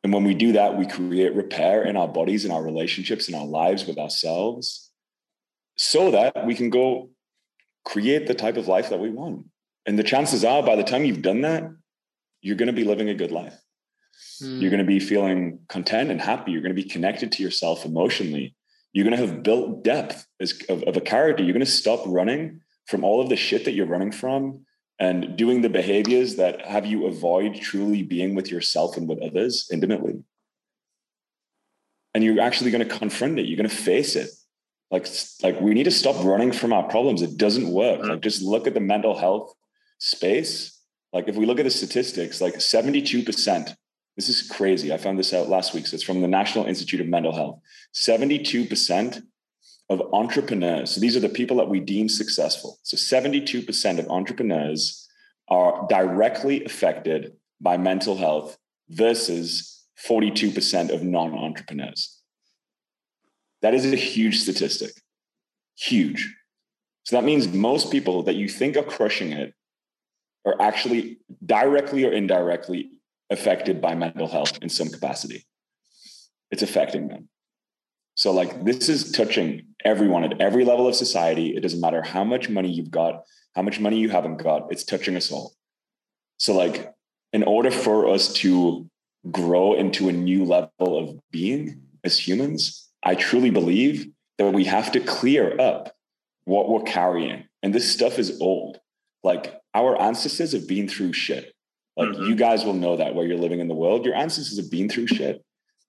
And 0.02 0.12
when 0.12 0.24
we 0.24 0.34
do 0.34 0.52
that, 0.52 0.76
we 0.76 0.86
create 0.86 1.34
repair 1.34 1.84
in 1.84 1.96
our 1.96 2.08
bodies, 2.08 2.44
in 2.44 2.50
our 2.50 2.62
relationships, 2.62 3.28
in 3.28 3.34
our 3.34 3.46
lives 3.46 3.86
with 3.86 3.98
ourselves, 3.98 4.90
so 5.76 6.10
that 6.10 6.46
we 6.46 6.54
can 6.54 6.70
go 6.70 7.10
create 7.84 8.26
the 8.26 8.34
type 8.34 8.56
of 8.56 8.66
life 8.66 8.90
that 8.90 8.98
we 8.98 9.10
want. 9.10 9.46
And 9.86 9.98
the 9.98 10.04
chances 10.04 10.44
are, 10.44 10.62
by 10.62 10.74
the 10.74 10.82
time 10.82 11.04
you've 11.04 11.22
done 11.22 11.42
that, 11.42 11.64
you're 12.40 12.56
going 12.56 12.66
to 12.66 12.72
be 12.72 12.84
living 12.84 13.08
a 13.08 13.14
good 13.14 13.30
life. 13.30 13.54
Mm. 14.42 14.60
You're 14.60 14.70
going 14.70 14.78
to 14.78 14.84
be 14.84 14.98
feeling 14.98 15.60
content 15.68 16.10
and 16.10 16.20
happy. 16.20 16.50
You're 16.50 16.62
going 16.62 16.74
to 16.74 16.82
be 16.82 16.88
connected 16.88 17.30
to 17.32 17.42
yourself 17.42 17.84
emotionally 17.84 18.55
you're 18.96 19.04
going 19.04 19.14
to 19.14 19.26
have 19.26 19.42
built 19.42 19.84
depth 19.84 20.26
as, 20.40 20.58
of, 20.70 20.82
of 20.84 20.96
a 20.96 21.02
character. 21.02 21.42
You're 21.42 21.52
going 21.52 21.62
to 21.62 21.70
stop 21.70 22.00
running 22.06 22.62
from 22.86 23.04
all 23.04 23.20
of 23.20 23.28
the 23.28 23.36
shit 23.36 23.66
that 23.66 23.72
you're 23.72 23.84
running 23.84 24.10
from 24.10 24.64
and 24.98 25.36
doing 25.36 25.60
the 25.60 25.68
behaviors 25.68 26.36
that 26.36 26.64
have 26.64 26.86
you 26.86 27.04
avoid 27.04 27.56
truly 27.56 28.02
being 28.02 28.34
with 28.34 28.50
yourself 28.50 28.96
and 28.96 29.06
with 29.06 29.20
others 29.22 29.68
intimately. 29.70 30.24
And 32.14 32.24
you're 32.24 32.40
actually 32.40 32.70
going 32.70 32.88
to 32.88 32.98
confront 32.98 33.38
it. 33.38 33.44
You're 33.44 33.58
going 33.58 33.68
to 33.68 33.76
face 33.76 34.16
it. 34.16 34.30
Like, 34.90 35.06
like 35.42 35.60
we 35.60 35.74
need 35.74 35.84
to 35.84 35.90
stop 35.90 36.24
running 36.24 36.50
from 36.50 36.72
our 36.72 36.84
problems. 36.84 37.20
It 37.20 37.36
doesn't 37.36 37.68
work. 37.68 38.00
Mm. 38.00 38.08
Like 38.08 38.20
just 38.22 38.40
look 38.40 38.66
at 38.66 38.72
the 38.72 38.80
mental 38.80 39.14
health 39.14 39.52
space. 39.98 40.80
Like 41.12 41.28
if 41.28 41.36
we 41.36 41.44
look 41.44 41.58
at 41.58 41.64
the 41.64 41.70
statistics, 41.70 42.40
like 42.40 42.54
72% 42.54 43.76
this 44.16 44.28
is 44.30 44.42
crazy. 44.42 44.92
I 44.92 44.96
found 44.96 45.18
this 45.18 45.34
out 45.34 45.48
last 45.48 45.74
week. 45.74 45.86
So 45.86 45.94
it's 45.94 46.02
from 46.02 46.22
the 46.22 46.28
National 46.28 46.64
Institute 46.64 47.00
of 47.00 47.06
Mental 47.06 47.34
Health. 47.34 47.60
72% 47.94 49.22
of 49.88 50.02
entrepreneurs, 50.12 50.90
so 50.90 51.00
these 51.00 51.16
are 51.16 51.20
the 51.20 51.28
people 51.28 51.58
that 51.58 51.68
we 51.68 51.78
deem 51.78 52.08
successful. 52.08 52.78
So 52.82 52.96
72% 52.96 53.98
of 53.98 54.08
entrepreneurs 54.08 55.06
are 55.48 55.86
directly 55.88 56.64
affected 56.64 57.34
by 57.60 57.76
mental 57.76 58.16
health 58.16 58.58
versus 58.88 59.84
42% 60.04 60.92
of 60.92 61.02
non 61.02 61.34
entrepreneurs. 61.34 62.20
That 63.62 63.74
is 63.74 63.90
a 63.90 63.96
huge 63.96 64.40
statistic. 64.40 64.92
Huge. 65.76 66.34
So 67.04 67.16
that 67.16 67.24
means 67.24 67.48
most 67.48 67.92
people 67.92 68.24
that 68.24 68.34
you 68.34 68.48
think 68.48 68.76
are 68.76 68.82
crushing 68.82 69.32
it 69.32 69.54
are 70.44 70.60
actually 70.60 71.18
directly 71.44 72.04
or 72.04 72.12
indirectly 72.12 72.90
affected 73.30 73.80
by 73.80 73.94
mental 73.94 74.28
health 74.28 74.58
in 74.62 74.68
some 74.68 74.88
capacity. 74.88 75.46
It's 76.50 76.62
affecting 76.62 77.08
them. 77.08 77.28
So, 78.14 78.32
like, 78.32 78.64
this 78.64 78.88
is 78.88 79.12
touching 79.12 79.66
everyone 79.84 80.24
at 80.24 80.40
every 80.40 80.64
level 80.64 80.88
of 80.88 80.94
society. 80.94 81.54
It 81.54 81.60
doesn't 81.60 81.80
matter 81.80 82.02
how 82.02 82.24
much 82.24 82.48
money 82.48 82.70
you've 82.70 82.90
got, 82.90 83.22
how 83.54 83.62
much 83.62 83.78
money 83.78 83.98
you 83.98 84.08
haven't 84.08 84.38
got, 84.38 84.72
it's 84.72 84.84
touching 84.84 85.16
us 85.16 85.30
all. 85.30 85.52
So, 86.38 86.54
like, 86.54 86.92
in 87.32 87.42
order 87.42 87.70
for 87.70 88.08
us 88.08 88.32
to 88.34 88.88
grow 89.30 89.74
into 89.74 90.08
a 90.08 90.12
new 90.12 90.44
level 90.44 90.98
of 90.98 91.18
being 91.30 91.82
as 92.04 92.18
humans, 92.18 92.88
I 93.02 93.14
truly 93.14 93.50
believe 93.50 94.06
that 94.38 94.52
we 94.52 94.64
have 94.64 94.92
to 94.92 95.00
clear 95.00 95.58
up 95.60 95.94
what 96.44 96.68
we're 96.68 96.82
carrying. 96.82 97.44
And 97.62 97.74
this 97.74 97.92
stuff 97.92 98.18
is 98.18 98.40
old. 98.40 98.78
Like 99.22 99.54
our 99.74 100.00
ancestors 100.00 100.52
have 100.52 100.68
been 100.68 100.88
through 100.88 101.12
shit. 101.12 101.52
Like 101.96 102.10
mm-hmm. 102.10 102.24
you 102.24 102.34
guys 102.34 102.64
will 102.64 102.74
know 102.74 102.96
that 102.96 103.14
where 103.14 103.26
you're 103.26 103.38
living 103.38 103.60
in 103.60 103.68
the 103.68 103.74
world, 103.74 104.04
your 104.04 104.14
ancestors 104.14 104.58
have 104.58 104.70
been 104.70 104.88
through 104.88 105.06
shit. 105.06 105.42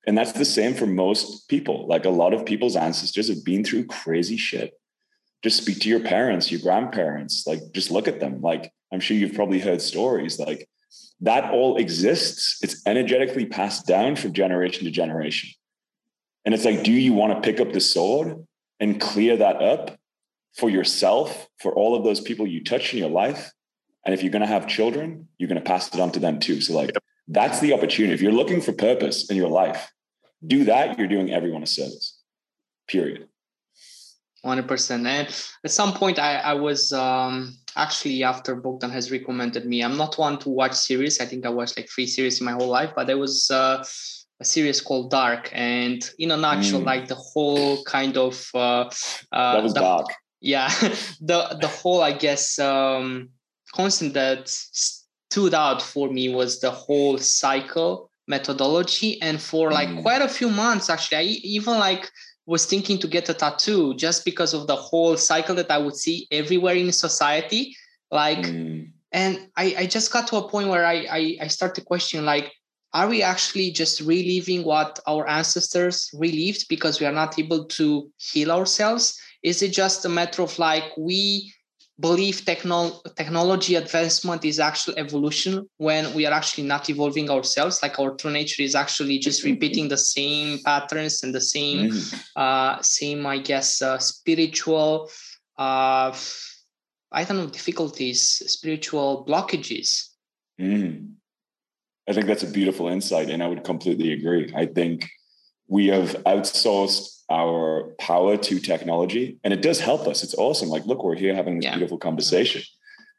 And 0.06 0.18
that's 0.18 0.32
the 0.32 0.46
same 0.46 0.74
for 0.74 0.86
most 0.86 1.50
people. 1.50 1.86
Like 1.88 2.06
a 2.06 2.10
lot 2.10 2.34
of 2.34 2.46
people's 2.46 2.78
ancestors 2.78 3.28
have 3.28 3.44
been 3.44 3.64
through 3.64 3.88
crazy 3.88 4.38
shit. 4.38 4.74
Just 5.44 5.62
speak 5.62 5.82
to 5.82 5.90
your 5.90 6.00
parents, 6.00 6.50
your 6.50 6.62
grandparents, 6.62 7.46
like 7.46 7.60
just 7.74 7.92
look 7.92 8.08
at 8.08 8.20
them. 8.20 8.42
Like 8.42 8.72
I'm 8.92 9.02
sure 9.02 9.18
you've 9.18 9.36
probably 9.36 9.60
heard 9.60 9.82
stories 9.82 10.40
like 10.40 10.68
that 11.22 11.52
all 11.52 11.78
exists. 11.78 12.60
It's 12.64 12.86
energetically 12.88 13.46
passed 13.46 13.86
down 13.86 14.16
from 14.16 14.34
generation 14.34 14.86
to 14.86 14.92
generation. 14.92 15.50
And 16.46 16.54
it's 16.54 16.64
like, 16.64 16.84
do 16.84 16.94
you 16.94 17.14
want 17.14 17.34
to 17.34 17.42
pick 17.42 17.60
up 17.60 17.74
the 17.74 17.82
sword 17.82 18.46
and 18.80 19.02
clear 19.02 19.36
that 19.36 19.62
up 19.62 20.00
for 20.56 20.70
yourself, 20.70 21.48
for 21.60 21.74
all 21.74 21.96
of 21.96 22.04
those 22.04 22.22
people 22.22 22.48
you 22.48 22.64
touch 22.64 22.94
in 22.94 23.00
your 23.00 23.10
life? 23.10 23.52
And 24.08 24.14
if 24.14 24.24
you're 24.24 24.32
going 24.32 24.42
to 24.42 24.48
have 24.48 24.68
children, 24.68 25.28
you're 25.38 25.50
going 25.50 25.62
to 25.62 25.70
pass 25.70 25.94
it 25.94 26.00
on 26.00 26.14
to 26.14 26.20
them 26.20 26.40
too. 26.40 26.62
So, 26.62 26.74
like, 26.74 26.96
that's 27.28 27.60
the 27.60 27.74
opportunity. 27.74 28.14
If 28.14 28.22
you're 28.22 28.32
looking 28.32 28.62
for 28.62 28.72
purpose 28.72 29.30
in 29.30 29.36
your 29.36 29.50
life, 29.50 29.92
do 30.46 30.64
that. 30.64 30.98
You're 30.98 31.10
doing 31.10 31.34
everyone 31.34 31.62
a 31.62 31.68
service, 31.68 32.18
period. 32.88 33.28
100%. 34.46 34.92
And 34.92 35.28
at 35.66 35.72
some 35.72 35.94
point, 35.94 36.20
I, 36.20 36.38
I 36.38 36.54
was 36.54 36.94
um, 36.94 37.58
actually, 37.76 38.24
after 38.24 38.56
Bogdan 38.56 38.92
has 38.92 39.12
recommended 39.12 39.66
me, 39.66 39.84
I'm 39.84 39.98
not 39.98 40.18
one 40.18 40.40
to 40.40 40.50
watch 40.50 40.76
series. 40.76 41.20
I 41.20 41.26
think 41.26 41.46
I 41.46 41.50
watched 41.50 41.76
like 41.76 41.90
three 41.90 42.08
series 42.08 42.40
in 42.40 42.46
my 42.46 42.54
whole 42.54 42.70
life, 42.70 42.94
but 42.96 43.08
there 43.08 43.18
was 43.18 43.52
uh, 43.52 43.84
a 44.40 44.46
series 44.46 44.80
called 44.80 45.12
Dark. 45.12 45.50
And 45.52 46.10
in 46.18 46.32
a 46.32 46.38
nutshell, 46.38 46.80
mm. 46.80 46.86
like 46.86 47.10
the 47.10 47.16
whole 47.16 47.84
kind 47.84 48.16
of. 48.16 48.50
Uh, 48.54 48.90
uh, 49.34 49.56
that 49.56 49.64
was 49.64 49.74
the, 49.74 49.82
dark. 49.82 50.06
Yeah. 50.40 50.70
the, 51.20 51.58
the 51.60 51.68
whole, 51.68 52.02
I 52.02 52.14
guess, 52.14 52.58
um, 52.58 53.32
concept 53.74 54.14
that 54.14 54.48
stood 54.48 55.54
out 55.54 55.82
for 55.82 56.10
me 56.10 56.30
was 56.30 56.60
the 56.60 56.72
whole 56.72 57.18
cycle 57.18 58.10
methodology 58.28 59.22
and 59.22 59.42
for 59.42 59.72
like 59.72 59.90
mm. 59.90 60.02
quite 60.02 60.22
a 60.22 60.28
few 60.28 60.50
months 60.50 60.90
actually 60.90 61.18
i 61.18 61.24
even 61.24 61.80
like 61.80 62.10
was 62.46 62.66
thinking 62.66 62.98
to 62.98 63.08
get 63.08 63.30
a 63.30 63.34
tattoo 63.34 63.94
just 63.96 64.26
because 64.26 64.54
of 64.54 64.68
the 64.68 64.76
whole 64.76 65.16
cycle 65.16 65.56
that 65.56 65.72
i 65.72 65.78
would 65.78 65.96
see 65.96 66.28
everywhere 66.32 66.76
in 66.76 66.92
society 66.92 67.76
like 68.12 68.40
mm. 68.40 68.90
and 69.12 69.50
I, 69.56 69.76
I 69.80 69.86
just 69.86 70.12
got 70.12 70.28
to 70.28 70.38
a 70.38 70.50
point 70.50 70.70
where 70.70 70.86
I, 70.86 71.08
I 71.10 71.38
i 71.42 71.48
start 71.48 71.76
to 71.76 71.82
question 71.82 72.26
like 72.26 72.52
are 72.94 73.08
we 73.08 73.22
actually 73.22 73.72
just 73.72 74.02
reliving 74.02 74.64
what 74.64 75.00
our 75.08 75.28
ancestors 75.28 76.10
relived 76.14 76.68
because 76.70 77.00
we 77.00 77.06
are 77.06 77.12
not 77.12 77.38
able 77.38 77.66
to 77.66 78.10
heal 78.18 78.52
ourselves 78.52 79.20
is 79.44 79.62
it 79.62 79.72
just 79.72 80.06
a 80.06 80.10
matter 80.10 80.42
of 80.42 80.58
like 80.60 80.92
we 80.98 81.54
believe 82.00 82.46
techno- 82.46 83.02
technology 83.16 83.76
advancement 83.76 84.46
is 84.46 84.60
actual 84.60 84.94
evolution 84.98 85.68
when 85.78 86.14
we 86.14 86.26
are 86.26 86.34
actually 86.34 86.64
not 86.64 86.90
evolving 86.90 87.30
ourselves 87.30 87.82
like 87.82 88.00
our 88.00 88.12
true 88.16 88.32
nature 88.32 88.62
is 88.62 88.76
actually 88.76 89.18
just 89.18 89.44
repeating 89.52 89.88
the 89.88 89.98
same 89.98 90.60
patterns 90.64 91.24
and 91.24 91.34
the 91.34 91.42
same 91.42 91.90
mm. 91.90 92.24
uh, 92.36 92.82
same 92.82 93.26
i 93.26 93.38
guess 93.38 93.82
uh, 93.82 93.98
spiritual 93.98 95.10
uh, 95.58 96.16
i 97.12 97.24
don't 97.24 97.38
know 97.38 97.48
difficulties 97.48 98.44
spiritual 98.46 99.26
blockages 99.28 100.10
mm. 100.62 101.10
i 102.08 102.14
think 102.14 102.28
that's 102.28 102.44
a 102.44 102.52
beautiful 102.52 102.88
insight 102.88 103.30
and 103.30 103.42
i 103.42 103.48
would 103.48 103.64
completely 103.64 104.14
agree 104.14 104.52
i 104.56 104.66
think 104.66 105.08
we 105.68 105.88
have 105.88 106.12
outsourced 106.26 107.22
our 107.30 107.94
power 108.00 108.38
to 108.38 108.60
technology 108.60 109.38
and 109.44 109.54
it 109.54 109.62
does 109.62 109.80
help 109.80 110.08
us. 110.08 110.24
It's 110.24 110.36
awesome. 110.36 110.70
Like 110.70 110.86
look 110.86 111.04
we're 111.04 111.16
here 111.16 111.36
having 111.36 111.58
this 111.58 111.66
yeah. 111.66 111.76
beautiful 111.76 111.98
conversation. 111.98 112.62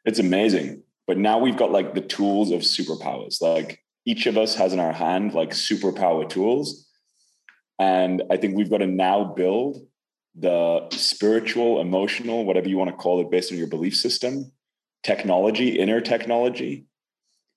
It's 0.05 0.19
amazing. 0.19 0.83
But 1.07 1.17
now 1.17 1.39
we've 1.39 1.57
got 1.57 1.71
like 1.71 1.93
the 1.93 2.01
tools 2.01 2.51
of 2.51 2.61
superpowers. 2.61 3.41
Like 3.41 3.83
each 4.05 4.25
of 4.25 4.37
us 4.37 4.55
has 4.55 4.73
in 4.73 4.79
our 4.79 4.93
hand 4.93 5.33
like 5.33 5.51
superpower 5.51 6.27
tools. 6.27 6.87
And 7.77 8.23
i 8.31 8.37
think 8.37 8.55
we've 8.55 8.69
got 8.69 8.79
to 8.79 8.87
now 8.87 9.23
build 9.23 9.85
the 10.35 10.87
spiritual 10.91 11.81
emotional 11.81 12.45
whatever 12.45 12.69
you 12.69 12.77
want 12.77 12.89
to 12.89 12.95
call 12.95 13.19
it 13.21 13.31
based 13.31 13.51
on 13.51 13.57
your 13.57 13.67
belief 13.67 13.95
system 13.95 14.51
technology 15.03 15.79
inner 15.79 16.01
technology 16.01 16.85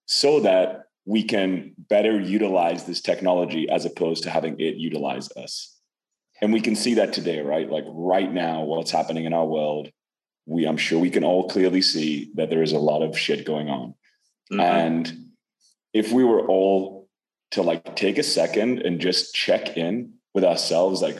so 0.06 0.40
that 0.40 0.84
we 1.04 1.22
can 1.22 1.72
better 1.76 2.20
utilize 2.20 2.84
this 2.84 3.00
technology 3.00 3.68
as 3.68 3.84
opposed 3.84 4.22
to 4.22 4.30
having 4.30 4.58
it 4.60 4.76
utilize 4.76 5.30
us. 5.36 5.76
And 6.40 6.52
we 6.52 6.60
can 6.60 6.74
see 6.76 6.94
that 6.94 7.12
today 7.12 7.40
right? 7.40 7.70
Like 7.70 7.84
right 7.88 8.32
now 8.32 8.62
what's 8.62 8.90
happening 8.90 9.24
in 9.24 9.32
our 9.32 9.46
world 9.46 9.90
we 10.46 10.66
i'm 10.66 10.76
sure 10.76 10.98
we 10.98 11.10
can 11.10 11.24
all 11.24 11.48
clearly 11.48 11.82
see 11.82 12.30
that 12.34 12.50
there 12.50 12.62
is 12.62 12.72
a 12.72 12.78
lot 12.78 13.02
of 13.02 13.18
shit 13.18 13.46
going 13.46 13.68
on. 13.68 13.94
Mm-hmm. 14.52 14.60
and 14.60 15.28
if 15.92 16.12
we 16.12 16.24
were 16.24 16.46
all 16.46 17.08
to 17.52 17.62
like 17.62 17.94
take 17.96 18.18
a 18.18 18.22
second 18.22 18.80
and 18.80 19.00
just 19.00 19.34
check 19.34 19.76
in 19.76 20.14
with 20.34 20.44
ourselves 20.44 21.02
like 21.02 21.18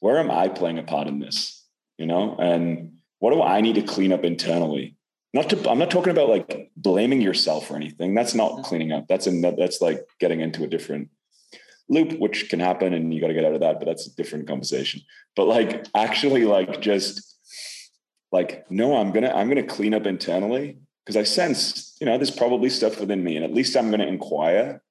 where 0.00 0.18
am 0.18 0.30
i 0.30 0.48
playing 0.48 0.78
a 0.78 0.82
part 0.82 1.08
in 1.08 1.18
this? 1.18 1.64
You 1.98 2.06
know? 2.06 2.36
And 2.36 2.98
what 3.18 3.32
do 3.32 3.42
i 3.42 3.60
need 3.60 3.74
to 3.76 3.82
clean 3.82 4.12
up 4.12 4.24
internally 4.24 4.96
not 5.32 5.48
to 5.50 5.70
i'm 5.70 5.78
not 5.78 5.90
talking 5.90 6.10
about 6.10 6.28
like 6.28 6.70
blaming 6.76 7.20
yourself 7.20 7.70
or 7.70 7.76
anything 7.76 8.14
that's 8.14 8.34
not 8.34 8.62
cleaning 8.64 8.92
up 8.92 9.06
that's 9.08 9.26
a 9.26 9.54
that's 9.56 9.80
like 9.80 10.00
getting 10.20 10.40
into 10.40 10.64
a 10.64 10.68
different 10.68 11.08
loop, 11.92 12.18
which 12.18 12.48
can 12.48 12.60
happen 12.60 12.94
and 12.94 13.12
you 13.12 13.20
got 13.20 13.28
to 13.28 13.34
get 13.34 13.44
out 13.44 13.54
of 13.54 13.60
that, 13.60 13.78
but 13.78 13.86
that's 13.86 14.06
a 14.06 14.16
different 14.16 14.48
conversation. 14.48 15.02
But 15.36 15.46
like 15.46 15.86
actually 15.94 16.44
like 16.44 16.80
just 16.80 17.36
like, 18.32 18.64
no, 18.70 18.96
I'm 18.96 19.12
gonna, 19.12 19.30
I'm 19.30 19.48
gonna 19.48 19.62
clean 19.62 19.94
up 19.94 20.06
internally 20.06 20.78
because 21.04 21.16
I 21.16 21.24
sense, 21.24 21.96
you 22.00 22.06
know, 22.06 22.16
there's 22.16 22.30
probably 22.30 22.70
stuff 22.70 22.98
within 22.98 23.22
me. 23.22 23.36
And 23.36 23.44
at 23.44 23.52
least 23.52 23.76
I'm 23.76 23.90
gonna 23.90 24.06
inquire 24.06 24.82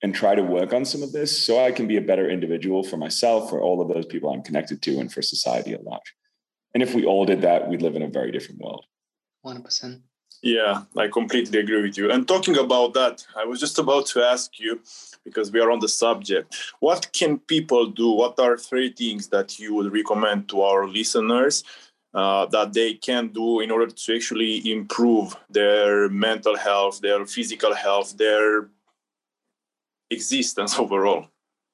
and 0.00 0.14
try 0.14 0.36
to 0.36 0.42
work 0.42 0.72
on 0.72 0.84
some 0.84 1.02
of 1.02 1.12
this 1.12 1.44
so 1.44 1.58
I 1.58 1.72
can 1.72 1.88
be 1.88 1.96
a 1.96 2.00
better 2.00 2.30
individual 2.30 2.84
for 2.84 2.96
myself, 2.96 3.50
for 3.50 3.60
all 3.60 3.80
of 3.80 3.88
those 3.88 4.06
people 4.06 4.32
I'm 4.32 4.42
connected 4.42 4.80
to, 4.82 5.00
and 5.00 5.12
for 5.12 5.22
society 5.22 5.72
at 5.72 5.82
large. 5.82 6.14
And 6.72 6.82
if 6.84 6.94
we 6.94 7.04
all 7.04 7.24
did 7.24 7.42
that, 7.42 7.68
we'd 7.68 7.82
live 7.82 7.96
in 7.96 8.02
a 8.02 8.08
very 8.08 8.30
different 8.30 8.60
world. 8.60 8.84
100%. 9.48 10.00
Yeah, 10.42 10.82
I 10.96 11.08
completely 11.08 11.58
agree 11.58 11.82
with 11.82 11.98
you. 11.98 12.10
And 12.10 12.26
talking 12.26 12.56
about 12.56 12.94
that, 12.94 13.26
I 13.36 13.44
was 13.44 13.58
just 13.58 13.78
about 13.78 14.06
to 14.06 14.22
ask 14.22 14.60
you 14.60 14.80
because 15.24 15.50
we 15.50 15.60
are 15.60 15.70
on 15.70 15.80
the 15.80 15.88
subject. 15.88 16.54
What 16.78 17.12
can 17.12 17.38
people 17.38 17.86
do? 17.86 18.10
What 18.12 18.38
are 18.38 18.56
three 18.56 18.92
things 18.92 19.28
that 19.28 19.58
you 19.58 19.74
would 19.74 19.92
recommend 19.92 20.48
to 20.50 20.62
our 20.62 20.86
listeners 20.86 21.64
uh, 22.14 22.46
that 22.46 22.72
they 22.72 22.94
can 22.94 23.28
do 23.28 23.60
in 23.60 23.70
order 23.70 23.88
to 23.88 24.14
actually 24.14 24.70
improve 24.70 25.36
their 25.50 26.08
mental 26.08 26.56
health, 26.56 27.00
their 27.00 27.26
physical 27.26 27.74
health, 27.74 28.16
their 28.16 28.70
existence 30.10 30.78
overall? 30.82 31.26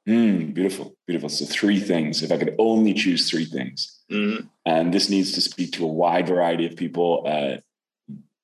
Mm, 0.08 0.52
beautiful, 0.52 0.94
beautiful. 1.06 1.28
So, 1.28 1.44
three 1.46 1.80
things. 1.80 2.22
If 2.22 2.30
I 2.30 2.36
could 2.36 2.54
only 2.58 2.92
choose 2.92 3.30
three 3.30 3.46
things, 3.46 4.00
mm-hmm. 4.10 4.46
And 4.66 4.92
this 4.92 5.10
needs 5.10 5.32
to 5.32 5.40
speak 5.40 5.72
to 5.72 5.84
a 5.84 5.88
wide 5.88 6.26
variety 6.26 6.66
of 6.66 6.76
people, 6.76 7.24
at 7.26 7.62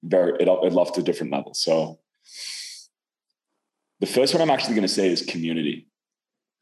very, 0.02 0.32
it, 0.40 0.48
it 0.48 0.72
love 0.72 0.92
to 0.92 1.02
different 1.02 1.32
levels. 1.32 1.60
So, 1.60 1.98
the 4.00 4.06
first 4.06 4.34
one 4.34 4.42
I'm 4.42 4.50
actually 4.50 4.74
going 4.74 4.86
to 4.86 4.88
say 4.88 5.08
is 5.08 5.22
community. 5.22 5.86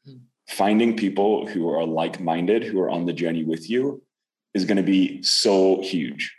Hmm. 0.05 0.17
Finding 0.47 0.97
people 0.97 1.47
who 1.47 1.69
are 1.69 1.85
like 1.85 2.19
minded, 2.19 2.63
who 2.63 2.79
are 2.79 2.89
on 2.89 3.05
the 3.05 3.13
journey 3.13 3.43
with 3.43 3.69
you, 3.69 4.01
is 4.53 4.65
going 4.65 4.77
to 4.77 4.83
be 4.83 5.21
so 5.23 5.81
huge. 5.81 6.35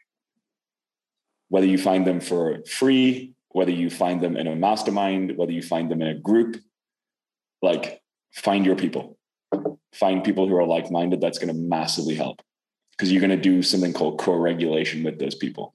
Whether 1.49 1.67
you 1.67 1.79
find 1.79 2.07
them 2.07 2.21
for 2.21 2.63
free, 2.65 3.35
whether 3.49 3.71
you 3.71 3.91
find 3.91 4.21
them 4.21 4.37
in 4.37 4.47
a 4.47 4.55
mastermind, 4.57 5.37
whether 5.37 5.53
you 5.53 5.63
find 5.63 5.91
them 5.91 6.01
in 6.01 6.09
a 6.09 6.15
group, 6.15 6.57
like 7.61 8.01
find 8.35 8.65
your 8.65 8.77
people. 8.77 9.19
Find 9.93 10.23
people 10.23 10.49
who 10.49 10.57
are 10.57 10.67
like 10.67 10.91
minded. 10.91 11.21
That's 11.21 11.39
going 11.39 11.53
to 11.53 11.61
massively 11.61 12.15
help 12.15 12.41
because 13.01 13.11
you're 13.11 13.27
going 13.27 13.31
to 13.31 13.37
do 13.37 13.63
something 13.63 13.95
called 13.95 14.19
co 14.19 14.35
regulation 14.35 15.03
with 15.03 15.19
those 15.19 15.35
people. 15.35 15.75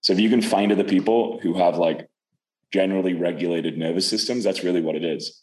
So 0.00 0.14
if 0.14 0.18
you 0.18 0.30
can 0.30 0.40
find 0.40 0.72
other 0.72 0.82
people 0.82 1.38
who 1.42 1.52
have 1.58 1.76
like 1.76 2.08
generally 2.72 3.12
regulated 3.12 3.76
nervous 3.76 4.08
systems, 4.08 4.44
that's 4.44 4.64
really 4.64 4.80
what 4.80 4.96
it 4.96 5.04
is, 5.04 5.42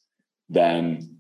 then 0.50 1.20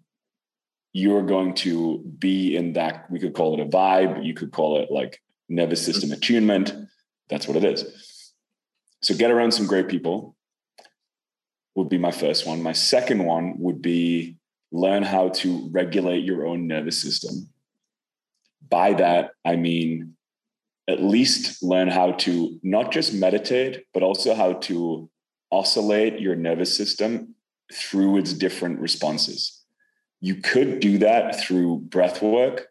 you're 0.91 1.22
going 1.22 1.54
to 1.54 1.99
be 2.18 2.56
in 2.56 2.74
that, 2.74 3.12
we 3.12 3.20
could 3.20 3.36
call 3.36 3.54
it 3.54 3.60
a 3.60 3.70
vibe, 3.70 4.26
you 4.26 4.34
could 4.34 4.52
call 4.52 4.80
it 4.80 4.89
like 4.89 5.22
nervous 5.49 5.86
system 5.86 6.10
mm-hmm. 6.10 6.18
attunement. 6.18 6.74
That's 7.30 7.47
what 7.47 7.58
it 7.58 7.64
is. 7.64 8.34
So 9.04 9.14
get 9.14 9.30
around 9.30 9.52
some 9.52 9.68
great 9.68 9.88
people 9.88 10.36
would 11.76 11.89
be 11.89 11.99
my 11.99 12.12
first 12.12 12.47
one. 12.47 12.64
My 12.64 12.74
second 12.74 13.24
one 13.24 13.54
would 13.60 13.84
be 13.84 14.38
learn 14.72 15.04
how 15.04 15.30
to 15.30 15.70
regulate 15.72 16.24
your 16.24 16.47
own 16.47 16.66
nervous 16.66 16.99
system. 16.99 17.51
By 18.70 18.93
that, 18.93 19.32
I 19.45 19.55
mean 19.55 20.16
at 20.88 21.01
least 21.01 21.62
learn 21.64 21.88
how 21.88 22.12
to 22.12 22.59
not 22.64 22.91
just 22.91 23.14
meditate, 23.14 23.86
but 23.93 24.03
also 24.03 24.34
how 24.34 24.53
to 24.53 25.09
oscillate 25.51 26.20
your 26.20 26.36
nervous 26.36 26.76
system 26.76 27.36
through 27.74 28.18
its 28.18 28.34
different 28.34 28.80
responses. 28.80 29.64
You 30.20 30.36
could 30.36 30.80
do 30.80 30.97
that 30.99 31.39
through 31.39 31.80
breath 31.80 32.22
work 32.22 32.68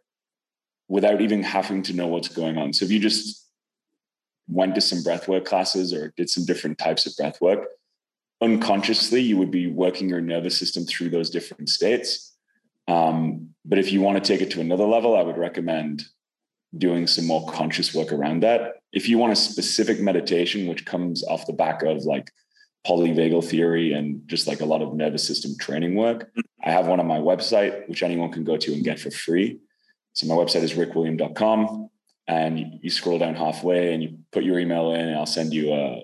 without 0.88 1.20
even 1.20 1.43
having 1.43 1.82
to 1.84 1.93
know 1.93 2.09
what's 2.09 2.28
going 2.28 2.59
on. 2.59 2.72
So 2.72 2.84
if 2.84 2.91
you 2.91 2.99
just 2.99 3.49
went 4.49 4.74
to 4.74 4.80
some 4.80 5.03
breath 5.03 5.28
work 5.28 5.45
classes 5.45 5.93
or 5.95 6.12
did 6.16 6.28
some 6.28 6.45
different 6.45 6.78
types 6.78 7.07
of 7.07 7.16
breath 7.16 7.41
work, 7.41 7.66
unconsciously 8.41 9.20
you 9.20 9.36
would 9.36 9.51
be 9.51 9.66
working 9.68 10.09
your 10.09 10.20
nervous 10.20 10.59
system 10.59 10.84
through 10.84 11.11
those 11.11 11.30
different 11.30 11.68
states. 11.68 12.36
Um, 12.88 13.55
but 13.65 13.79
if 13.79 13.93
you 13.93 14.01
want 14.01 14.23
to 14.23 14.27
take 14.27 14.41
it 14.41 14.51
to 14.53 14.61
another 14.61 14.87
level, 14.87 15.17
I 15.17 15.23
would 15.23 15.37
recommend 15.37 16.05
doing 16.77 17.07
some 17.07 17.27
more 17.27 17.47
conscious 17.51 17.95
work 17.95 18.13
around 18.13 18.43
that. 18.43 18.77
If 18.93 19.09
you 19.09 19.19
want 19.19 19.33
a 19.33 19.37
specific 19.37 20.01
meditation, 20.01 20.67
which 20.67 20.87
comes 20.87 21.25
off 21.25 21.47
the 21.47 21.53
back 21.53 21.83
of 21.83 22.05
like 22.05 22.31
polyvagal 22.87 23.45
theory 23.45 23.93
and 23.93 24.27
just 24.27 24.47
like 24.47 24.61
a 24.61 24.67
lot 24.67 24.83
of 24.83 24.95
nervous 24.95 25.27
system 25.27 25.53
training 25.59 25.95
work, 25.95 26.31
mm-hmm. 26.31 26.41
I 26.69 26.71
have 26.71 26.87
one 26.87 27.01
on 27.01 27.07
my 27.07 27.19
website, 27.19 27.89
which 27.89 28.03
anyone 28.03 28.33
can 28.33 28.45
go 28.45 28.57
to 28.57 28.73
and 28.73 28.85
get 28.85 29.01
for 29.01 29.11
free. 29.11 29.59
So 30.13 30.27
my 30.27 30.35
website 30.35 30.63
is 30.63 30.75
rickwilliam.com 30.75 31.89
and 32.27 32.79
you 32.83 32.91
scroll 32.91 33.19
down 33.19 33.35
halfway 33.35 33.93
and 33.93 34.03
you 34.03 34.19
put 34.33 34.45
your 34.45 34.59
email 34.59 34.93
in 34.93 35.01
and 35.01 35.17
I'll 35.17 35.27
send 35.27 35.53
you 35.53 35.73
a 35.73 36.03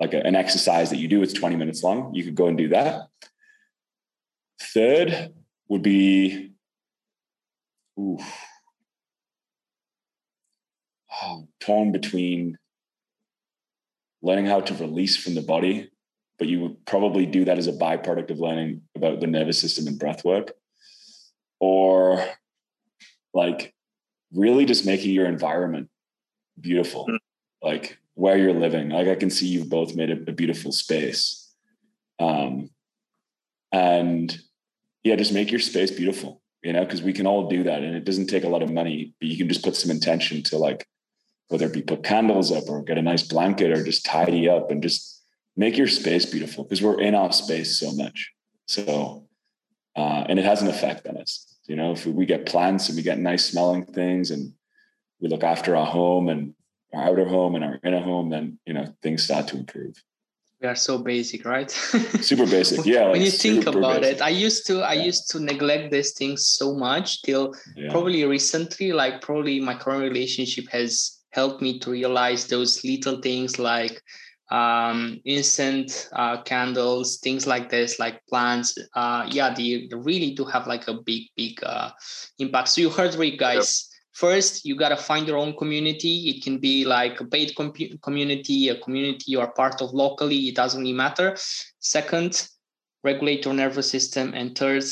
like 0.00 0.12
a, 0.12 0.26
an 0.26 0.34
exercise 0.34 0.90
that 0.90 0.96
you 0.96 1.08
do. 1.08 1.22
It's 1.22 1.32
20 1.32 1.56
minutes 1.56 1.82
long. 1.82 2.14
You 2.14 2.24
could 2.24 2.34
go 2.34 2.46
and 2.46 2.58
do 2.58 2.68
that. 2.68 3.08
Third 4.60 5.32
would 5.68 5.82
be 5.82 6.53
oof, 7.98 8.22
oh, 11.22 11.48
torn 11.60 11.92
between 11.92 12.58
learning 14.22 14.46
how 14.46 14.60
to 14.60 14.74
release 14.74 15.16
from 15.16 15.34
the 15.34 15.42
body, 15.42 15.90
but 16.38 16.48
you 16.48 16.60
would 16.60 16.84
probably 16.86 17.26
do 17.26 17.44
that 17.44 17.58
as 17.58 17.66
a 17.66 17.72
byproduct 17.72 18.30
of 18.30 18.40
learning 18.40 18.82
about 18.96 19.20
the 19.20 19.26
nervous 19.26 19.60
system 19.60 19.86
and 19.86 19.98
breath 19.98 20.24
work, 20.24 20.52
or 21.60 22.24
like 23.32 23.74
really 24.32 24.64
just 24.64 24.86
making 24.86 25.12
your 25.12 25.26
environment 25.26 25.90
beautiful, 26.60 27.06
mm. 27.06 27.18
like 27.62 27.98
where 28.14 28.36
you're 28.36 28.52
living. 28.54 28.90
Like 28.90 29.08
I 29.08 29.14
can 29.14 29.30
see 29.30 29.46
you've 29.46 29.68
both 29.68 29.94
made 29.94 30.10
a, 30.10 30.30
a 30.30 30.32
beautiful 30.32 30.72
space, 30.72 31.52
um, 32.18 32.70
and 33.70 34.36
yeah, 35.02 35.16
just 35.16 35.34
make 35.34 35.50
your 35.50 35.60
space 35.60 35.90
beautiful. 35.90 36.40
You 36.64 36.72
know, 36.72 36.84
because 36.84 37.02
we 37.02 37.12
can 37.12 37.26
all 37.26 37.48
do 37.48 37.62
that, 37.64 37.82
and 37.82 37.94
it 37.94 38.04
doesn't 38.04 38.26
take 38.26 38.44
a 38.44 38.48
lot 38.48 38.62
of 38.62 38.72
money, 38.72 39.12
but 39.20 39.28
you 39.28 39.36
can 39.36 39.48
just 39.48 39.62
put 39.62 39.76
some 39.76 39.90
intention 39.90 40.42
to 40.44 40.58
like 40.58 40.86
whether 41.48 41.66
it 41.66 41.74
be 41.74 41.82
put 41.82 42.02
candles 42.02 42.50
up 42.50 42.64
or 42.68 42.82
get 42.82 42.98
a 42.98 43.02
nice 43.02 43.22
blanket 43.22 43.70
or 43.70 43.84
just 43.84 44.04
tidy 44.04 44.48
up 44.48 44.70
and 44.70 44.82
just 44.82 45.22
make 45.56 45.76
your 45.76 45.86
space 45.86 46.26
beautiful 46.26 46.64
because 46.64 46.82
we're 46.82 47.00
in 47.00 47.14
our 47.14 47.32
space 47.32 47.78
so 47.78 47.92
much. 47.92 48.32
So, 48.66 49.28
uh, 49.94 50.24
and 50.28 50.38
it 50.38 50.44
has 50.44 50.62
an 50.62 50.68
effect 50.68 51.06
on 51.06 51.18
us. 51.18 51.54
You 51.66 51.76
know, 51.76 51.92
if 51.92 52.06
we 52.06 52.26
get 52.26 52.46
plants 52.46 52.88
and 52.88 52.96
we 52.96 53.02
get 53.02 53.18
nice 53.18 53.44
smelling 53.44 53.84
things 53.84 54.30
and 54.30 54.52
we 55.20 55.28
look 55.28 55.44
after 55.44 55.76
our 55.76 55.86
home 55.86 56.28
and 56.28 56.54
our 56.92 57.04
outer 57.04 57.26
home 57.26 57.54
and 57.54 57.64
our 57.64 57.78
inner 57.84 58.00
home, 58.00 58.30
then, 58.30 58.58
you 58.66 58.74
know, 58.74 58.86
things 59.02 59.22
start 59.22 59.48
to 59.48 59.56
improve. 59.58 60.02
We 60.64 60.70
are 60.70 60.74
so 60.74 60.96
basic, 60.96 61.44
right? 61.44 61.70
super 61.70 62.46
basic. 62.46 62.86
Yeah. 62.86 63.10
when 63.10 63.20
you 63.20 63.30
think 63.30 63.66
about 63.66 64.00
basic. 64.00 64.16
it, 64.16 64.22
I 64.22 64.30
used 64.30 64.66
to, 64.68 64.80
I 64.80 64.94
used 64.94 65.30
to 65.32 65.38
neglect 65.38 65.92
these 65.92 66.12
things 66.12 66.46
so 66.46 66.74
much 66.74 67.20
till 67.20 67.52
yeah. 67.76 67.90
probably 67.90 68.24
recently, 68.24 68.90
like 68.94 69.20
probably 69.20 69.60
my 69.60 69.74
current 69.74 70.00
relationship 70.00 70.64
has 70.70 71.20
helped 71.32 71.60
me 71.60 71.78
to 71.80 71.90
realize 71.90 72.46
those 72.46 72.82
little 72.82 73.20
things 73.20 73.58
like 73.58 74.00
um, 74.50 75.20
instant 75.26 76.08
uh, 76.14 76.40
candles, 76.44 77.18
things 77.18 77.46
like 77.46 77.68
this, 77.68 77.98
like 77.98 78.24
plants. 78.30 78.74
Uh, 78.94 79.28
yeah, 79.30 79.52
they, 79.52 79.86
they, 79.90 79.96
really 79.96 80.30
do 80.30 80.46
have 80.46 80.66
like 80.66 80.88
a 80.88 80.94
big, 80.94 81.24
big 81.36 81.62
uh, 81.62 81.90
impact. 82.38 82.68
So 82.70 82.80
you 82.80 82.88
heard 82.88 83.14
right 83.16 83.36
guys. 83.36 83.90
Yep. 83.90 83.93
First, 84.14 84.64
you 84.64 84.76
gotta 84.76 84.96
find 84.96 85.26
your 85.26 85.38
own 85.38 85.56
community. 85.56 86.30
It 86.30 86.42
can 86.42 86.58
be 86.58 86.84
like 86.84 87.20
a 87.20 87.24
paid 87.24 87.54
com- 87.56 87.72
community, 88.00 88.68
a 88.68 88.78
community 88.78 89.24
you 89.26 89.40
are 89.40 89.52
part 89.52 89.82
of 89.82 89.92
locally. 89.92 90.48
It 90.48 90.54
doesn't 90.54 90.80
really 90.80 90.92
matter. 90.92 91.36
Second, 91.80 92.48
regulate 93.02 93.44
your 93.44 93.54
nervous 93.54 93.90
system, 93.90 94.32
and 94.34 94.56
third, 94.56 94.84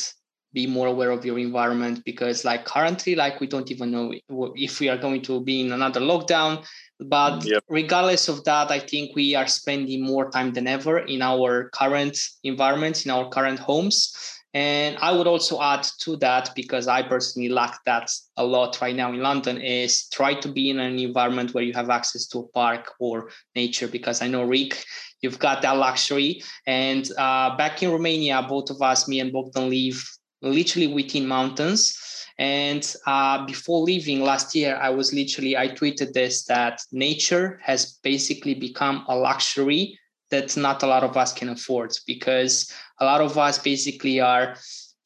be 0.52 0.66
more 0.66 0.86
aware 0.86 1.10
of 1.10 1.24
your 1.24 1.38
environment 1.38 2.02
because 2.04 2.44
like 2.44 2.64
currently 2.64 3.14
like 3.14 3.40
we 3.40 3.46
don't 3.46 3.70
even 3.70 3.90
know 3.90 4.12
if 4.54 4.80
we 4.80 4.88
are 4.88 4.98
going 4.98 5.22
to 5.22 5.40
be 5.40 5.62
in 5.62 5.72
another 5.72 6.00
lockdown 6.00 6.64
but 7.00 7.44
yep. 7.44 7.64
regardless 7.68 8.28
of 8.28 8.44
that 8.44 8.70
i 8.70 8.78
think 8.78 9.14
we 9.16 9.34
are 9.34 9.46
spending 9.46 10.04
more 10.04 10.30
time 10.30 10.52
than 10.52 10.66
ever 10.66 10.98
in 10.98 11.22
our 11.22 11.70
current 11.70 12.18
environments 12.44 13.04
in 13.04 13.10
our 13.10 13.28
current 13.30 13.58
homes 13.58 14.14
and 14.54 14.96
i 14.98 15.10
would 15.10 15.26
also 15.26 15.60
add 15.62 15.82
to 15.98 16.16
that 16.16 16.50
because 16.54 16.86
i 16.86 17.02
personally 17.02 17.48
lack 17.48 17.82
that 17.84 18.10
a 18.36 18.44
lot 18.44 18.80
right 18.80 18.96
now 18.96 19.10
in 19.10 19.20
london 19.20 19.58
is 19.60 20.08
try 20.08 20.34
to 20.34 20.48
be 20.48 20.70
in 20.70 20.78
an 20.78 20.98
environment 20.98 21.54
where 21.54 21.64
you 21.64 21.72
have 21.72 21.90
access 21.90 22.26
to 22.26 22.38
a 22.38 22.48
park 22.48 22.92
or 23.00 23.30
nature 23.56 23.88
because 23.88 24.20
i 24.20 24.28
know 24.28 24.42
rick 24.42 24.84
you've 25.20 25.38
got 25.38 25.62
that 25.62 25.76
luxury 25.76 26.42
and 26.66 27.10
uh, 27.16 27.56
back 27.56 27.82
in 27.82 27.90
romania 27.90 28.44
both 28.48 28.68
of 28.70 28.82
us 28.82 29.08
me 29.08 29.20
and 29.20 29.32
bogdan 29.32 29.70
live 29.70 30.04
literally 30.42 30.88
within 30.88 31.26
mountains. 31.26 31.98
And 32.38 32.94
uh, 33.06 33.46
before 33.46 33.82
leaving 33.82 34.22
last 34.22 34.54
year, 34.54 34.76
I 34.76 34.90
was 34.90 35.12
literally, 35.12 35.56
I 35.56 35.68
tweeted 35.68 36.12
this 36.12 36.44
that 36.44 36.80
nature 36.90 37.60
has 37.62 37.98
basically 38.02 38.54
become 38.54 39.04
a 39.08 39.14
luxury 39.14 39.98
that 40.32 40.56
not 40.56 40.82
a 40.82 40.86
lot 40.86 41.04
of 41.04 41.16
us 41.16 41.32
can 41.32 41.48
afford 41.48 41.92
because 42.06 42.72
a 43.00 43.04
lot 43.04 43.20
of 43.20 43.38
us 43.38 43.58
basically 43.58 44.20
are 44.20 44.56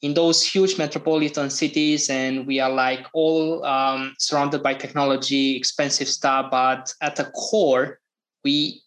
in 0.01 0.13
those 0.13 0.41
huge 0.43 0.77
metropolitan 0.77 1.49
cities 1.49 2.09
and 2.09 2.47
we 2.47 2.59
are 2.59 2.71
like 2.71 3.05
all 3.13 3.63
um, 3.65 4.15
surrounded 4.17 4.63
by 4.63 4.73
technology, 4.73 5.55
expensive 5.55 6.07
stuff. 6.07 6.49
But 6.49 6.91
at 7.01 7.15
the 7.15 7.25
core, 7.35 7.99
we 8.43 8.81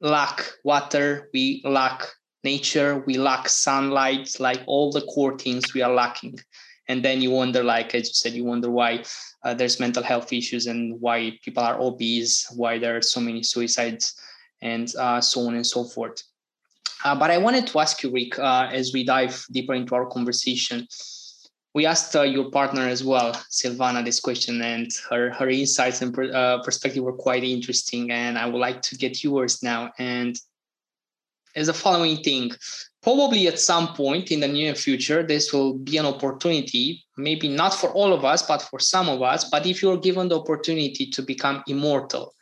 lack 0.00 0.44
water, 0.64 1.30
we 1.32 1.62
lack 1.64 2.06
nature 2.44 3.02
we 3.06 3.16
lack 3.16 3.48
sunlight 3.48 4.36
like 4.38 4.60
all 4.66 4.92
the 4.92 5.00
core 5.06 5.36
things 5.36 5.74
we 5.74 5.82
are 5.82 5.92
lacking 5.92 6.38
and 6.88 7.02
then 7.02 7.22
you 7.22 7.30
wonder 7.30 7.64
like 7.64 7.94
as 7.94 8.08
you 8.08 8.14
said 8.14 8.34
you 8.34 8.44
wonder 8.44 8.70
why 8.70 9.02
uh, 9.44 9.54
there's 9.54 9.80
mental 9.80 10.02
health 10.02 10.32
issues 10.32 10.66
and 10.66 11.00
why 11.00 11.32
people 11.42 11.62
are 11.62 11.80
obese 11.80 12.46
why 12.54 12.78
there 12.78 12.96
are 12.96 13.02
so 13.02 13.18
many 13.18 13.42
suicides 13.42 14.14
and 14.64 14.94
uh, 14.96 15.20
so 15.20 15.46
on 15.46 15.54
and 15.54 15.66
so 15.66 15.84
forth 15.84 16.22
uh, 17.04 17.14
but 17.14 17.30
i 17.30 17.38
wanted 17.38 17.66
to 17.66 17.78
ask 17.78 18.02
you 18.02 18.10
rick 18.10 18.38
uh, 18.38 18.68
as 18.72 18.92
we 18.92 19.04
dive 19.04 19.46
deeper 19.52 19.74
into 19.74 19.94
our 19.94 20.06
conversation 20.06 20.86
we 21.74 21.86
asked 21.86 22.14
uh, 22.16 22.22
your 22.22 22.50
partner 22.50 22.82
as 22.82 23.04
well 23.04 23.32
silvana 23.50 24.04
this 24.04 24.18
question 24.18 24.60
and 24.62 24.90
her, 25.10 25.30
her 25.30 25.48
insights 25.48 26.02
and 26.02 26.12
per, 26.12 26.32
uh, 26.32 26.60
perspective 26.62 27.04
were 27.04 27.12
quite 27.26 27.44
interesting 27.44 28.10
and 28.10 28.36
i 28.36 28.46
would 28.46 28.60
like 28.68 28.82
to 28.82 28.96
get 28.96 29.22
yours 29.22 29.62
now 29.62 29.92
and 29.98 30.40
as 31.56 31.66
the 31.68 31.74
following 31.74 32.16
thing. 32.18 32.52
Probably 33.02 33.46
at 33.48 33.60
some 33.60 33.94
point 33.94 34.30
in 34.30 34.40
the 34.40 34.48
near 34.48 34.74
future, 34.74 35.22
this 35.22 35.52
will 35.52 35.74
be 35.74 35.98
an 35.98 36.06
opportunity, 36.06 37.04
maybe 37.16 37.48
not 37.48 37.74
for 37.74 37.90
all 37.90 38.12
of 38.12 38.24
us, 38.24 38.42
but 38.42 38.62
for 38.62 38.78
some 38.78 39.08
of 39.08 39.22
us. 39.22 39.48
But 39.50 39.66
if 39.66 39.82
you're 39.82 39.98
given 39.98 40.28
the 40.28 40.40
opportunity 40.40 41.06
to 41.06 41.22
become 41.22 41.62
immortal, 41.68 42.34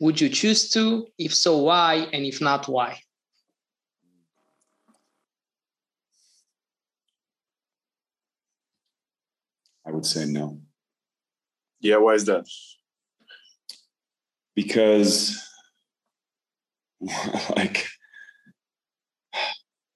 would 0.00 0.20
you 0.20 0.28
choose 0.28 0.70
to? 0.70 1.06
If 1.18 1.34
so, 1.34 1.58
why? 1.58 2.08
And 2.12 2.24
if 2.24 2.40
not, 2.40 2.68
why? 2.68 3.00
I 9.86 9.90
would 9.90 10.06
say 10.06 10.26
no. 10.26 10.60
Yeah, 11.80 11.96
why 11.96 12.14
is 12.14 12.26
that? 12.26 12.46
Because, 14.54 15.42
like, 17.56 17.86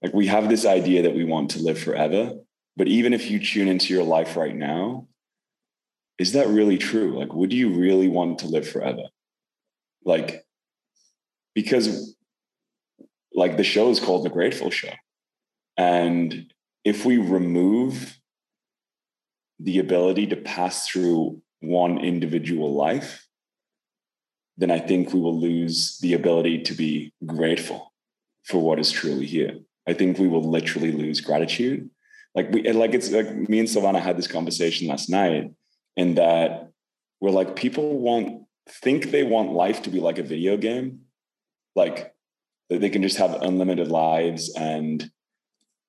like 0.03 0.13
we 0.13 0.27
have 0.27 0.49
this 0.49 0.67
idea 0.67 1.03
that 1.03 1.15
we 1.15 1.25
want 1.25 1.51
to 1.51 1.61
live 1.61 1.79
forever 1.79 2.35
but 2.77 2.89
even 2.89 3.13
if 3.13 3.31
you 3.31 3.39
tune 3.39 3.69
into 3.69 3.95
your 3.95 4.05
life 4.05 4.37
right 4.37 4.55
now 4.55 5.07
is 6.19 6.33
that 6.33 6.49
really 6.49 6.79
true 6.79 7.19
like 7.19 7.33
would 7.33 7.53
you 7.53 7.73
really 7.73 8.09
want 8.09 8.39
to 8.41 8.47
live 8.47 8.69
forever 8.69 9.03
like 10.05 10.45
because 11.55 12.17
like 13.35 13.57
the 13.57 13.65
show 13.65 13.91
is 13.91 14.01
called 14.01 14.25
the 14.25 14.31
grateful 14.31 14.71
show 14.71 14.93
and 15.77 16.53
if 16.85 17.05
we 17.05 17.19
remove 17.19 18.19
the 19.61 19.79
ability 19.79 20.27
to 20.27 20.37
pass 20.37 20.89
through 20.89 21.41
one 21.61 21.99
individual 21.99 22.75
life 22.75 23.27
then 24.57 24.71
I 24.71 24.79
think 24.79 25.13
we 25.13 25.21
will 25.21 25.39
lose 25.39 25.99
the 25.99 26.15
ability 26.15 26.63
to 26.63 26.75
be 26.75 27.13
grateful 27.25 27.93
for 28.45 28.61
what 28.61 28.79
is 28.79 28.91
truly 28.91 29.27
here. 29.27 29.59
I 29.89 29.95
think 29.95 30.19
we 30.19 30.29
will 30.29 30.49
literally 30.49 30.93
lose 30.93 31.21
gratitude. 31.21 31.89
Like 32.35 32.51
we 32.53 32.71
like 32.73 32.95
it's 32.95 33.11
like 33.11 33.35
me 33.35 33.59
and 33.59 33.69
Silvana 33.69 34.01
had 34.01 34.17
this 34.17 34.27
conversation 34.27 34.89
last 34.89 35.11
night, 35.11 35.51
in 35.97 36.15
that 36.15 36.71
we're 37.21 37.31
like 37.31 37.57
people 37.57 37.99
want 37.99 38.45
think 38.69 39.11
they 39.11 39.23
want 39.23 39.53
life 39.53 39.83
to 39.83 39.91
be 39.91 40.01
like 40.01 40.19
a 40.19 40.23
video 40.23 40.57
game, 40.57 41.03
like 41.75 42.15
they 42.71 42.91
can 42.91 43.03
just 43.03 43.19
have 43.19 43.43
unlimited 43.43 43.89
lives 43.89 44.55
and 44.55 45.11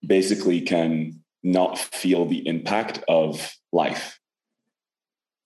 basically 0.06 0.62
can 0.62 1.24
not 1.44 1.78
feel 1.78 2.26
the 2.26 2.48
impact 2.48 3.04
of 3.08 3.56
life. 3.72 4.20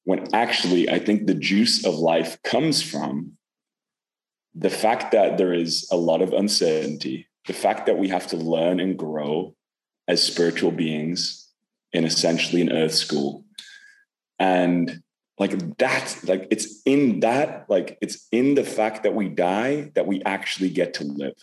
When 0.04 0.34
actually, 0.34 0.90
I 0.90 1.00
think 1.00 1.28
the 1.28 1.34
juice 1.34 1.86
of 1.86 1.96
life 1.96 2.42
comes 2.44 2.82
from 2.82 3.34
the 4.56 4.70
fact 4.70 5.12
that 5.12 5.38
there 5.38 5.54
is 5.54 5.88
a 5.92 5.98
lot 5.98 6.22
of 6.22 6.34
uncertainty, 6.34 7.28
the 7.46 7.54
fact 7.54 7.86
that 7.86 7.98
we 7.98 8.08
have 8.08 8.28
to 8.28 8.38
learn 8.38 8.80
and 8.80 8.98
grow 8.98 9.56
as 10.08 10.24
spiritual 10.24 10.72
beings 10.72 11.52
in 11.92 12.06
essentially 12.06 12.62
an 12.62 12.72
earth 12.72 12.94
school. 12.94 13.44
And 14.40 15.02
like 15.40 15.78
that, 15.78 16.18
like 16.24 16.48
it's 16.50 16.82
in 16.86 17.20
that, 17.22 17.66
like 17.70 17.98
it's 18.02 18.28
in 18.32 18.56
the 18.56 18.64
fact 18.64 19.04
that 19.04 19.14
we 19.14 19.30
die 19.30 19.92
that 19.96 20.08
we 20.08 20.24
actually 20.24 20.70
get 20.70 20.96
to 20.96 21.04
live 21.04 21.36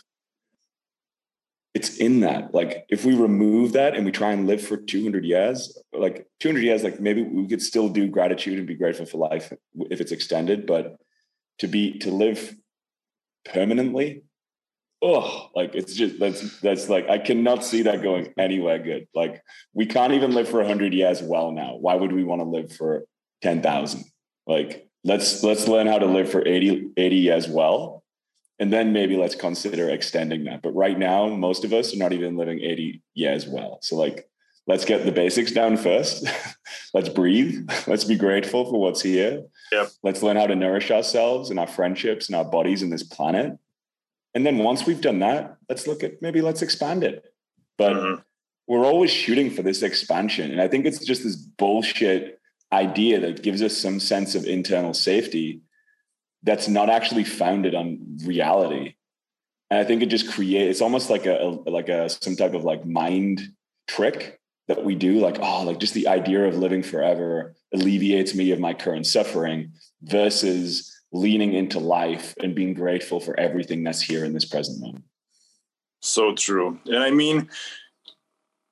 it's 1.74 1.96
in 1.96 2.20
that. 2.20 2.54
Like 2.54 2.86
if 2.88 3.04
we 3.04 3.14
remove 3.14 3.72
that 3.72 3.94
and 3.94 4.04
we 4.04 4.12
try 4.12 4.32
and 4.32 4.46
live 4.46 4.62
for 4.62 4.76
200 4.76 5.24
years, 5.24 5.76
like 5.92 6.26
200 6.38 6.62
years, 6.62 6.84
like 6.84 7.00
maybe 7.00 7.22
we 7.22 7.48
could 7.48 7.60
still 7.60 7.88
do 7.88 8.08
gratitude 8.08 8.58
and 8.58 8.66
be 8.66 8.76
grateful 8.76 9.06
for 9.06 9.18
life 9.18 9.52
if 9.90 10.00
it's 10.00 10.12
extended, 10.12 10.66
but 10.66 10.96
to 11.58 11.66
be 11.66 11.98
to 11.98 12.12
live 12.12 12.54
permanently, 13.44 14.22
oh, 15.02 15.50
like 15.56 15.74
it's 15.74 15.94
just 15.94 16.20
that's 16.20 16.60
that's 16.60 16.88
like 16.88 17.08
I 17.10 17.18
cannot 17.18 17.64
see 17.64 17.82
that 17.82 18.02
going 18.02 18.32
anywhere 18.38 18.78
good. 18.78 19.08
Like 19.12 19.42
we 19.72 19.84
can't 19.84 20.12
even 20.12 20.32
live 20.32 20.48
for 20.48 20.58
100 20.58 20.94
years 20.94 21.22
well 21.22 21.50
now. 21.50 21.74
Why 21.74 21.96
would 21.96 22.12
we 22.12 22.22
want 22.22 22.40
to 22.40 22.48
live 22.48 22.72
for 22.72 23.04
10,000? 23.44 24.04
Like 24.46 24.88
let's 25.04 25.42
let's 25.44 25.68
learn 25.68 25.86
how 25.86 25.98
to 25.98 26.06
live 26.06 26.30
for 26.30 26.46
80 26.46 26.90
80 26.96 27.16
years 27.16 27.48
well 27.48 28.04
and 28.58 28.72
then 28.72 28.92
maybe 28.92 29.16
let's 29.16 29.34
consider 29.34 29.90
extending 29.90 30.44
that. 30.44 30.62
But 30.62 30.74
right 30.74 30.98
now, 30.98 31.26
most 31.28 31.64
of 31.64 31.72
us 31.72 31.92
are 31.92 31.98
not 31.98 32.12
even 32.12 32.36
living 32.36 32.60
80 32.60 33.02
years 33.14 33.46
well. 33.46 33.78
So 33.82 33.96
like, 33.96 34.28
let's 34.66 34.84
get 34.84 35.04
the 35.04 35.12
basics 35.12 35.52
down 35.52 35.76
first. 35.76 36.26
let's 36.94 37.08
breathe. 37.08 37.68
Let's 37.86 38.04
be 38.04 38.16
grateful 38.16 38.64
for 38.64 38.80
what's 38.80 39.02
here. 39.02 39.42
Yep. 39.72 39.88
Let's 40.02 40.22
learn 40.22 40.36
how 40.36 40.46
to 40.46 40.54
nourish 40.54 40.90
ourselves 40.90 41.50
and 41.50 41.58
our 41.58 41.66
friendships 41.66 42.28
and 42.28 42.36
our 42.36 42.44
bodies 42.44 42.82
in 42.82 42.90
this 42.90 43.02
planet. 43.02 43.58
And 44.34 44.46
then 44.46 44.58
once 44.58 44.86
we've 44.86 45.00
done 45.00 45.18
that, 45.18 45.56
let's 45.68 45.86
look 45.86 46.02
at 46.02 46.22
maybe 46.22 46.40
let's 46.40 46.62
expand 46.62 47.04
it. 47.04 47.24
But 47.76 47.92
mm-hmm. 47.92 48.20
we're 48.66 48.84
always 48.84 49.10
shooting 49.10 49.50
for 49.50 49.62
this 49.62 49.82
expansion. 49.82 50.50
And 50.50 50.60
I 50.60 50.68
think 50.68 50.86
it's 50.86 51.04
just 51.04 51.24
this 51.24 51.36
bullshit 51.36 52.40
idea 52.74 53.20
that 53.20 53.42
gives 53.42 53.62
us 53.62 53.76
some 53.76 54.00
sense 54.00 54.34
of 54.34 54.44
internal 54.44 54.94
safety 54.94 55.62
that's 56.42 56.68
not 56.68 56.90
actually 56.90 57.24
founded 57.24 57.74
on 57.74 58.18
reality. 58.24 58.94
And 59.70 59.80
I 59.80 59.84
think 59.84 60.02
it 60.02 60.10
just 60.10 60.30
creates 60.30 60.70
it's 60.70 60.82
almost 60.82 61.08
like 61.08 61.26
a, 61.26 61.58
like 61.66 61.88
a 61.88 62.08
some 62.08 62.36
type 62.36 62.54
of 62.54 62.64
like 62.64 62.84
mind 62.84 63.40
trick 63.88 64.38
that 64.68 64.84
we 64.84 64.94
do 64.94 65.20
like 65.20 65.38
oh 65.40 65.62
like 65.64 65.78
just 65.78 65.94
the 65.94 66.08
idea 66.08 66.46
of 66.46 66.56
living 66.56 66.82
forever 66.82 67.54
alleviates 67.72 68.34
me 68.34 68.50
of 68.50 68.60
my 68.60 68.72
current 68.72 69.06
suffering 69.06 69.72
versus 70.02 70.90
leaning 71.12 71.52
into 71.52 71.78
life 71.78 72.34
and 72.42 72.54
being 72.54 72.74
grateful 72.74 73.20
for 73.20 73.38
everything 73.38 73.84
that's 73.84 74.00
here 74.00 74.24
in 74.24 74.32
this 74.32 74.44
present 74.44 74.80
moment 74.80 75.04
so 76.00 76.34
true 76.34 76.78
and 76.86 77.02
i 77.02 77.10
mean 77.10 77.48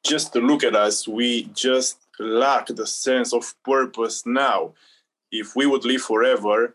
just 0.04 0.32
to 0.32 0.40
look 0.40 0.64
at 0.64 0.74
us 0.74 1.06
we 1.06 1.44
just 1.54 2.01
lack 2.18 2.66
the 2.66 2.86
sense 2.86 3.32
of 3.32 3.54
purpose 3.64 4.24
now 4.26 4.72
if 5.30 5.56
we 5.56 5.66
would 5.66 5.84
live 5.84 6.02
forever 6.02 6.74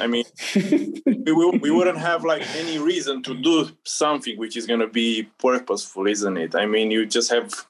I 0.00 0.06
mean, 0.06 0.24
we, 0.54 1.32
we 1.32 1.70
wouldn't 1.70 1.98
have 1.98 2.24
like 2.24 2.42
any 2.56 2.78
reason 2.78 3.22
to 3.24 3.34
do 3.34 3.68
something 3.84 4.38
which 4.38 4.56
is 4.56 4.66
going 4.66 4.80
to 4.80 4.86
be 4.86 5.28
purposeful, 5.38 6.06
isn't 6.06 6.36
it? 6.36 6.54
I 6.54 6.66
mean, 6.66 6.90
you 6.90 7.06
just 7.06 7.30
have 7.30 7.66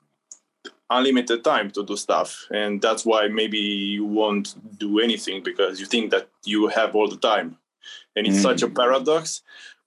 unlimited 0.91 1.43
time 1.43 1.71
to 1.71 1.85
do 1.85 1.97
stuff. 1.97 2.47
And 2.51 2.81
that's 2.81 3.05
why 3.05 3.29
maybe 3.29 3.59
you 3.59 4.05
won't 4.05 4.55
do 4.79 5.01
anything 5.01 5.43
because 5.43 5.81
you 5.81 5.87
think 5.87 6.11
that 6.11 6.29
you 6.45 6.69
have 6.69 6.95
all 6.95 7.09
the 7.09 7.17
time. 7.17 7.57
And 8.15 8.27
it's 8.27 8.39
mm. 8.39 8.43
such 8.43 8.63
a 8.63 8.69
mm. 8.69 8.77
paradox. 8.77 9.43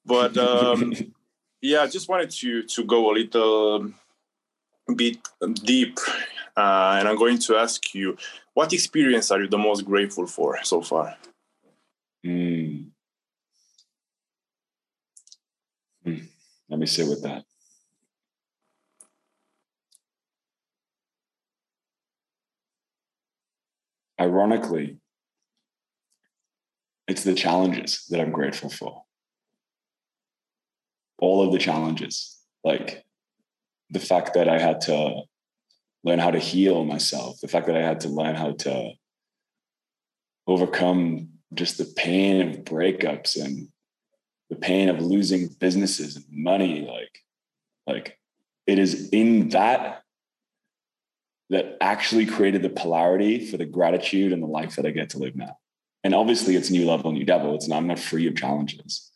But 0.05 0.37
um, 0.49 0.93
yeah, 1.61 1.81
I 1.81 1.87
just 1.87 2.09
wanted 2.09 2.31
to, 2.31 2.63
to 2.63 2.83
go 2.83 3.11
a 3.11 3.13
little 3.13 3.91
bit 4.95 5.17
deep. 5.63 5.99
Uh, 6.57 6.95
and 6.99 7.07
I'm 7.07 7.17
going 7.17 7.37
to 7.39 7.57
ask 7.57 7.93
you, 7.93 8.17
what 8.53 8.71
experience 8.71 9.29
are 9.31 9.41
you 9.41 9.49
the 9.49 9.57
most 9.57 9.83
grateful 9.83 10.25
for 10.25 10.57
so 10.63 10.81
far? 10.81 11.17
Mm. 12.25 12.87
Mm. 16.05 16.27
Let 16.69 16.79
me 16.79 16.85
sit 16.85 17.07
with 17.09 17.23
that. 17.23 17.43
Ironically, 24.19 24.97
it's 27.07 27.23
the 27.23 27.35
challenges 27.35 28.05
that 28.09 28.21
I'm 28.21 28.31
grateful 28.31 28.69
for. 28.69 29.03
All 31.19 31.45
of 31.45 31.51
the 31.51 31.59
challenges, 31.59 32.39
like 32.63 33.03
the 33.89 33.99
fact 33.99 34.33
that 34.35 34.47
I 34.47 34.57
had 34.59 34.81
to 34.81 35.23
learn 36.05 36.19
how 36.19 36.31
to 36.31 36.39
heal 36.39 36.85
myself, 36.85 37.41
the 37.41 37.47
fact 37.47 37.65
that 37.65 37.75
I 37.75 37.81
had 37.81 38.01
to 38.01 38.09
learn 38.09 38.35
how 38.35 38.51
to 38.51 38.91
overcome 40.47 41.29
just 41.53 41.77
the 41.77 41.91
pain 41.97 42.47
of 42.47 42.63
breakups 42.63 43.43
and 43.43 43.67
the 44.49 44.55
pain 44.55 44.89
of 44.89 45.01
losing 45.01 45.47
businesses 45.59 46.15
and 46.15 46.25
money 46.29 46.81
like 46.81 47.23
like 47.87 48.19
it 48.67 48.77
is 48.77 49.09
in 49.09 49.49
that 49.49 50.03
that 51.49 51.77
actually 51.81 52.25
created 52.25 52.61
the 52.61 52.69
polarity 52.69 53.45
for 53.45 53.57
the 53.57 53.65
gratitude 53.65 54.33
and 54.33 54.41
the 54.41 54.47
life 54.47 54.75
that 54.75 54.85
I 54.85 54.89
get 54.89 55.11
to 55.11 55.19
live 55.19 55.35
now. 55.35 55.57
And 56.03 56.15
obviously 56.15 56.55
it's 56.55 56.71
new 56.71 56.87
level, 56.87 57.11
new 57.11 57.23
devil. 57.23 57.53
It's 57.55 57.67
not 57.67 57.77
I'm 57.77 57.87
not 57.87 57.99
free 57.99 58.27
of 58.27 58.35
challenges. 58.35 59.11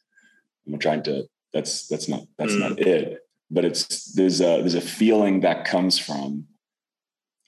I'm 0.67 0.77
trying 0.79 1.03
to 1.03 1.25
that's 1.53 1.87
that's 1.87 2.07
not 2.07 2.23
that's 2.37 2.53
mm. 2.53 2.59
not 2.59 2.79
it. 2.79 3.19
But 3.51 3.65
it's 3.65 4.13
there's 4.13 4.41
a 4.41 4.61
there's 4.61 4.75
a 4.75 4.81
feeling 4.81 5.41
that 5.41 5.65
comes 5.65 5.97
from 5.97 6.45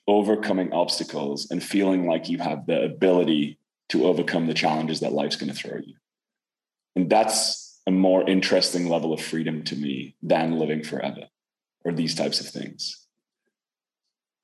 overcoming 0.08 0.72
obstacles 0.72 1.50
and 1.50 1.62
feeling 1.62 2.06
like 2.06 2.28
you 2.28 2.38
have 2.38 2.66
the 2.66 2.82
ability 2.82 3.58
to 3.88 4.04
overcome 4.06 4.46
the 4.46 4.54
challenges 4.54 5.00
that 5.00 5.12
life's 5.12 5.36
going 5.36 5.52
to 5.52 5.56
throw 5.56 5.78
you. 5.78 5.94
And 6.96 7.08
that's 7.08 7.80
a 7.86 7.90
more 7.90 8.28
interesting 8.28 8.88
level 8.88 9.12
of 9.12 9.20
freedom 9.20 9.62
to 9.64 9.76
me 9.76 10.16
than 10.22 10.58
living 10.58 10.82
forever 10.82 11.28
or 11.84 11.92
these 11.92 12.14
types 12.14 12.40
of 12.40 12.46
things. 12.48 13.06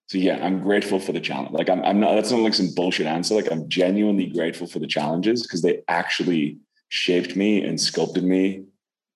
So 0.08 0.18
yeah, 0.18 0.44
I'm 0.44 0.62
grateful 0.62 0.98
for 0.98 1.12
the 1.12 1.20
challenge. 1.20 1.52
Like 1.52 1.68
I'm, 1.68 1.84
I'm 1.84 2.00
not, 2.00 2.14
that's 2.14 2.30
not 2.30 2.40
like 2.40 2.54
some 2.54 2.74
bullshit 2.74 3.06
answer. 3.06 3.34
Like 3.34 3.50
I'm 3.50 3.68
genuinely 3.68 4.26
grateful 4.26 4.66
for 4.66 4.78
the 4.78 4.86
challenges 4.86 5.42
because 5.42 5.62
they 5.62 5.82
actually 5.86 6.58
shaped 6.88 7.36
me 7.36 7.62
and 7.62 7.78
sculpted 7.78 8.24
me 8.24 8.64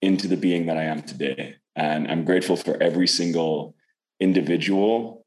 into 0.02 0.28
the 0.28 0.36
being 0.36 0.66
that 0.66 0.76
I 0.76 0.84
am 0.84 1.02
today. 1.02 1.56
And 1.74 2.10
I'm 2.10 2.24
grateful 2.24 2.56
for 2.56 2.80
every 2.82 3.06
single 3.06 3.74
individual 4.20 5.21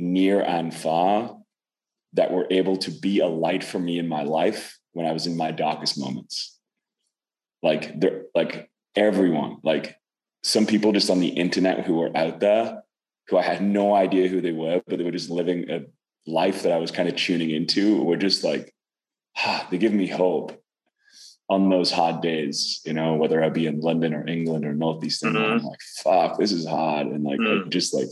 near 0.00 0.40
and 0.40 0.74
far 0.74 1.36
that 2.14 2.32
were 2.32 2.46
able 2.50 2.76
to 2.78 2.90
be 2.90 3.20
a 3.20 3.26
light 3.26 3.62
for 3.62 3.78
me 3.78 3.98
in 3.98 4.08
my 4.08 4.22
life 4.22 4.78
when 4.92 5.06
I 5.06 5.12
was 5.12 5.26
in 5.26 5.36
my 5.36 5.52
darkest 5.52 5.98
moments. 5.98 6.58
Like 7.62 7.98
there, 8.00 8.22
like 8.34 8.70
everyone, 8.96 9.58
like 9.62 9.96
some 10.42 10.66
people 10.66 10.92
just 10.92 11.10
on 11.10 11.20
the 11.20 11.28
internet 11.28 11.84
who 11.84 11.94
were 11.94 12.16
out 12.16 12.40
there 12.40 12.82
who 13.28 13.38
I 13.38 13.42
had 13.42 13.62
no 13.62 13.94
idea 13.94 14.28
who 14.28 14.40
they 14.40 14.52
were, 14.52 14.82
but 14.86 14.98
they 14.98 15.04
were 15.04 15.12
just 15.12 15.30
living 15.30 15.70
a 15.70 15.82
life 16.26 16.64
that 16.64 16.72
I 16.72 16.78
was 16.78 16.90
kind 16.90 17.08
of 17.08 17.14
tuning 17.14 17.50
into 17.50 18.02
were 18.02 18.16
just 18.16 18.42
like, 18.42 18.74
ah, 19.38 19.66
they 19.70 19.78
give 19.78 19.92
me 19.92 20.08
hope 20.08 20.60
on 21.48 21.68
those 21.68 21.90
hard 21.90 22.22
days, 22.22 22.80
you 22.84 22.92
know, 22.92 23.14
whether 23.14 23.42
I 23.42 23.48
be 23.48 23.66
in 23.66 23.80
London 23.80 24.14
or 24.14 24.26
England 24.26 24.64
or 24.64 24.72
Northeast 24.72 25.24
England. 25.24 25.46
Mm-hmm. 25.46 25.58
I'm 25.58 25.64
like, 25.64 25.80
fuck, 26.02 26.38
this 26.38 26.52
is 26.52 26.66
hard. 26.66 27.06
And 27.06 27.24
like, 27.24 27.38
mm-hmm. 27.38 27.70
just 27.70 27.94
like 27.94 28.08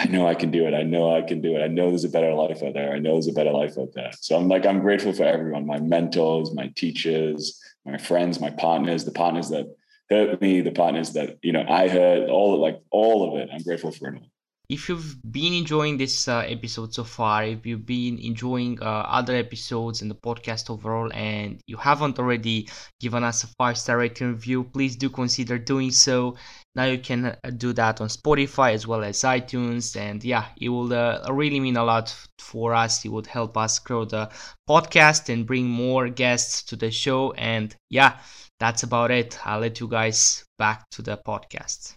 I 0.00 0.06
know 0.06 0.26
I 0.26 0.34
can 0.34 0.50
do 0.50 0.66
it. 0.66 0.72
I 0.72 0.82
know 0.82 1.14
I 1.14 1.20
can 1.20 1.42
do 1.42 1.56
it. 1.56 1.62
I 1.62 1.66
know 1.66 1.90
there's 1.90 2.04
a 2.04 2.08
better 2.08 2.32
life 2.32 2.62
out 2.62 2.72
there. 2.72 2.94
I 2.94 2.98
know 2.98 3.12
there's 3.12 3.28
a 3.28 3.32
better 3.32 3.52
life 3.52 3.76
out 3.76 3.92
there. 3.94 4.10
So 4.18 4.34
I'm 4.34 4.48
like, 4.48 4.64
I'm 4.64 4.80
grateful 4.80 5.12
for 5.12 5.24
everyone, 5.24 5.66
my 5.66 5.78
mentors, 5.78 6.54
my 6.54 6.72
teachers, 6.74 7.60
my 7.84 7.98
friends, 7.98 8.40
my 8.40 8.48
partners, 8.48 9.04
the 9.04 9.12
partners 9.12 9.50
that 9.50 9.66
hurt 10.08 10.40
me, 10.40 10.62
the 10.62 10.72
partners 10.72 11.12
that, 11.12 11.36
you 11.42 11.52
know, 11.52 11.66
I 11.68 11.88
hurt, 11.88 12.30
all 12.30 12.54
of 12.54 12.60
like 12.60 12.80
all 12.90 13.28
of 13.28 13.42
it. 13.42 13.50
I'm 13.52 13.62
grateful 13.62 13.92
for 13.92 14.08
it 14.08 14.14
all. 14.14 14.29
If 14.70 14.88
you've 14.88 15.16
been 15.32 15.52
enjoying 15.52 15.96
this 15.96 16.28
uh, 16.28 16.44
episode 16.46 16.94
so 16.94 17.02
far, 17.02 17.44
if 17.44 17.66
you've 17.66 17.84
been 17.84 18.20
enjoying 18.20 18.80
uh, 18.80 18.84
other 18.84 19.34
episodes 19.34 20.00
in 20.00 20.08
the 20.08 20.14
podcast 20.14 20.70
overall, 20.70 21.12
and 21.12 21.60
you 21.66 21.76
haven't 21.76 22.20
already 22.20 22.68
given 23.00 23.24
us 23.24 23.42
a 23.42 23.48
five 23.58 23.76
star 23.76 23.98
rating 23.98 24.28
review, 24.28 24.62
please 24.62 24.94
do 24.94 25.10
consider 25.10 25.58
doing 25.58 25.90
so. 25.90 26.36
Now 26.76 26.84
you 26.84 26.98
can 26.98 27.24
uh, 27.26 27.50
do 27.50 27.72
that 27.72 28.00
on 28.00 28.06
Spotify 28.06 28.72
as 28.72 28.86
well 28.86 29.02
as 29.02 29.22
iTunes, 29.22 29.96
and 29.96 30.22
yeah, 30.22 30.46
it 30.56 30.68
will 30.68 30.92
uh, 30.92 31.26
really 31.32 31.58
mean 31.58 31.76
a 31.76 31.82
lot 31.82 32.14
for 32.38 32.72
us. 32.72 33.04
It 33.04 33.08
would 33.08 33.26
help 33.26 33.56
us 33.56 33.80
grow 33.80 34.04
the 34.04 34.30
podcast 34.68 35.32
and 35.32 35.48
bring 35.48 35.68
more 35.68 36.08
guests 36.08 36.62
to 36.64 36.76
the 36.76 36.92
show. 36.92 37.32
And 37.32 37.74
yeah, 37.88 38.20
that's 38.60 38.84
about 38.84 39.10
it. 39.10 39.36
I'll 39.44 39.58
let 39.58 39.80
you 39.80 39.88
guys 39.88 40.44
back 40.60 40.88
to 40.90 41.02
the 41.02 41.16
podcast. 41.26 41.94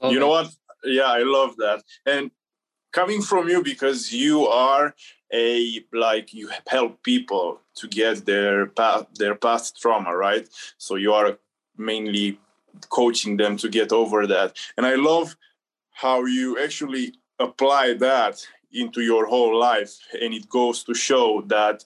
You 0.00 0.20
know 0.20 0.28
what? 0.28 0.54
Yeah 0.88 1.06
i 1.06 1.22
love 1.22 1.56
that. 1.56 1.82
And 2.06 2.30
coming 2.92 3.22
from 3.22 3.48
you 3.48 3.62
because 3.62 4.12
you 4.12 4.46
are 4.46 4.94
a 5.32 5.84
like 5.92 6.32
you 6.32 6.50
help 6.66 7.02
people 7.02 7.60
to 7.74 7.86
get 7.86 8.24
their 8.24 8.66
past 8.66 9.06
their 9.16 9.34
past 9.34 9.80
trauma 9.80 10.16
right? 10.16 10.48
So 10.78 10.96
you 10.96 11.12
are 11.12 11.38
mainly 11.76 12.40
coaching 12.88 13.36
them 13.36 13.56
to 13.58 13.68
get 13.68 13.92
over 13.92 14.26
that. 14.26 14.56
And 14.76 14.86
i 14.86 14.94
love 14.94 15.36
how 15.92 16.24
you 16.24 16.58
actually 16.58 17.14
apply 17.38 17.94
that 17.94 18.46
into 18.72 19.00
your 19.00 19.26
whole 19.26 19.58
life 19.58 19.98
and 20.20 20.34
it 20.34 20.48
goes 20.48 20.84
to 20.84 20.94
show 20.94 21.42
that 21.46 21.84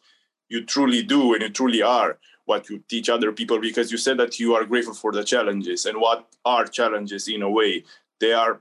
you 0.49 0.65
truly 0.65 1.03
do 1.03 1.33
and 1.33 1.43
you 1.43 1.49
truly 1.49 1.83
are 1.83 2.19
what 2.45 2.69
you 2.69 2.83
teach 2.89 3.09
other 3.09 3.33
people 3.33 3.59
because 3.61 3.93
you 3.93 3.99
said 3.99 4.19
that 4.19 4.39
you 4.39 4.55
are 4.55 4.65
grateful 4.65 4.95
for 4.95 5.13
the 5.13 5.25
challenges 5.25 5.87
and 5.87 5.99
what 5.99 6.29
are 6.45 6.67
challenges 6.67 7.29
in 7.29 7.43
a 7.43 7.51
way. 7.51 7.85
They 8.21 8.33
are 8.33 8.61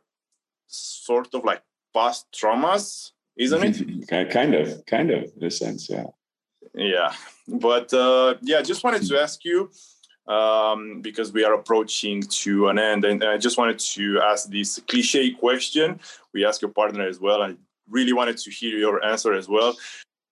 sort 0.72 1.34
of 1.34 1.44
like 1.44 1.62
past 1.94 2.28
traumas, 2.32 3.12
isn't 3.38 3.64
it? 3.64 4.08
kind 4.32 4.56
of, 4.56 4.86
kind 4.86 5.12
of, 5.12 5.32
in 5.38 5.44
a 5.44 5.52
sense, 5.52 5.90
yeah. 5.90 6.06
Yeah, 6.74 7.14
but 7.48 7.94
uh, 7.94 8.36
yeah, 8.42 8.62
just 8.62 8.84
wanted 8.84 9.04
to 9.04 9.20
ask 9.20 9.44
you 9.44 9.70
um, 10.28 11.02
because 11.02 11.34
we 11.34 11.44
are 11.44 11.54
approaching 11.54 12.22
to 12.22 12.70
an 12.70 12.80
end, 12.80 13.04
and 13.04 13.24
I 13.24 13.38
just 13.38 13.58
wanted 13.58 13.80
to 13.80 14.22
ask 14.22 14.50
this 14.50 14.80
cliche 14.88 15.32
question. 15.32 16.00
We 16.34 16.46
ask 16.46 16.62
your 16.62 16.72
partner 16.72 17.08
as 17.08 17.20
well. 17.20 17.42
I 17.42 17.56
really 17.90 18.14
wanted 18.14 18.38
to 18.38 18.52
hear 18.52 18.78
your 18.78 19.04
answer 19.04 19.34
as 19.34 19.50
well. 19.50 19.76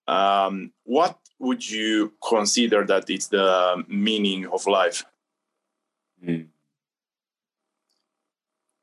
Um, 0.08 0.72
what 0.84 1.18
would 1.38 1.68
you 1.68 2.12
consider 2.26 2.84
that 2.86 3.10
it's 3.10 3.28
the 3.28 3.84
meaning 3.88 4.46
of 4.46 4.66
life? 4.66 5.04
Hmm. 6.24 6.42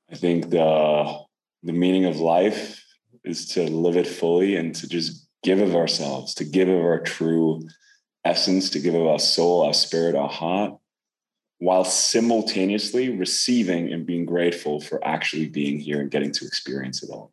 I 0.09 0.15
think 0.15 0.49
the 0.49 1.25
the 1.63 1.73
meaning 1.73 2.05
of 2.05 2.19
life 2.19 2.83
is 3.23 3.47
to 3.49 3.63
live 3.63 3.97
it 3.97 4.07
fully 4.07 4.55
and 4.55 4.73
to 4.75 4.87
just 4.87 5.27
give 5.43 5.59
of 5.59 5.75
ourselves, 5.75 6.33
to 6.35 6.43
give 6.43 6.69
of 6.69 6.79
our 6.79 6.99
true 6.99 7.61
essence, 8.25 8.69
to 8.71 8.79
give 8.79 8.95
of 8.95 9.05
our 9.05 9.19
soul, 9.19 9.63
our 9.63 9.73
spirit, 9.73 10.15
our 10.15 10.29
heart, 10.29 10.73
while 11.59 11.83
simultaneously 11.83 13.09
receiving 13.09 13.91
and 13.91 14.05
being 14.05 14.25
grateful 14.25 14.79
for 14.79 15.05
actually 15.05 15.47
being 15.47 15.79
here 15.79 15.99
and 16.01 16.11
getting 16.11 16.31
to 16.31 16.45
experience 16.45 17.03
it 17.03 17.09
all. 17.09 17.31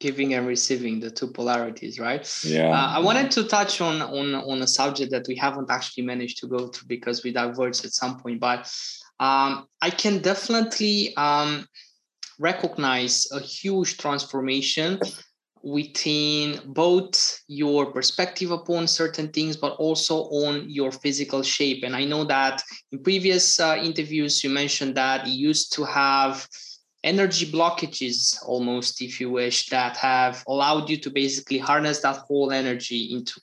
Giving 0.00 0.34
and 0.34 0.46
receiving 0.46 1.00
the 1.00 1.10
two 1.10 1.28
polarities, 1.28 1.98
right? 1.98 2.28
Yeah. 2.44 2.70
Uh, 2.70 2.88
I 2.96 2.98
wanted 2.98 3.30
to 3.32 3.44
touch 3.44 3.80
on 3.80 4.02
on 4.02 4.34
on 4.34 4.60
a 4.60 4.66
subject 4.66 5.10
that 5.12 5.26
we 5.26 5.36
haven't 5.36 5.70
actually 5.70 6.04
managed 6.04 6.38
to 6.40 6.46
go 6.46 6.66
through 6.68 6.88
because 6.88 7.24
we 7.24 7.32
diverged 7.32 7.84
at 7.84 7.92
some 7.92 8.20
point, 8.20 8.40
but 8.40 8.70
um, 9.18 9.66
I 9.80 9.90
can 9.90 10.18
definitely 10.18 11.16
um, 11.16 11.66
recognize 12.38 13.26
a 13.32 13.40
huge 13.40 13.96
transformation 13.98 14.98
within 15.62 16.60
both 16.66 17.40
your 17.48 17.90
perspective 17.90 18.50
upon 18.50 18.86
certain 18.86 19.28
things 19.28 19.56
but 19.56 19.72
also 19.76 20.24
on 20.24 20.68
your 20.68 20.92
physical 20.92 21.42
shape 21.42 21.82
and 21.84 21.96
i 21.96 22.04
know 22.04 22.22
that 22.22 22.62
in 22.92 23.02
previous 23.02 23.58
uh, 23.58 23.80
interviews 23.82 24.44
you 24.44 24.50
mentioned 24.50 24.94
that 24.94 25.26
you 25.26 25.48
used 25.48 25.72
to 25.72 25.82
have 25.82 26.46
energy 27.02 27.50
blockages 27.50 28.36
almost 28.44 29.00
if 29.00 29.18
you 29.18 29.30
wish 29.30 29.70
that 29.70 29.96
have 29.96 30.44
allowed 30.48 30.90
you 30.90 30.98
to 30.98 31.10
basically 31.10 31.56
harness 31.56 32.00
that 32.00 32.16
whole 32.16 32.52
energy 32.52 33.14
into 33.14 33.40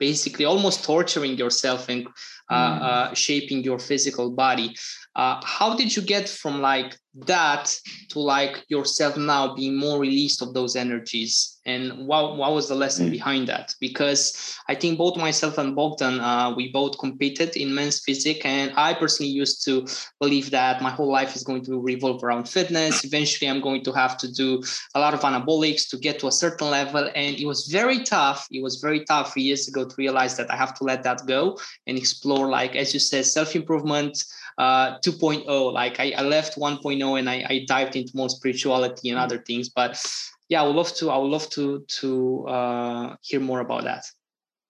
basically 0.00 0.44
almost 0.44 0.82
torturing 0.82 1.36
yourself 1.36 1.88
and 1.88 2.08
uh, 2.50 2.54
mm. 2.54 2.82
uh, 2.82 3.14
shaping 3.14 3.62
your 3.62 3.78
physical 3.78 4.30
body 4.30 4.74
uh, 5.14 5.40
how 5.44 5.76
did 5.76 5.94
you 5.94 6.02
get 6.02 6.28
from 6.28 6.60
like 6.60 6.96
that 7.14 7.74
to 8.08 8.18
like 8.18 8.64
yourself 8.68 9.16
now 9.16 9.54
being 9.54 9.76
more 9.76 10.00
released 10.00 10.40
of 10.40 10.54
those 10.54 10.76
energies? 10.76 11.60
And 11.66 12.08
what, 12.08 12.36
what 12.38 12.52
was 12.52 12.68
the 12.68 12.74
lesson 12.74 13.08
mm. 13.08 13.10
behind 13.10 13.48
that? 13.48 13.74
Because 13.80 14.52
i 14.68 14.74
think 14.74 14.98
both 14.98 15.16
myself 15.16 15.58
and 15.58 15.74
bogdan 15.74 16.20
uh, 16.20 16.54
we 16.56 16.70
both 16.72 16.98
competed 16.98 17.56
in 17.56 17.74
men's 17.74 18.00
physique 18.00 18.44
and 18.44 18.72
i 18.76 18.94
personally 18.94 19.30
used 19.30 19.64
to 19.64 19.86
believe 20.20 20.50
that 20.50 20.82
my 20.82 20.90
whole 20.90 21.10
life 21.10 21.34
is 21.36 21.42
going 21.42 21.64
to 21.64 21.80
revolve 21.80 22.22
around 22.22 22.48
fitness. 22.48 23.04
Eventually 23.04 23.48
i'm 23.50 23.60
going 23.60 23.82
to 23.84 23.92
have 23.92 24.16
to 24.18 24.30
do 24.32 24.62
a 24.94 25.00
lot 25.00 25.14
of 25.14 25.20
anabolics 25.20 25.88
to 25.90 25.96
get 25.96 26.18
to 26.20 26.26
a 26.28 26.32
certain 26.32 26.70
level 26.70 27.10
and 27.14 27.36
it 27.36 27.46
was 27.46 27.66
very 27.66 28.02
tough. 28.02 28.46
It 28.50 28.62
was 28.62 28.76
very 28.76 29.04
tough 29.04 29.36
years 29.36 29.68
ago 29.68 29.84
to 29.84 29.94
realize 29.98 30.36
that 30.36 30.50
i 30.50 30.56
have 30.56 30.74
to 30.74 30.84
let 30.84 31.02
that 31.02 31.20
go 31.26 31.58
and 31.86 31.98
explore 31.98 32.48
like 32.48 32.76
as 32.76 32.94
you 32.94 33.00
said 33.00 33.24
self-improvement 33.24 34.24
uh, 34.58 34.98
2.0. 34.98 35.72
Like 35.72 36.00
I, 36.00 36.12
I 36.16 36.22
left 36.22 36.58
1.0 36.58 37.18
and 37.18 37.30
I, 37.30 37.44
I 37.48 37.64
dived 37.66 37.96
into 37.96 38.16
more 38.16 38.28
spirituality 38.28 39.10
and 39.10 39.18
other 39.18 39.38
things. 39.38 39.68
But 39.68 40.02
yeah, 40.48 40.62
I 40.62 40.66
would 40.66 40.76
love 40.76 40.94
to. 40.96 41.10
I 41.10 41.16
would 41.16 41.30
love 41.30 41.48
to 41.50 41.84
to 42.00 42.46
uh, 42.48 43.16
hear 43.22 43.40
more 43.40 43.60
about 43.60 43.84
that. 43.84 44.04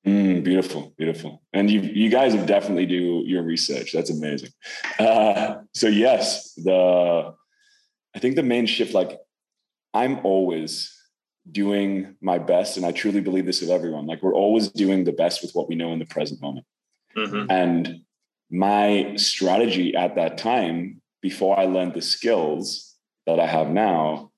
Mm, 0.07 0.43
beautiful, 0.43 0.93
beautiful. 0.97 1.43
And 1.53 1.71
you 1.71 1.81
you 1.81 2.09
guys 2.09 2.35
have 2.35 2.47
definitely 2.47 2.87
do 2.87 3.23
your 3.27 3.43
research. 3.43 3.93
That's 3.93 4.11
amazing. 4.11 4.51
Uh, 4.99 5.57
so 5.75 5.89
yes, 5.89 6.55
the 6.55 7.35
I 8.15 8.19
think 8.19 8.37
the 8.37 8.43
main 8.43 8.67
shift, 8.67 8.95
like 8.95 9.19
I'm 9.95 10.21
always 10.25 10.97
doing 11.51 12.17
my 12.21 12.39
best, 12.39 12.77
and 12.77 12.87
I 12.87 12.93
truly 12.93 13.21
believe 13.21 13.47
this 13.47 13.63
of 13.63 13.71
everyone. 13.71 14.07
Like 14.07 14.23
we're 14.23 14.35
always 14.35 14.69
doing 14.69 15.05
the 15.05 15.13
best 15.13 15.43
with 15.43 15.53
what 15.53 15.69
we 15.69 15.75
know 15.75 15.93
in 15.93 15.99
the 15.99 16.07
present 16.07 16.41
moment. 16.41 16.67
Mm-hmm. 17.17 17.51
And 17.51 18.01
my 18.53 19.15
strategy 19.17 19.97
at 19.97 20.15
that 20.17 20.37
time, 20.37 21.01
before 21.23 21.59
I 21.59 21.65
learned 21.65 21.95
the 21.95 22.03
skills 22.03 22.95
that 23.27 23.41
I 23.41 23.47
have 23.47 23.71
now, 23.71 24.31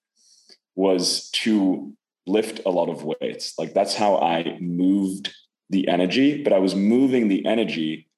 was 0.77 1.31
to 1.31 1.93
lift 2.27 2.61
a 2.65 2.71
lot 2.71 2.89
of 2.89 3.05
weights. 3.05 3.59
Like 3.59 3.75
that's 3.75 3.95
how 3.95 4.19
I 4.19 4.59
moved 4.61 5.35
the 5.71 5.89
energy, 5.89 6.43
but 6.43 6.53
I 6.53 6.59
was 6.59 6.75
moving 6.75 7.29
the 7.29 7.45
energy 7.45 8.09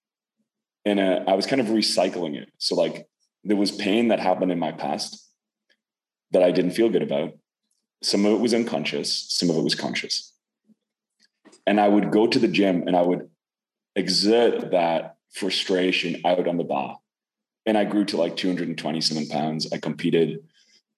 in 0.84 0.98
a, 0.98 1.24
I 1.26 1.34
was 1.34 1.46
kind 1.46 1.60
of 1.60 1.68
recycling 1.68 2.36
it. 2.36 2.50
So, 2.58 2.74
like, 2.74 3.08
there 3.44 3.56
was 3.56 3.72
pain 3.72 4.08
that 4.08 4.20
happened 4.20 4.52
in 4.52 4.58
my 4.58 4.72
past 4.72 5.28
that 6.32 6.42
I 6.42 6.50
didn't 6.50 6.72
feel 6.72 6.88
good 6.88 7.02
about. 7.02 7.32
Some 8.02 8.24
of 8.26 8.32
it 8.32 8.40
was 8.40 8.54
unconscious, 8.54 9.26
some 9.28 9.50
of 9.50 9.56
it 9.56 9.62
was 9.62 9.74
conscious. 9.74 10.32
And 11.66 11.80
I 11.80 11.88
would 11.88 12.10
go 12.10 12.26
to 12.26 12.38
the 12.38 12.48
gym 12.48 12.86
and 12.86 12.96
I 12.96 13.02
would 13.02 13.28
exert 13.96 14.70
that 14.72 15.15
frustration 15.32 16.20
out 16.24 16.48
on 16.48 16.56
the 16.56 16.64
bar. 16.64 16.98
And 17.66 17.76
I 17.76 17.84
grew 17.84 18.04
to 18.06 18.16
like 18.16 18.36
227 18.36 19.28
pounds. 19.28 19.72
I 19.72 19.78
competed. 19.78 20.40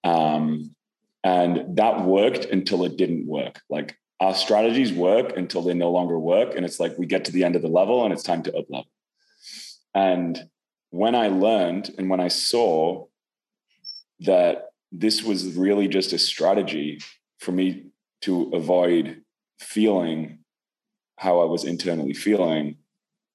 Um, 0.03 0.75
and 1.23 1.77
that 1.77 2.05
worked 2.05 2.45
until 2.45 2.83
it 2.85 2.95
didn't 2.97 3.25
work. 3.25 3.59
Like 3.69 3.97
our 4.19 4.33
strategies 4.33 4.93
work 4.93 5.35
until 5.35 5.61
they 5.61 5.73
no 5.73 5.91
longer 5.91 6.19
work. 6.19 6.55
And 6.55 6.65
it's 6.65 6.79
like 6.79 6.97
we 6.97 7.05
get 7.05 7.25
to 7.25 7.31
the 7.31 7.43
end 7.43 7.55
of 7.55 7.61
the 7.61 7.67
level 7.67 8.03
and 8.03 8.13
it's 8.13 8.23
time 8.23 8.43
to 8.43 8.55
up 8.55 8.65
level. 8.69 8.89
And 9.93 10.39
when 10.91 11.15
I 11.15 11.27
learned 11.27 11.93
and 11.97 12.09
when 12.09 12.19
I 12.19 12.27
saw 12.27 13.05
that 14.21 14.69
this 14.91 15.23
was 15.23 15.55
really 15.55 15.87
just 15.87 16.13
a 16.13 16.19
strategy 16.19 16.99
for 17.39 17.51
me 17.51 17.85
to 18.21 18.51
avoid 18.53 19.21
feeling 19.59 20.39
how 21.17 21.41
I 21.41 21.45
was 21.45 21.63
internally 21.63 22.13
feeling, 22.13 22.77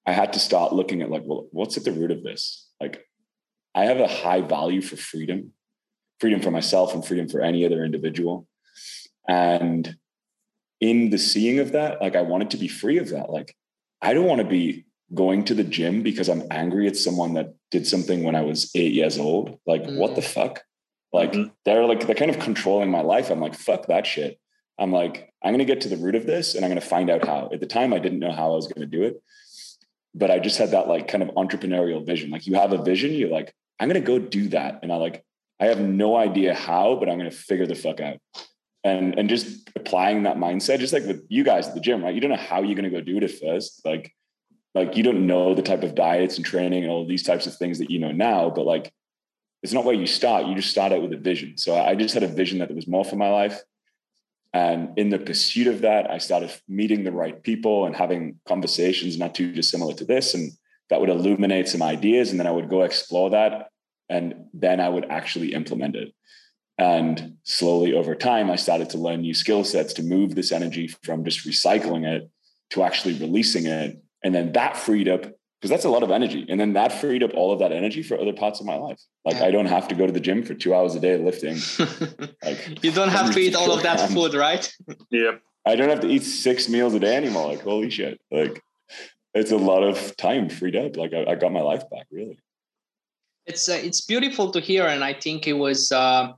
I 0.05 0.11
had 0.11 0.33
to 0.33 0.39
start 0.39 0.73
looking 0.73 1.01
at 1.01 1.09
like, 1.09 1.23
well, 1.25 1.47
what's 1.51 1.77
at 1.77 1.83
the 1.83 1.91
root 1.91 2.11
of 2.11 2.23
this? 2.23 2.69
Like, 2.79 3.05
I 3.73 3.85
have 3.85 3.99
a 3.99 4.07
high 4.07 4.41
value 4.41 4.81
for 4.81 4.95
freedom, 4.95 5.51
freedom 6.19 6.41
for 6.41 6.51
myself 6.51 6.93
and 6.93 7.05
freedom 7.05 7.27
for 7.27 7.41
any 7.41 7.65
other 7.65 7.83
individual. 7.83 8.47
And 9.27 9.97
in 10.79 11.09
the 11.09 11.17
seeing 11.17 11.59
of 11.59 11.71
that, 11.71 12.01
like, 12.01 12.15
I 12.15 12.21
wanted 12.21 12.51
to 12.51 12.57
be 12.57 12.67
free 12.67 12.97
of 12.97 13.09
that. 13.09 13.29
Like, 13.29 13.55
I 14.01 14.13
don't 14.13 14.27
want 14.27 14.41
to 14.41 14.47
be 14.47 14.85
going 15.13 15.43
to 15.45 15.53
the 15.53 15.63
gym 15.63 16.03
because 16.03 16.29
I'm 16.29 16.43
angry 16.51 16.87
at 16.87 16.97
someone 16.97 17.33
that 17.33 17.55
did 17.71 17.87
something 17.87 18.23
when 18.23 18.35
I 18.35 18.41
was 18.41 18.71
eight 18.75 18.93
years 18.93 19.17
old. 19.17 19.59
Like, 19.65 19.83
mm-hmm. 19.83 19.97
what 19.97 20.15
the 20.15 20.21
mm. 20.21 20.33
fuck? 20.33 20.61
Like, 21.11 21.33
mm-hmm. 21.33 21.49
they're 21.63 21.85
like, 21.85 22.05
they're 22.05 22.15
kind 22.15 22.31
of 22.31 22.39
controlling 22.39 22.91
my 22.91 23.01
life. 23.01 23.29
I'm 23.29 23.39
like, 23.39 23.55
fuck 23.55 23.87
that 23.87 24.05
shit. 24.05 24.39
I'm 24.77 24.91
like, 24.91 25.33
I'm 25.43 25.51
going 25.51 25.59
to 25.59 25.65
get 25.65 25.81
to 25.81 25.89
the 25.89 25.97
root 25.97 26.15
of 26.15 26.25
this 26.25 26.53
and 26.53 26.65
I'm 26.65 26.69
going 26.69 26.81
to 26.81 26.87
find 26.87 27.09
out 27.09 27.25
how. 27.25 27.49
At 27.53 27.61
the 27.61 27.65
time, 27.65 27.93
I 27.93 27.99
didn't 27.99 28.19
know 28.19 28.31
how 28.31 28.51
I 28.51 28.55
was 28.55 28.67
going 28.67 28.81
to 28.81 28.97
do 28.97 29.03
it 29.03 29.21
but 30.15 30.31
I 30.31 30.39
just 30.39 30.57
had 30.57 30.71
that 30.71 30.87
like 30.87 31.07
kind 31.07 31.21
of 31.21 31.29
entrepreneurial 31.35 32.03
vision. 32.03 32.31
Like 32.31 32.47
you 32.47 32.55
have 32.55 32.73
a 32.73 32.81
vision, 32.81 33.13
you're 33.13 33.29
like, 33.29 33.53
I'm 33.79 33.89
gonna 33.89 33.99
go 33.99 34.17
do 34.17 34.47
that. 34.49 34.79
And 34.81 34.91
I 34.91 34.95
like 34.95 35.23
I 35.59 35.65
have 35.65 35.79
no 35.79 36.17
idea 36.17 36.53
how, 36.53 36.95
but 36.95 37.09
I'm 37.09 37.19
to 37.19 37.31
figure 37.31 37.65
the 37.65 37.75
fuck 37.75 37.99
out. 37.99 38.17
And, 38.83 39.17
and 39.17 39.29
just 39.29 39.69
applying 39.75 40.23
that 40.23 40.37
mindset, 40.37 40.79
just 40.79 40.93
like 40.93 41.05
with 41.05 41.25
you 41.29 41.43
guys 41.43 41.67
at 41.67 41.73
the 41.73 41.79
gym, 41.79 42.03
right? 42.03 42.13
You 42.13 42.21
don't 42.21 42.29
know 42.29 42.35
how 42.35 42.61
you're 42.61 42.75
to 42.81 42.89
go 42.89 43.01
do 43.01 43.17
it 43.17 43.23
at 43.23 43.31
first. 43.31 43.81
Like, 43.85 44.13
like 44.75 44.97
you 44.97 45.03
don't 45.03 45.25
know 45.25 45.55
the 45.55 45.61
type 45.61 45.83
of 45.83 45.95
diets 45.95 46.37
and 46.37 46.45
training 46.45 46.83
and 46.83 46.91
all 46.91 47.07
these 47.07 47.23
types 47.23 47.47
of 47.47 47.55
things 47.55 47.79
that 47.79 47.89
you 47.89 47.99
know 47.99 48.11
now, 48.11 48.49
but 48.49 48.65
like, 48.65 48.91
it's 49.63 49.73
not 49.73 49.85
where 49.85 49.95
you 49.95 50.05
start. 50.05 50.45
You 50.45 50.53
just 50.53 50.69
start 50.69 50.91
out 50.91 51.01
with 51.01 51.13
a 51.13 51.17
vision. 51.17 51.57
So 51.57 51.75
I 51.75 51.95
just 51.95 52.13
had 52.13 52.21
a 52.21 52.27
vision 52.27 52.59
that 52.59 52.67
there 52.67 52.75
was 52.75 52.87
more 52.87 53.05
for 53.05 53.15
my 53.15 53.29
life. 53.29 53.59
And 54.55 54.97
in 54.97 55.09
the 55.09 55.19
pursuit 55.19 55.67
of 55.67 55.81
that, 55.81 56.09
I 56.09 56.17
started 56.17 56.49
meeting 56.69 57.03
the 57.03 57.11
right 57.11 57.43
people 57.43 57.85
and 57.85 57.93
having 57.93 58.39
conversations 58.47 59.17
not 59.17 59.35
too 59.35 59.51
dissimilar 59.51 59.93
to 59.95 60.05
this. 60.05 60.33
And 60.33 60.49
that 60.89 61.01
would 61.01 61.09
illuminate 61.09 61.67
some 61.67 61.81
ideas. 61.81 62.31
And 62.31 62.39
then 62.39 62.47
I 62.47 62.51
would 62.51 62.69
go 62.69 62.83
explore 62.83 63.31
that 63.31 63.67
and 64.07 64.45
then 64.53 64.79
I 64.79 64.87
would 64.87 65.11
actually 65.11 65.53
implement 65.53 65.97
it. 65.97 66.13
And 66.77 67.35
slowly 67.43 67.91
over 67.93 68.15
time, 68.15 68.49
I 68.49 68.55
started 68.55 68.89
to 68.91 68.97
learn 68.97 69.21
new 69.21 69.33
skill 69.33 69.65
sets 69.65 69.91
to 69.95 70.03
move 70.03 70.35
this 70.35 70.53
energy 70.53 70.87
from 71.03 71.25
just 71.25 71.45
recycling 71.45 72.05
it 72.05 72.29
to 72.69 72.83
actually 72.83 73.15
releasing 73.15 73.65
it. 73.65 74.01
And 74.23 74.33
then 74.33 74.53
that 74.53 74.77
freed 74.77 75.09
up, 75.09 75.25
because 75.65 75.71
that's 75.71 75.85
a 75.85 75.89
lot 75.89 76.03
of 76.03 76.11
energy. 76.11 76.45
And 76.47 76.59
then 76.59 76.73
that 76.73 76.93
freed 76.93 77.23
up 77.23 77.31
all 77.33 77.51
of 77.51 77.57
that 77.59 77.71
energy 77.71 78.03
for 78.03 78.19
other 78.21 78.33
parts 78.33 78.59
of 78.59 78.67
my 78.67 78.75
life. 78.75 79.01
Like 79.25 79.37
yeah. 79.37 79.45
I 79.45 79.51
don't 79.51 79.65
have 79.65 79.87
to 79.87 79.95
go 79.95 80.05
to 80.05 80.13
the 80.13 80.19
gym 80.19 80.43
for 80.43 80.53
two 80.53 80.75
hours 80.75 80.93
a 80.93 80.99
day 80.99 81.17
lifting. 81.17 81.57
like 82.43 82.83
you 82.83 82.91
don't 82.91 83.09
have 83.09 83.33
to 83.33 83.39
eat 83.39 83.55
all 83.55 83.71
of 83.71 83.81
that 83.83 84.09
food, 84.11 84.35
right? 84.35 84.71
Yep. 85.09 85.41
I 85.65 85.75
don't 85.75 85.89
have 85.89 86.01
to 86.01 86.07
eat 86.07 86.23
six 86.23 86.69
meals 86.69 86.93
a 86.93 86.99
day 86.99 87.15
anymore. 87.15 87.47
Like, 87.47 87.61
holy 87.61 87.89
shit. 87.89 88.21
Like 88.29 88.61
it's 89.33 89.51
a 89.51 89.57
lot 89.57 89.81
of 89.81 90.15
time 90.17 90.49
freed 90.49 90.75
up. 90.75 90.95
Like 90.95 91.13
I, 91.13 91.31
I 91.31 91.35
got 91.35 91.51
my 91.51 91.61
life 91.61 91.89
back, 91.89 92.05
really 92.11 92.37
it's 93.45 93.69
uh, 93.69 93.79
it's 93.81 94.01
beautiful 94.01 94.51
to 94.51 94.59
hear, 94.59 94.85
and 94.87 95.03
I 95.03 95.13
think 95.13 95.47
it 95.47 95.53
was 95.53 95.91
uh, 95.91 96.33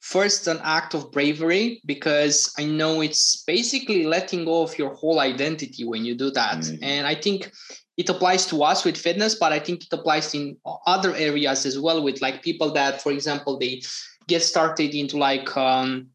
first 0.00 0.46
an 0.46 0.58
act 0.62 0.94
of 0.94 1.12
bravery 1.12 1.80
because 1.84 2.52
I 2.58 2.64
know 2.64 3.00
it's 3.00 3.42
basically 3.46 4.04
letting 4.04 4.44
go 4.44 4.62
of 4.62 4.78
your 4.78 4.94
whole 4.94 5.20
identity 5.20 5.84
when 5.84 6.04
you 6.04 6.14
do 6.14 6.30
that, 6.30 6.58
mm-hmm. 6.58 6.82
and 6.82 7.06
I 7.06 7.14
think 7.14 7.52
it 7.96 8.08
applies 8.08 8.46
to 8.46 8.62
us 8.62 8.84
with 8.84 8.96
fitness, 8.96 9.34
but 9.34 9.52
I 9.52 9.58
think 9.58 9.84
it 9.84 9.92
applies 9.92 10.34
in 10.34 10.56
other 10.86 11.14
areas 11.14 11.64
as 11.64 11.78
well 11.78 12.02
with 12.02 12.20
like 12.20 12.42
people 12.42 12.72
that, 12.74 13.00
for 13.00 13.10
example, 13.12 13.58
they 13.58 13.82
get 14.28 14.42
started 14.42 14.94
into 14.94 15.16
like 15.16 15.56
um, 15.56 16.08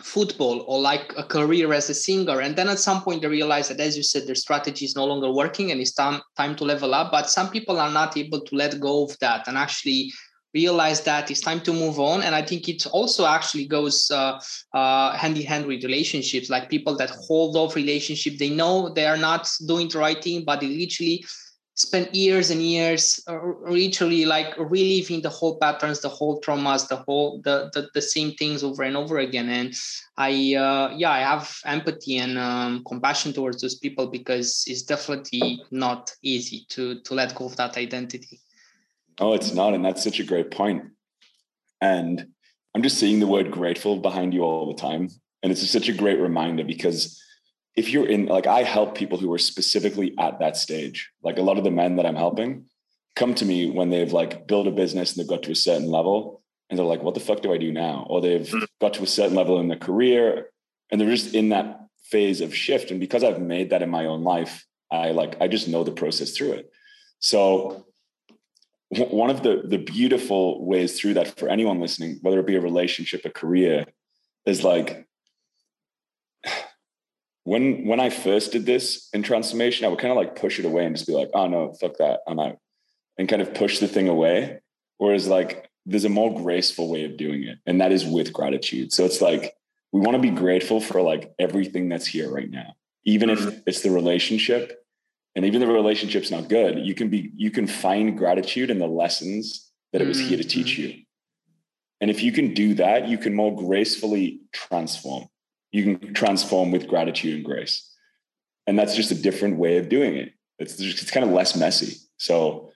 football 0.00 0.64
or 0.68 0.80
like 0.80 1.12
a 1.16 1.24
career 1.24 1.72
as 1.72 1.90
a 1.90 1.94
singer. 1.94 2.40
And 2.40 2.54
then 2.54 2.68
at 2.68 2.78
some 2.78 3.02
point 3.02 3.22
they 3.22 3.28
realize 3.28 3.68
that 3.68 3.80
as 3.80 3.96
you 3.96 4.02
said 4.02 4.26
their 4.26 4.34
strategy 4.34 4.84
is 4.84 4.94
no 4.94 5.04
longer 5.04 5.32
working 5.32 5.72
and 5.72 5.80
it's 5.80 5.92
time 5.92 6.20
time 6.36 6.54
to 6.56 6.64
level 6.64 6.94
up. 6.94 7.10
But 7.10 7.30
some 7.30 7.50
people 7.50 7.80
are 7.80 7.90
not 7.90 8.16
able 8.16 8.40
to 8.42 8.54
let 8.54 8.78
go 8.78 9.04
of 9.04 9.18
that 9.20 9.48
and 9.48 9.56
actually 9.56 10.12
realize 10.54 11.00
that 11.02 11.30
it's 11.30 11.40
time 11.40 11.60
to 11.60 11.72
move 11.72 11.98
on. 11.98 12.22
And 12.22 12.34
i 12.34 12.42
think 12.42 12.68
it 12.68 12.86
also 12.86 13.26
actually 13.26 13.66
goes 13.66 14.10
uh, 14.10 14.40
uh, 14.72 15.16
hand 15.16 15.36
in 15.36 15.46
hand 15.46 15.66
with 15.66 15.84
relationships 15.84 16.48
like 16.48 16.70
people 16.70 16.96
that 16.96 17.10
hold 17.10 17.56
off 17.56 17.76
relationship 17.76 18.38
they 18.38 18.50
know 18.50 18.88
they 18.88 19.06
are 19.06 19.16
not 19.16 19.50
doing 19.66 19.88
the 19.88 19.98
right 19.98 20.22
thing 20.22 20.44
but 20.44 20.60
they 20.60 20.68
literally 20.68 21.24
spend 21.76 22.08
years 22.14 22.50
and 22.50 22.62
years 22.62 23.20
uh, 23.26 23.38
literally 23.68 24.24
like 24.24 24.56
reliving 24.58 25.20
the 25.20 25.28
whole 25.28 25.58
patterns 25.58 26.00
the 26.00 26.08
whole 26.08 26.40
traumas 26.40 26.86
the 26.88 26.96
whole 26.96 27.40
the 27.42 27.68
the, 27.74 27.88
the 27.94 28.02
same 28.02 28.32
things 28.34 28.62
over 28.62 28.84
and 28.84 28.96
over 28.96 29.18
again. 29.18 29.48
And 29.48 29.74
i 30.16 30.30
uh, 30.54 30.94
yeah 30.96 31.10
i 31.10 31.20
have 31.20 31.52
empathy 31.64 32.18
and 32.18 32.38
um, 32.38 32.84
compassion 32.84 33.32
towards 33.32 33.60
those 33.60 33.74
people 33.74 34.06
because 34.06 34.64
it's 34.68 34.82
definitely 34.82 35.62
not 35.70 36.12
easy 36.22 36.64
to 36.70 37.00
to 37.00 37.14
let 37.14 37.34
go 37.34 37.46
of 37.46 37.56
that 37.56 37.76
identity 37.76 38.38
oh 39.18 39.34
it's 39.34 39.52
not 39.52 39.74
and 39.74 39.84
that's 39.84 40.02
such 40.02 40.20
a 40.20 40.24
great 40.24 40.50
point. 40.50 40.84
and 41.80 42.26
i'm 42.74 42.82
just 42.82 42.98
seeing 42.98 43.20
the 43.20 43.26
word 43.26 43.50
grateful 43.50 43.98
behind 43.98 44.34
you 44.34 44.42
all 44.42 44.72
the 44.72 44.80
time 44.80 45.08
and 45.42 45.52
it's 45.52 45.68
such 45.70 45.88
a 45.88 45.92
great 45.92 46.18
reminder 46.18 46.64
because 46.64 47.20
if 47.76 47.90
you're 47.90 48.06
in 48.06 48.26
like 48.26 48.46
I 48.46 48.62
help 48.62 48.94
people 48.94 49.18
who 49.18 49.32
are 49.32 49.38
specifically 49.38 50.14
at 50.18 50.38
that 50.38 50.56
stage. 50.56 51.10
Like 51.22 51.38
a 51.38 51.42
lot 51.42 51.58
of 51.58 51.64
the 51.64 51.70
men 51.70 51.96
that 51.96 52.06
I'm 52.06 52.16
helping 52.16 52.66
come 53.16 53.34
to 53.34 53.44
me 53.44 53.70
when 53.70 53.90
they've 53.90 54.12
like 54.12 54.46
built 54.46 54.66
a 54.66 54.72
business 54.72 55.12
and 55.12 55.20
they've 55.20 55.30
got 55.30 55.42
to 55.44 55.52
a 55.52 55.56
certain 55.56 55.88
level 55.88 56.42
and 56.68 56.78
they're 56.78 56.86
like, 56.86 57.02
what 57.02 57.14
the 57.14 57.20
fuck 57.20 57.42
do 57.42 57.52
I 57.52 57.58
do 57.58 57.72
now? 57.72 58.06
Or 58.08 58.20
they've 58.20 58.48
mm. 58.48 58.66
got 58.80 58.94
to 58.94 59.02
a 59.02 59.06
certain 59.06 59.36
level 59.36 59.60
in 59.60 59.68
their 59.68 59.78
career 59.78 60.50
and 60.90 61.00
they're 61.00 61.10
just 61.10 61.34
in 61.34 61.50
that 61.50 61.80
phase 62.04 62.40
of 62.40 62.54
shift. 62.54 62.90
And 62.90 63.00
because 63.00 63.24
I've 63.24 63.40
made 63.40 63.70
that 63.70 63.82
in 63.82 63.90
my 63.90 64.06
own 64.06 64.24
life, 64.24 64.64
I 64.90 65.10
like 65.10 65.40
I 65.40 65.48
just 65.48 65.68
know 65.68 65.84
the 65.84 65.92
process 65.92 66.32
through 66.32 66.52
it. 66.52 66.70
So 67.18 67.86
one 68.98 69.30
of 69.30 69.42
the 69.42 69.62
the 69.64 69.78
beautiful 69.78 70.64
ways 70.64 70.98
through 70.98 71.14
that 71.14 71.38
for 71.38 71.48
anyone 71.48 71.80
listening, 71.80 72.18
whether 72.22 72.40
it 72.40 72.46
be 72.46 72.56
a 72.56 72.60
relationship, 72.60 73.24
a 73.24 73.30
career, 73.30 73.86
is 74.46 74.64
like 74.64 75.06
when 77.44 77.86
when 77.86 78.00
I 78.00 78.10
first 78.10 78.52
did 78.52 78.66
this 78.66 79.08
in 79.12 79.22
transformation, 79.22 79.84
I 79.84 79.88
would 79.88 79.98
kind 79.98 80.10
of 80.10 80.16
like 80.16 80.36
push 80.36 80.58
it 80.58 80.64
away 80.64 80.84
and 80.84 80.96
just 80.96 81.06
be 81.06 81.14
like, 81.14 81.30
oh 81.34 81.46
no, 81.46 81.74
fuck 81.74 81.98
that, 81.98 82.20
I'm 82.26 82.40
out, 82.40 82.58
and 83.18 83.28
kind 83.28 83.42
of 83.42 83.54
push 83.54 83.78
the 83.78 83.88
thing 83.88 84.08
away. 84.08 84.60
Whereas 84.98 85.28
like 85.28 85.68
there's 85.86 86.04
a 86.04 86.10
more 86.10 86.34
graceful 86.34 86.90
way 86.90 87.04
of 87.04 87.16
doing 87.16 87.42
it, 87.44 87.58
and 87.66 87.80
that 87.80 87.92
is 87.92 88.04
with 88.04 88.32
gratitude. 88.32 88.92
So 88.92 89.04
it's 89.04 89.20
like 89.20 89.54
we 89.92 90.00
want 90.00 90.16
to 90.16 90.22
be 90.22 90.30
grateful 90.30 90.80
for 90.80 91.02
like 91.02 91.32
everything 91.38 91.88
that's 91.88 92.06
here 92.06 92.30
right 92.30 92.50
now, 92.50 92.74
even 93.04 93.30
if 93.30 93.40
mm-hmm. 93.40 93.58
it's 93.66 93.82
the 93.82 93.90
relationship, 93.90 94.83
and 95.34 95.44
even 95.44 95.60
the 95.60 95.66
relationship's 95.66 96.30
not 96.30 96.48
good. 96.48 96.78
You 96.78 96.94
can 96.94 97.08
be 97.08 97.32
you 97.36 97.50
can 97.50 97.66
find 97.66 98.16
gratitude 98.16 98.70
in 98.70 98.78
the 98.78 98.86
lessons 98.86 99.70
that 99.92 100.02
it 100.02 100.08
was 100.08 100.18
here 100.18 100.36
to 100.36 100.44
teach 100.44 100.78
mm-hmm. 100.78 100.98
you. 100.98 101.02
And 102.00 102.10
if 102.10 102.22
you 102.22 102.32
can 102.32 102.54
do 102.54 102.74
that, 102.74 103.08
you 103.08 103.18
can 103.18 103.34
more 103.34 103.54
gracefully 103.54 104.40
transform 104.52 105.28
you 105.74 105.98
can 105.98 106.14
transform 106.14 106.70
with 106.70 106.86
gratitude 106.86 107.34
and 107.34 107.44
grace. 107.44 107.90
And 108.68 108.78
that's 108.78 108.94
just 108.94 109.10
a 109.10 109.16
different 109.16 109.56
way 109.56 109.76
of 109.78 109.88
doing 109.88 110.14
it. 110.14 110.32
It's 110.60 110.76
just, 110.76 111.02
it's 111.02 111.10
kind 111.10 111.26
of 111.26 111.32
less 111.32 111.56
messy. 111.56 111.96
So 112.16 112.70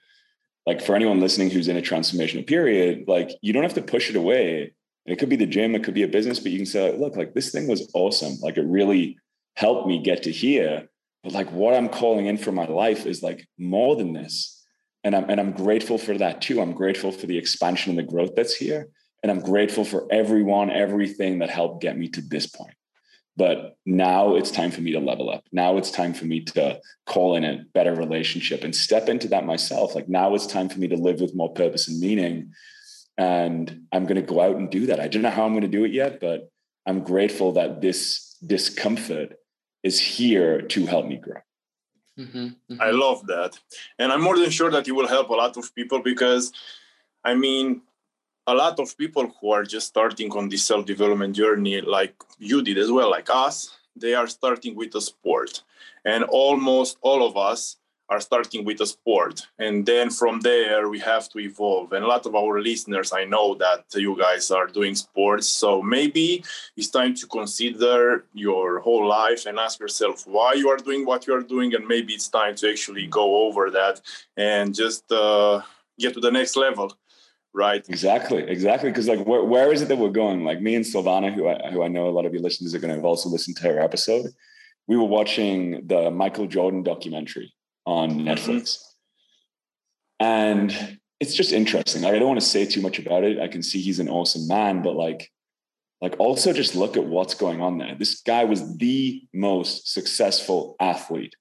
like 0.65 0.81
for 0.81 0.95
anyone 0.95 1.21
listening 1.21 1.49
who's 1.49 1.69
in 1.69 1.77
a 1.77 1.81
transformational 1.81 2.45
period, 2.45 3.05
like 3.07 3.31
you 3.41 3.53
don't 3.53 3.63
have 3.63 3.75
to 3.75 3.81
push 3.81 4.09
it 4.09 4.17
away. 4.17 4.73
And 5.05 5.13
it 5.13 5.17
could 5.17 5.29
be 5.29 5.37
the 5.37 5.45
gym, 5.45 5.75
it 5.75 5.83
could 5.85 5.93
be 5.93 6.03
a 6.03 6.09
business, 6.09 6.41
but 6.41 6.51
you 6.51 6.57
can 6.57 6.65
say, 6.65 6.95
look, 6.97 7.15
like 7.15 7.33
this 7.33 7.53
thing 7.53 7.69
was 7.69 7.89
awesome. 7.93 8.33
Like 8.41 8.57
it 8.57 8.65
really 8.65 9.17
helped 9.55 9.87
me 9.87 10.03
get 10.03 10.23
to 10.23 10.31
here. 10.31 10.89
But 11.23 11.33
like 11.33 11.51
what 11.51 11.73
I'm 11.73 11.89
calling 11.89 12.27
in 12.27 12.37
for 12.37 12.51
my 12.51 12.65
life 12.65 13.05
is 13.05 13.21
like 13.21 13.47
more 13.57 13.95
than 13.95 14.13
this. 14.13 14.55
And 15.03 15.15
I'm 15.15 15.29
and 15.29 15.39
I'm 15.39 15.51
grateful 15.51 15.97
for 15.97 16.17
that 16.17 16.41
too. 16.41 16.61
I'm 16.61 16.73
grateful 16.73 17.11
for 17.11 17.25
the 17.25 17.37
expansion 17.37 17.91
and 17.91 17.99
the 17.99 18.11
growth 18.11 18.35
that's 18.35 18.55
here. 18.55 18.89
And 19.21 19.31
I'm 19.31 19.39
grateful 19.41 19.83
for 19.83 20.07
everyone, 20.11 20.69
everything 20.69 21.39
that 21.39 21.49
helped 21.49 21.81
get 21.81 21.97
me 21.97 22.07
to 22.09 22.21
this 22.21 22.47
point. 22.47 22.73
But 23.35 23.77
now 23.85 24.35
it's 24.35 24.51
time 24.51 24.71
for 24.71 24.81
me 24.81 24.91
to 24.91 24.99
level 24.99 25.29
up. 25.29 25.45
Now 25.51 25.77
it's 25.77 25.91
time 25.91 26.13
for 26.13 26.25
me 26.25 26.41
to 26.41 26.79
call 27.05 27.35
in 27.35 27.45
a 27.45 27.63
better 27.73 27.95
relationship 27.95 28.63
and 28.63 28.75
step 28.75 29.07
into 29.07 29.29
that 29.29 29.45
myself. 29.45 29.95
Like 29.95 30.09
now 30.09 30.35
it's 30.35 30.47
time 30.47 30.67
for 30.67 30.79
me 30.79 30.89
to 30.89 30.97
live 30.97 31.21
with 31.21 31.35
more 31.35 31.53
purpose 31.53 31.87
and 31.87 31.99
meaning. 31.99 32.51
And 33.17 33.83
I'm 33.93 34.03
going 34.05 34.15
to 34.15 34.21
go 34.21 34.41
out 34.41 34.57
and 34.57 34.69
do 34.69 34.87
that. 34.87 34.99
I 34.99 35.07
don't 35.07 35.21
know 35.21 35.29
how 35.29 35.45
I'm 35.45 35.53
going 35.53 35.61
to 35.61 35.67
do 35.69 35.85
it 35.85 35.91
yet, 35.91 36.19
but 36.19 36.49
I'm 36.85 37.03
grateful 37.03 37.53
that 37.53 37.81
this 37.81 38.35
discomfort 38.45 39.35
is 39.83 39.99
here 39.99 40.61
to 40.61 40.85
help 40.85 41.05
me 41.07 41.17
grow. 41.17 41.41
Mm-hmm, 42.17 42.37
mm-hmm. 42.37 42.81
I 42.81 42.91
love 42.91 43.25
that. 43.27 43.57
And 43.97 44.11
I'm 44.11 44.21
more 44.21 44.37
than 44.37 44.49
sure 44.49 44.71
that 44.71 44.87
you 44.87 44.95
will 44.95 45.07
help 45.07 45.29
a 45.29 45.33
lot 45.33 45.55
of 45.57 45.73
people 45.73 46.01
because, 46.01 46.51
I 47.23 47.33
mean, 47.33 47.81
a 48.49 48.53
lot 48.53 48.79
of 48.79 48.97
people 48.97 49.31
who 49.39 49.51
are 49.51 49.63
just 49.63 49.87
starting 49.87 50.31
on 50.31 50.49
this 50.49 50.63
self-development 50.63 51.35
journey 51.35 51.81
like 51.81 52.15
you 52.39 52.63
did 52.63 52.77
as 52.79 52.91
well 52.91 53.11
like 53.11 53.29
us 53.29 53.77
they 53.95 54.15
are 54.15 54.27
starting 54.27 54.75
with 54.75 54.95
a 54.95 55.01
sport 55.01 55.61
and 56.03 56.23
almost 56.23 56.97
all 57.01 57.21
of 57.27 57.37
us 57.37 57.77
are 58.09 58.19
starting 58.19 58.65
with 58.65 58.81
a 58.81 58.85
sport. 58.85 59.41
And 59.59 59.85
then 59.85 60.09
from 60.09 60.39
there 60.41 60.89
we 60.89 60.99
have 60.99 61.29
to 61.29 61.39
evolve. 61.39 61.93
And 61.93 62.03
a 62.03 62.07
lot 62.07 62.25
of 62.25 62.35
our 62.35 62.59
listeners 62.59 63.13
i 63.13 63.23
know 63.23 63.55
that 63.55 63.83
you 63.95 64.15
guys 64.17 64.51
are 64.51 64.67
doing 64.67 64.95
sports. 64.95 65.47
So 65.47 65.81
maybe 65.81 66.43
it's 66.77 66.89
time 66.89 67.13
to 67.15 67.27
consider 67.27 68.25
your 68.33 68.79
whole 68.79 69.07
life 69.07 69.45
and 69.45 69.59
ask 69.59 69.79
yourself 69.79 70.25
why 70.27 70.53
you 70.53 70.69
are 70.69 70.77
doing 70.77 71.05
what 71.05 71.27
you 71.27 71.33
are 71.35 71.47
doing. 71.55 71.73
And 71.75 71.87
maybe 71.87 72.13
it's 72.13 72.29
time 72.29 72.55
to 72.55 72.69
actually 72.69 73.07
go 73.07 73.47
over 73.47 73.69
that 73.71 74.01
and 74.37 74.73
just 74.73 75.11
uh, 75.11 75.61
get 75.97 76.13
to 76.13 76.19
the 76.19 76.31
next 76.31 76.55
level 76.55 76.95
right? 77.51 77.83
Exactly 77.89 78.43
exactly. 78.43 78.91
Because 78.91 79.07
like 79.07 79.25
where, 79.25 79.43
where 79.43 79.73
is 79.73 79.81
it 79.81 79.87
that 79.87 79.97
we're 79.97 80.09
going? 80.23 80.45
Like 80.45 80.61
me 80.61 80.75
and 80.75 80.85
Silvana 80.85 81.33
who 81.33 81.47
I, 81.47 81.71
who 81.71 81.81
I 81.81 81.87
know 81.87 82.07
a 82.07 82.15
lot 82.17 82.27
of 82.27 82.31
your 82.31 82.43
listeners 82.43 82.75
are 82.75 82.79
going 82.79 82.89
to 82.89 82.95
have 82.95 83.05
also 83.05 83.27
listened 83.27 83.57
to 83.57 83.63
her 83.63 83.79
episode 83.79 84.27
we 84.89 84.97
were 84.97 85.05
watching 85.05 85.85
the 85.85 86.09
Michael 86.09 86.47
Jordan 86.47 86.81
documentary 86.81 87.53
on. 87.89 88.21
Netflix. 88.21 88.77
And 90.19 90.99
it's 91.19 91.33
just 91.33 91.51
interesting. 91.51 92.03
Like, 92.03 92.13
I 92.13 92.19
don't 92.19 92.27
want 92.27 92.39
to 92.39 92.45
say 92.45 92.65
too 92.65 92.81
much 92.81 92.99
about 92.99 93.23
it. 93.23 93.39
I 93.39 93.47
can 93.47 93.63
see 93.63 93.81
he's 93.81 93.99
an 93.99 94.09
awesome 94.09 94.47
man 94.47 94.81
but 94.81 94.95
like 94.95 95.31
like 96.01 96.15
also 96.17 96.53
just 96.53 96.75
look 96.75 96.95
at 96.95 97.03
what's 97.03 97.33
going 97.33 97.61
on 97.61 97.77
there. 97.77 97.93
This 97.93 98.21
guy 98.21 98.45
was 98.45 98.77
the 98.77 99.21
most 99.33 99.91
successful 99.91 100.77
athlete. 100.79 101.35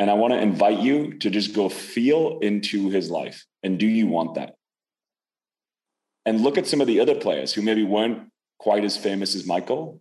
And 0.00 0.10
I 0.10 0.14
want 0.14 0.32
to 0.32 0.40
invite 0.40 0.80
you 0.80 1.16
to 1.18 1.30
just 1.30 1.54
go 1.54 1.68
feel 1.68 2.40
into 2.40 2.90
his 2.90 3.08
life. 3.08 3.46
And 3.62 3.78
do 3.78 3.86
you 3.86 4.08
want 4.08 4.34
that? 4.34 4.56
And 6.26 6.40
look 6.40 6.58
at 6.58 6.66
some 6.66 6.80
of 6.80 6.88
the 6.88 6.98
other 6.98 7.14
players 7.14 7.52
who 7.52 7.62
maybe 7.62 7.84
weren't 7.84 8.30
quite 8.58 8.82
as 8.82 8.96
famous 8.96 9.36
as 9.36 9.46
Michael. 9.46 10.00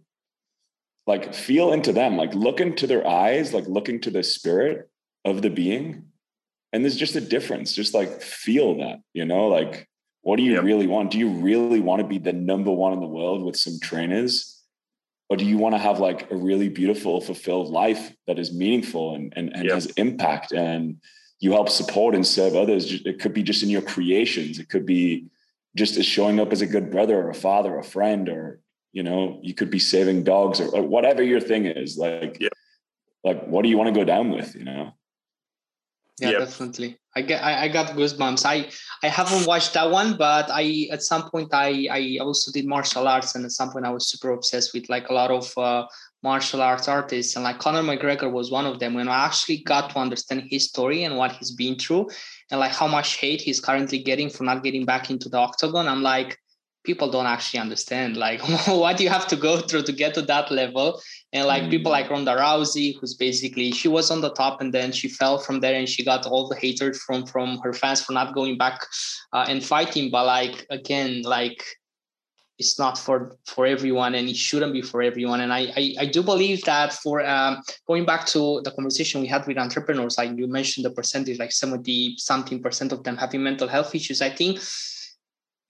Like 1.05 1.35
feel 1.35 1.71
into 1.71 1.91
them, 1.91 2.17
like 2.17 2.33
look 2.33 2.59
into 2.59 2.87
their 2.87 3.05
eyes, 3.05 3.53
like 3.53 3.67
look 3.67 3.89
into 3.89 4.09
the 4.09 4.23
spirit 4.23 4.89
of 5.25 5.41
the 5.41 5.49
being. 5.49 6.05
And 6.71 6.83
there's 6.83 6.97
just 6.97 7.15
a 7.15 7.21
difference. 7.21 7.73
Just 7.73 7.93
like 7.93 8.21
feel 8.21 8.77
that, 8.79 8.99
you 9.13 9.25
know, 9.25 9.47
like 9.47 9.87
what 10.21 10.37
do 10.37 10.43
you 10.43 10.53
yep. 10.53 10.63
really 10.63 10.87
want? 10.87 11.11
Do 11.11 11.19
you 11.19 11.29
really 11.29 11.79
want 11.79 12.01
to 12.01 12.07
be 12.07 12.17
the 12.17 12.33
number 12.33 12.71
one 12.71 12.93
in 12.93 12.99
the 12.99 13.07
world 13.07 13.43
with 13.43 13.57
some 13.57 13.79
trainers? 13.81 14.61
Or 15.29 15.37
do 15.37 15.45
you 15.45 15.57
want 15.57 15.75
to 15.75 15.79
have 15.79 15.99
like 15.99 16.31
a 16.31 16.35
really 16.35 16.69
beautiful, 16.69 17.21
fulfilled 17.21 17.69
life 17.69 18.13
that 18.27 18.39
is 18.39 18.53
meaningful 18.53 19.15
and, 19.15 19.33
and, 19.35 19.53
and 19.53 19.65
yep. 19.65 19.73
has 19.73 19.87
impact 19.97 20.51
and 20.51 20.97
you 21.39 21.51
help 21.51 21.69
support 21.69 22.15
and 22.15 22.25
serve 22.25 22.55
others? 22.55 23.01
It 23.05 23.19
could 23.19 23.33
be 23.33 23.43
just 23.43 23.63
in 23.63 23.69
your 23.69 23.81
creations. 23.81 24.59
It 24.59 24.69
could 24.69 24.85
be 24.85 25.27
just 25.75 25.97
as 25.97 26.05
showing 26.05 26.39
up 26.39 26.51
as 26.51 26.61
a 26.61 26.67
good 26.67 26.89
brother 26.89 27.17
or 27.19 27.29
a 27.29 27.35
father, 27.35 27.73
or 27.73 27.79
a 27.79 27.83
friend, 27.83 28.29
or 28.29 28.59
you 28.91 29.03
know, 29.03 29.39
you 29.41 29.53
could 29.53 29.71
be 29.71 29.79
saving 29.79 30.23
dogs 30.23 30.61
or, 30.61 30.69
or 30.69 30.83
whatever 30.83 31.23
your 31.23 31.41
thing 31.41 31.65
is. 31.65 31.97
Like, 31.97 32.39
yep. 32.39 32.53
like 33.23 33.45
what 33.47 33.63
do 33.63 33.69
you 33.69 33.77
want 33.77 33.93
to 33.93 33.99
go 33.99 34.05
down 34.05 34.29
with? 34.29 34.55
You 34.55 34.65
know? 34.65 34.93
Yeah, 36.19 36.31
yep. 36.31 36.39
definitely. 36.41 36.97
I 37.15 37.21
get 37.21 37.43
I, 37.43 37.63
I 37.63 37.67
got 37.67 37.95
goosebumps. 37.95 38.45
I 38.45 38.69
I 39.03 39.07
haven't 39.07 39.47
watched 39.47 39.73
that 39.73 39.89
one, 39.89 40.15
but 40.15 40.47
I 40.51 40.87
at 40.91 41.01
some 41.01 41.29
point 41.29 41.49
I 41.53 41.87
I 41.89 42.17
also 42.21 42.51
did 42.51 42.67
martial 42.67 43.07
arts, 43.07 43.35
and 43.35 43.45
at 43.45 43.51
some 43.51 43.71
point 43.71 43.85
I 43.85 43.89
was 43.89 44.07
super 44.07 44.31
obsessed 44.31 44.73
with 44.73 44.89
like 44.89 45.09
a 45.09 45.13
lot 45.13 45.31
of 45.31 45.57
uh, 45.57 45.85
martial 46.21 46.61
arts 46.61 46.87
artists, 46.87 47.35
and 47.35 47.43
like 47.43 47.57
Conor 47.57 47.81
McGregor 47.81 48.31
was 48.31 48.51
one 48.51 48.67
of 48.67 48.79
them. 48.79 48.93
When 48.93 49.07
I 49.07 49.25
actually 49.25 49.63
got 49.63 49.89
to 49.91 49.99
understand 49.99 50.43
his 50.49 50.65
story 50.65 51.03
and 51.03 51.17
what 51.17 51.31
he's 51.33 51.51
been 51.51 51.77
through, 51.77 52.09
and 52.51 52.59
like 52.59 52.73
how 52.73 52.87
much 52.87 53.17
hate 53.17 53.41
he's 53.41 53.59
currently 53.59 53.99
getting 53.99 54.29
for 54.29 54.43
not 54.43 54.63
getting 54.63 54.85
back 54.85 55.09
into 55.09 55.29
the 55.29 55.37
octagon, 55.37 55.87
I'm 55.87 56.03
like, 56.03 56.37
people 56.83 57.09
don't 57.09 57.25
actually 57.25 57.59
understand 57.59 58.17
like 58.17 58.41
what 58.67 58.99
you 58.99 59.09
have 59.09 59.27
to 59.27 59.35
go 59.35 59.61
through 59.61 59.83
to 59.83 59.91
get 59.91 60.13
to 60.13 60.21
that 60.23 60.51
level 60.51 61.01
and 61.33 61.47
like 61.47 61.63
mm. 61.63 61.71
people 61.71 61.91
like 61.91 62.09
Ronda 62.09 62.35
Rousey 62.37 62.97
who's 62.99 63.15
basically 63.15 63.71
she 63.71 63.87
was 63.87 64.11
on 64.11 64.21
the 64.21 64.31
top 64.31 64.61
and 64.61 64.73
then 64.73 64.91
she 64.91 65.09
fell 65.09 65.39
from 65.39 65.59
there 65.59 65.75
and 65.75 65.89
she 65.89 66.05
got 66.05 66.25
all 66.25 66.47
the 66.47 66.55
hatred 66.55 66.95
from 66.95 67.25
from 67.25 67.59
her 67.63 67.73
fans 67.73 68.01
for 68.01 68.13
not 68.13 68.33
going 68.33 68.57
back 68.57 68.85
uh, 69.33 69.45
and 69.49 69.63
fighting 69.63 70.09
but 70.09 70.25
like 70.25 70.65
again 70.69 71.23
like 71.23 71.63
it's 72.59 72.77
not 72.77 72.97
for 72.97 73.35
for 73.45 73.65
everyone 73.65 74.13
and 74.15 74.29
it 74.29 74.37
shouldn't 74.37 74.73
be 74.73 74.81
for 74.81 75.01
everyone 75.01 75.41
and 75.41 75.51
i 75.51 75.61
i, 75.75 75.95
I 76.01 76.05
do 76.05 76.21
believe 76.21 76.63
that 76.65 76.93
for 76.93 77.25
um, 77.25 77.61
going 77.87 78.05
back 78.05 78.27
to 78.27 78.61
the 78.63 78.71
conversation 78.71 79.21
we 79.21 79.27
had 79.27 79.45
with 79.47 79.57
entrepreneurs 79.57 80.17
like 80.19 80.37
you 80.37 80.47
mentioned 80.47 80.85
the 80.85 80.91
percentage 80.91 81.39
like 81.39 81.51
70 81.51 82.17
something 82.17 82.61
percent 82.61 82.91
of 82.91 83.03
them 83.03 83.17
having 83.17 83.41
mental 83.41 83.67
health 83.67 83.95
issues 83.95 84.21
i 84.21 84.29
think 84.29 84.59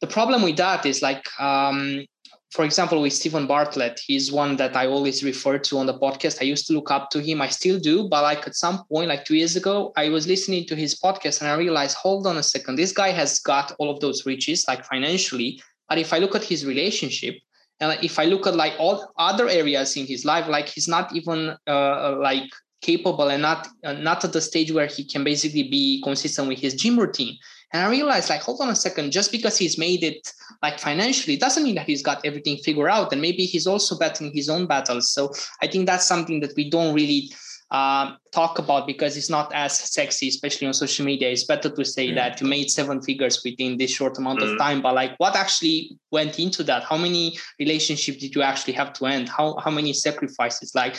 the 0.02 0.08
problem 0.08 0.42
with 0.42 0.58
that 0.58 0.86
is 0.86 1.02
like 1.02 1.26
um, 1.40 2.06
for 2.54 2.64
example 2.64 3.02
with 3.02 3.14
Steven 3.14 3.48
bartlett 3.48 4.00
he's 4.06 4.32
one 4.32 4.56
that 4.58 4.76
i 4.76 4.86
always 4.86 5.24
refer 5.24 5.58
to 5.58 5.78
on 5.80 5.88
the 5.88 5.98
podcast. 5.98 6.40
I 6.40 6.46
used 6.46 6.68
to 6.68 6.74
look 6.74 6.92
up 6.92 7.10
to 7.12 7.20
him. 7.20 7.42
I 7.42 7.50
still 7.50 7.80
do 7.80 8.08
but 8.08 8.22
like 8.24 8.48
at 8.48 8.56
some 8.56 8.86
point 8.86 9.10
like 9.10 9.26
two 9.26 9.36
years 9.36 9.56
ago 9.56 9.92
i 9.98 10.10
was 10.10 10.28
listening 10.28 10.66
to 10.68 10.76
his 10.76 11.00
podcast 11.00 11.42
and 11.42 11.50
i 11.50 11.56
realized 11.56 11.98
hold 11.98 12.28
on 12.28 12.38
a 12.38 12.44
second 12.44 12.76
this 12.76 12.92
guy 12.92 13.10
has 13.10 13.40
got 13.40 13.74
all 13.80 13.90
of 13.90 14.00
those 14.00 14.26
riches 14.26 14.66
like 14.68 14.86
financially 14.86 15.62
but 15.90 15.98
if 15.98 16.14
i 16.14 16.20
look 16.20 16.36
at 16.36 16.44
his 16.44 16.66
relationship 16.66 17.36
and 17.80 17.98
if 18.04 18.20
i 18.20 18.26
look 18.26 18.46
at 18.48 18.56
like 18.56 18.74
all 18.78 19.12
other 19.18 19.50
areas 19.50 19.98
in 19.98 20.06
his 20.06 20.24
life 20.26 20.48
like 20.48 20.68
he's 20.70 20.88
not 20.88 21.14
even 21.16 21.56
uh, 21.68 22.16
like 22.20 22.50
capable 22.82 23.30
and 23.30 23.42
not 23.42 23.68
uh, 23.84 23.94
not 23.94 24.24
at 24.24 24.34
the 24.34 24.42
stage 24.42 24.72
where 24.72 24.88
he 24.88 25.04
can 25.04 25.24
basically 25.24 25.64
be 25.64 26.02
consistent 26.04 26.48
with 26.48 26.60
his 26.60 26.76
gym 26.76 27.00
routine 27.00 27.36
and 27.74 27.82
I 27.82 27.90
realized, 27.90 28.30
like, 28.30 28.42
hold 28.42 28.62
on 28.62 28.70
a 28.70 28.76
second, 28.76 29.12
just 29.12 29.32
because 29.32 29.58
he's 29.58 29.80
made 29.80 30.04
it 30.04 30.32
like 30.62 30.80
financially 30.80 31.36
doesn't 31.36 31.64
mean 31.64 31.76
that 31.76 31.88
he's 31.88 32.04
got 32.04 32.24
everything 32.24 32.58
figured 32.58 32.90
out. 32.90 33.12
And 33.12 33.22
maybe 33.22 33.46
he's 33.46 33.66
also 33.66 33.98
battling 33.98 34.32
his 34.32 34.48
own 34.48 34.68
battles. 34.68 35.12
So 35.12 35.32
I 35.62 35.68
think 35.68 35.88
that's 35.88 36.06
something 36.06 36.40
that 36.42 36.54
we 36.56 36.70
don't 36.70 36.94
really 36.94 37.32
uh, 37.72 38.16
talk 38.32 38.60
about 38.60 38.86
because 38.86 39.18
it's 39.18 39.30
not 39.30 39.52
as 39.56 39.74
sexy, 39.74 40.28
especially 40.28 40.68
on 40.68 40.74
social 40.76 41.04
media. 41.04 41.30
It's 41.30 41.46
better 41.46 41.70
to 41.70 41.84
say 41.84 42.10
mm. 42.10 42.16
that 42.16 42.40
you 42.40 42.48
made 42.48 42.70
seven 42.70 43.02
figures 43.02 43.42
within 43.44 43.78
this 43.78 43.90
short 43.90 44.20
amount 44.20 44.42
mm. 44.42 44.52
of 44.52 44.60
time, 44.60 44.84
but 44.84 44.94
like 44.94 45.16
what 45.18 45.36
actually 45.36 45.98
went 46.12 46.38
into 46.38 46.64
that? 46.66 46.84
How 46.84 46.98
many 46.98 47.40
relationships 47.60 48.20
did 48.20 48.36
you 48.36 48.44
actually 48.44 48.74
have 48.74 48.94
to 48.94 49.08
end? 49.08 49.30
How 49.30 49.58
how 49.58 49.72
many 49.72 49.94
sacrifices? 49.94 50.76
Like 50.76 50.98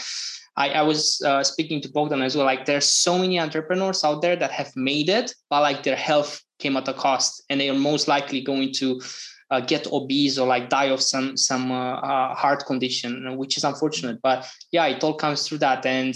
I, 0.56 0.70
I 0.70 0.82
was 0.82 1.22
uh, 1.24 1.44
speaking 1.44 1.80
to 1.82 1.88
Bogdan 1.88 2.22
as 2.22 2.36
well. 2.36 2.46
Like 2.46 2.64
there's 2.64 2.88
so 2.88 3.18
many 3.18 3.38
entrepreneurs 3.38 4.02
out 4.02 4.22
there 4.22 4.36
that 4.36 4.50
have 4.50 4.74
made 4.74 5.08
it, 5.08 5.32
but 5.50 5.60
like 5.60 5.84
their 5.84 5.96
health 5.96 6.43
came 6.58 6.76
at 6.76 6.88
a 6.88 6.94
cost, 6.94 7.42
and 7.48 7.60
they 7.60 7.70
are 7.70 7.74
most 7.74 8.08
likely 8.08 8.40
going 8.40 8.72
to 8.74 9.00
uh, 9.50 9.60
get 9.60 9.86
obese 9.92 10.38
or 10.38 10.46
like 10.46 10.68
die 10.68 10.86
of 10.86 11.00
some 11.00 11.36
some 11.36 11.70
uh, 11.70 11.94
uh, 11.96 12.34
heart 12.34 12.64
condition, 12.66 13.36
which 13.36 13.56
is 13.56 13.64
unfortunate. 13.64 14.20
But 14.22 14.50
yeah, 14.70 14.86
it 14.86 15.02
all 15.04 15.14
comes 15.14 15.46
through 15.46 15.58
that. 15.58 15.84
And 15.86 16.14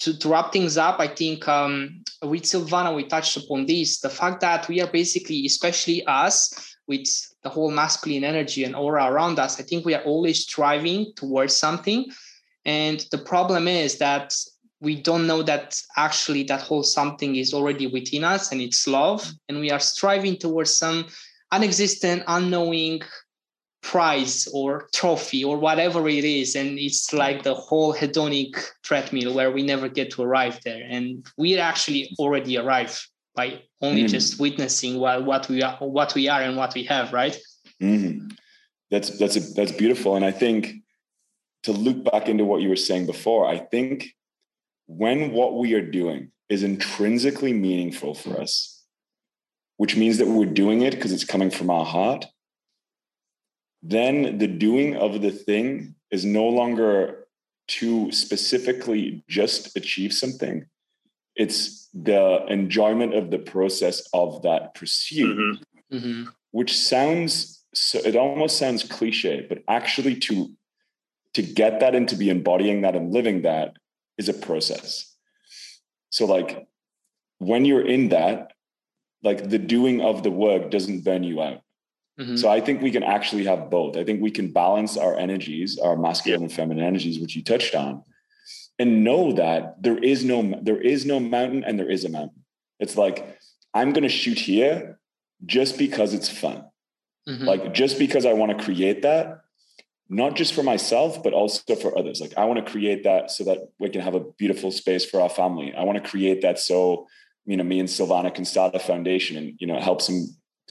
to, 0.00 0.18
to 0.18 0.28
wrap 0.28 0.52
things 0.52 0.76
up, 0.76 1.00
I 1.00 1.06
think 1.06 1.46
um, 1.48 2.02
with 2.22 2.42
Silvana 2.42 2.94
we 2.94 3.04
touched 3.04 3.36
upon 3.36 3.66
this: 3.66 4.00
the 4.00 4.10
fact 4.10 4.40
that 4.40 4.68
we 4.68 4.80
are 4.80 4.90
basically, 4.90 5.46
especially 5.46 6.04
us, 6.06 6.76
with 6.86 7.06
the 7.42 7.48
whole 7.48 7.70
masculine 7.70 8.24
energy 8.24 8.64
and 8.64 8.76
aura 8.76 9.06
around 9.06 9.38
us, 9.38 9.60
I 9.60 9.62
think 9.62 9.84
we 9.84 9.94
are 9.94 10.02
always 10.02 10.40
striving 10.40 11.12
towards 11.16 11.56
something. 11.56 12.10
And 12.64 13.04
the 13.10 13.18
problem 13.18 13.68
is 13.68 13.98
that 13.98 14.34
we 14.84 15.00
don't 15.00 15.26
know 15.26 15.42
that 15.42 15.80
actually 15.96 16.44
that 16.44 16.60
whole 16.60 16.82
something 16.82 17.36
is 17.36 17.54
already 17.54 17.86
within 17.86 18.22
us 18.22 18.52
and 18.52 18.60
it's 18.60 18.86
love. 18.86 19.26
And 19.48 19.58
we 19.58 19.70
are 19.70 19.80
striving 19.80 20.36
towards 20.36 20.76
some 20.76 21.06
unexistent 21.50 22.22
unknowing 22.28 23.02
prize 23.82 24.46
or 24.52 24.88
trophy 24.94 25.42
or 25.42 25.58
whatever 25.58 26.08
it 26.08 26.24
is. 26.24 26.54
And 26.54 26.78
it's 26.78 27.12
like 27.12 27.42
the 27.42 27.54
whole 27.54 27.94
hedonic 27.94 28.56
treadmill 28.82 29.34
where 29.34 29.50
we 29.50 29.62
never 29.62 29.88
get 29.88 30.10
to 30.12 30.22
arrive 30.22 30.60
there. 30.64 30.86
And 30.88 31.26
we 31.36 31.58
actually 31.58 32.14
already 32.18 32.58
arrive 32.58 33.06
by 33.34 33.62
only 33.80 34.04
mm. 34.04 34.08
just 34.08 34.38
witnessing 34.38 35.00
what, 35.00 35.24
what 35.24 35.48
we 35.48 35.62
are 35.62 35.76
what 35.78 36.14
we 36.14 36.28
are 36.28 36.40
and 36.40 36.56
what 36.56 36.74
we 36.74 36.84
have 36.84 37.12
right? 37.12 37.36
Mm. 37.82 38.30
that's 38.90 39.18
that's 39.18 39.36
a, 39.36 39.40
that's 39.40 39.72
beautiful. 39.72 40.14
And 40.14 40.24
i 40.24 40.30
think 40.30 40.76
to 41.64 41.72
loop 41.72 42.04
back 42.04 42.28
into 42.28 42.44
what 42.44 42.62
you 42.62 42.68
were 42.68 42.76
saying 42.76 43.06
before 43.06 43.48
i 43.48 43.58
think 43.58 44.14
when 44.86 45.32
what 45.32 45.56
we 45.56 45.74
are 45.74 45.84
doing 45.84 46.30
is 46.48 46.62
intrinsically 46.62 47.52
meaningful 47.52 48.14
for 48.14 48.40
us, 48.40 48.82
which 49.76 49.96
means 49.96 50.18
that 50.18 50.28
we're 50.28 50.44
doing 50.44 50.82
it 50.82 50.94
because 50.94 51.12
it's 51.12 51.24
coming 51.24 51.50
from 51.50 51.70
our 51.70 51.84
heart, 51.84 52.26
then 53.82 54.38
the 54.38 54.46
doing 54.46 54.96
of 54.96 55.20
the 55.20 55.30
thing 55.30 55.94
is 56.10 56.24
no 56.24 56.46
longer 56.46 57.26
to 57.66 58.10
specifically 58.12 59.24
just 59.28 59.76
achieve 59.76 60.12
something. 60.12 60.66
It's 61.36 61.88
the 61.92 62.44
enjoyment 62.48 63.14
of 63.14 63.30
the 63.30 63.38
process 63.38 64.06
of 64.12 64.42
that 64.42 64.74
pursuit, 64.74 65.36
mm-hmm. 65.36 65.96
Mm-hmm. 65.96 66.28
which 66.52 66.76
sounds 66.76 67.62
so 67.74 67.98
it 68.04 68.14
almost 68.14 68.58
sounds 68.58 68.84
cliche, 68.84 69.46
but 69.48 69.58
actually 69.68 70.16
to 70.16 70.50
to 71.34 71.42
get 71.42 71.80
that 71.80 71.94
and 71.94 72.08
to 72.08 72.16
be 72.16 72.30
embodying 72.30 72.82
that 72.82 72.94
and 72.94 73.12
living 73.12 73.42
that 73.42 73.74
is 74.18 74.28
a 74.28 74.34
process. 74.34 75.14
So, 76.10 76.26
like, 76.26 76.66
when 77.38 77.64
you're 77.64 77.86
in 77.86 78.10
that, 78.10 78.52
like 79.22 79.48
the 79.48 79.58
doing 79.58 80.00
of 80.00 80.22
the 80.22 80.30
work 80.30 80.70
doesn't 80.70 81.02
burn 81.02 81.24
you 81.24 81.42
out. 81.42 81.62
Mm-hmm. 82.20 82.36
So 82.36 82.48
I 82.48 82.60
think 82.60 82.80
we 82.80 82.92
can 82.92 83.02
actually 83.02 83.44
have 83.44 83.70
both. 83.70 83.96
I 83.96 84.04
think 84.04 84.22
we 84.22 84.30
can 84.30 84.52
balance 84.52 84.96
our 84.96 85.16
energies, 85.16 85.78
our 85.78 85.96
masculine 85.96 86.42
and 86.42 86.52
feminine 86.52 86.84
energies, 86.84 87.18
which 87.18 87.34
you 87.34 87.42
touched 87.42 87.74
on, 87.74 88.04
and 88.78 89.02
know 89.02 89.32
that 89.32 89.82
there 89.82 89.98
is 89.98 90.24
no 90.24 90.60
there 90.62 90.80
is 90.80 91.06
no 91.06 91.18
mountain 91.18 91.64
and 91.64 91.78
there 91.78 91.90
is 91.90 92.04
a 92.04 92.08
mountain. 92.08 92.44
It's 92.78 92.96
like 92.96 93.38
I'm 93.72 93.92
going 93.92 94.04
to 94.04 94.08
shoot 94.08 94.38
here 94.38 95.00
just 95.44 95.76
because 95.76 96.14
it's 96.14 96.28
fun. 96.28 96.64
Mm-hmm. 97.28 97.44
Like 97.44 97.74
just 97.74 97.98
because 97.98 98.26
I 98.26 98.34
want 98.34 98.56
to 98.56 98.64
create 98.64 99.02
that 99.02 99.40
not 100.08 100.36
just 100.36 100.52
for 100.52 100.62
myself, 100.62 101.22
but 101.22 101.32
also 101.32 101.74
for 101.76 101.96
others. 101.98 102.20
Like 102.20 102.34
I 102.36 102.44
want 102.44 102.64
to 102.64 102.70
create 102.70 103.04
that 103.04 103.30
so 103.30 103.44
that 103.44 103.58
we 103.78 103.88
can 103.88 104.00
have 104.00 104.14
a 104.14 104.20
beautiful 104.20 104.70
space 104.70 105.04
for 105.04 105.20
our 105.20 105.30
family. 105.30 105.74
I 105.74 105.84
want 105.84 106.02
to 106.02 106.08
create 106.08 106.42
that 106.42 106.58
so, 106.58 107.06
you 107.46 107.56
know, 107.56 107.64
me 107.64 107.80
and 107.80 107.88
Silvana 107.88 108.34
can 108.34 108.44
start 108.44 108.74
a 108.74 108.78
foundation 108.78 109.36
and, 109.36 109.54
you 109.58 109.66
know, 109.66 109.80
help 109.80 110.02
some 110.02 110.26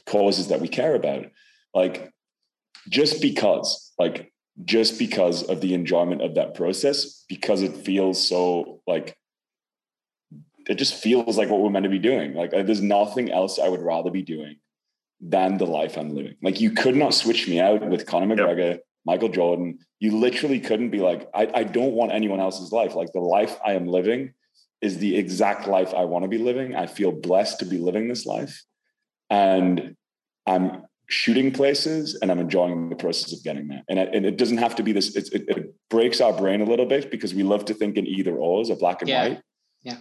causes 0.06 0.48
that 0.48 0.60
we 0.60 0.68
care 0.68 0.94
about. 0.94 1.26
Like 1.74 2.12
just 2.88 3.20
because, 3.20 3.92
like 3.98 4.32
just 4.64 4.98
because 4.98 5.42
of 5.42 5.60
the 5.60 5.74
enjoyment 5.74 6.22
of 6.22 6.36
that 6.36 6.54
process, 6.54 7.24
because 7.28 7.62
it 7.62 7.76
feels 7.76 8.26
so 8.26 8.80
like 8.86 9.16
it 10.68 10.76
just 10.76 10.94
feels 10.94 11.36
like 11.36 11.50
what 11.50 11.60
we're 11.60 11.70
meant 11.70 11.84
to 11.84 11.90
be 11.90 11.98
doing. 11.98 12.34
Like 12.34 12.54
uh, 12.54 12.62
there's 12.62 12.80
nothing 12.80 13.30
else 13.30 13.58
I 13.58 13.68
would 13.68 13.82
rather 13.82 14.10
be 14.10 14.22
doing 14.22 14.56
than 15.20 15.58
the 15.58 15.66
life 15.66 15.96
I'm 15.96 16.14
living. 16.14 16.36
Like 16.42 16.60
you 16.60 16.70
could 16.70 16.96
not 16.96 17.14
switch 17.14 17.48
me 17.48 17.60
out 17.60 17.86
with 17.88 18.06
Conor 18.06 18.34
McGregor, 18.34 18.70
yep. 18.70 18.84
Michael 19.04 19.28
Jordan. 19.28 19.78
You 19.98 20.16
literally 20.16 20.60
couldn't 20.60 20.90
be 20.90 21.00
like, 21.00 21.28
I, 21.34 21.50
I 21.54 21.64
don't 21.64 21.92
want 21.92 22.12
anyone 22.12 22.40
else's 22.40 22.72
life. 22.72 22.94
Like 22.94 23.12
the 23.12 23.20
life 23.20 23.56
I 23.64 23.72
am 23.72 23.86
living 23.86 24.34
is 24.80 24.98
the 24.98 25.16
exact 25.16 25.66
life 25.66 25.94
I 25.94 26.04
want 26.04 26.24
to 26.24 26.28
be 26.28 26.38
living. 26.38 26.74
I 26.74 26.86
feel 26.86 27.12
blessed 27.12 27.60
to 27.60 27.64
be 27.64 27.78
living 27.78 28.08
this 28.08 28.26
life. 28.26 28.62
And 29.30 29.96
I'm 30.46 30.82
shooting 31.08 31.52
places 31.52 32.18
and 32.20 32.30
I'm 32.30 32.38
enjoying 32.38 32.88
the 32.88 32.96
process 32.96 33.32
of 33.32 33.42
getting 33.42 33.68
there. 33.68 33.82
And, 33.88 33.98
and 33.98 34.26
it 34.26 34.36
doesn't 34.36 34.58
have 34.58 34.76
to 34.76 34.82
be 34.82 34.92
this, 34.92 35.16
it, 35.16 35.28
it, 35.32 35.44
it, 35.48 35.74
breaks 35.90 36.20
our 36.20 36.32
brain 36.32 36.60
a 36.60 36.64
little 36.64 36.86
bit 36.86 37.10
because 37.10 37.34
we 37.34 37.44
love 37.44 37.64
to 37.66 37.74
think 37.74 37.96
in 37.96 38.06
either 38.06 38.36
ors 38.36 38.68
or 38.68 38.76
black 38.76 39.00
and 39.00 39.08
yeah. 39.08 39.28
white. 39.28 39.40
Yeah. 39.82 39.98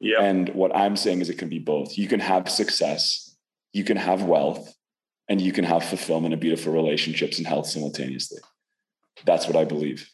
Yeah. 0.00 0.22
And 0.22 0.48
what 0.50 0.74
I'm 0.74 0.96
saying 0.96 1.20
is 1.20 1.28
it 1.28 1.38
can 1.38 1.48
be 1.48 1.58
both. 1.58 1.98
You 1.98 2.08
can 2.08 2.20
have 2.20 2.48
success, 2.48 3.36
you 3.72 3.84
can 3.84 3.96
have 3.96 4.22
wealth, 4.22 4.74
and 5.32 5.40
you 5.40 5.50
can 5.50 5.64
have 5.64 5.82
fulfillment 5.82 6.34
and 6.34 6.40
beautiful 6.42 6.74
relationships 6.74 7.38
and 7.38 7.46
health 7.46 7.66
simultaneously. 7.66 8.38
That's 9.24 9.46
what 9.46 9.56
I 9.56 9.64
believe. 9.64 10.06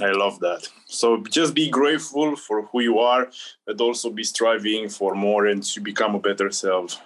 I 0.00 0.12
love 0.12 0.40
that. 0.40 0.66
So 0.86 1.22
just 1.24 1.52
be 1.52 1.68
grateful 1.68 2.36
for 2.36 2.62
who 2.68 2.80
you 2.80 3.00
are, 3.00 3.28
but 3.66 3.78
also 3.82 4.08
be 4.08 4.24
striving 4.24 4.88
for 4.88 5.14
more 5.14 5.44
and 5.44 5.62
to 5.64 5.80
become 5.80 6.14
a 6.14 6.18
better 6.18 6.50
self 6.50 6.98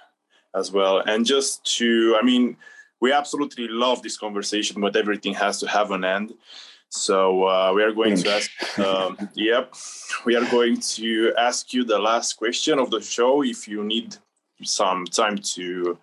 as 0.55 0.71
well. 0.71 1.01
And 1.01 1.27
just 1.27 1.65
to, 1.79 2.17
I 2.21 2.25
mean, 2.25 2.57
we 3.01 3.13
absolutely 3.13 3.67
love 3.67 4.01
this 4.03 4.17
conversation, 4.17 4.81
but 4.81 4.95
everything 4.95 5.35
has 5.35 5.59
to 5.59 5.67
have 5.67 5.91
an 5.91 6.05
end. 6.05 6.35
So 6.89 7.49
uh, 7.49 7.73
we 7.75 7.83
are 7.83 7.91
going 7.91 8.17
to 8.17 8.31
ask, 8.31 8.79
um, 8.79 9.19
yep, 9.35 9.75
we 10.25 10.37
are 10.37 10.49
going 10.53 10.79
to 10.95 11.33
ask 11.37 11.73
you 11.73 11.83
the 11.83 11.99
last 11.99 12.35
question 12.35 12.79
of 12.79 12.91
the 12.93 13.01
show. 13.01 13.43
If 13.43 13.67
you 13.67 13.83
need 13.83 14.17
some 14.63 15.05
time 15.07 15.39
to 15.57 15.99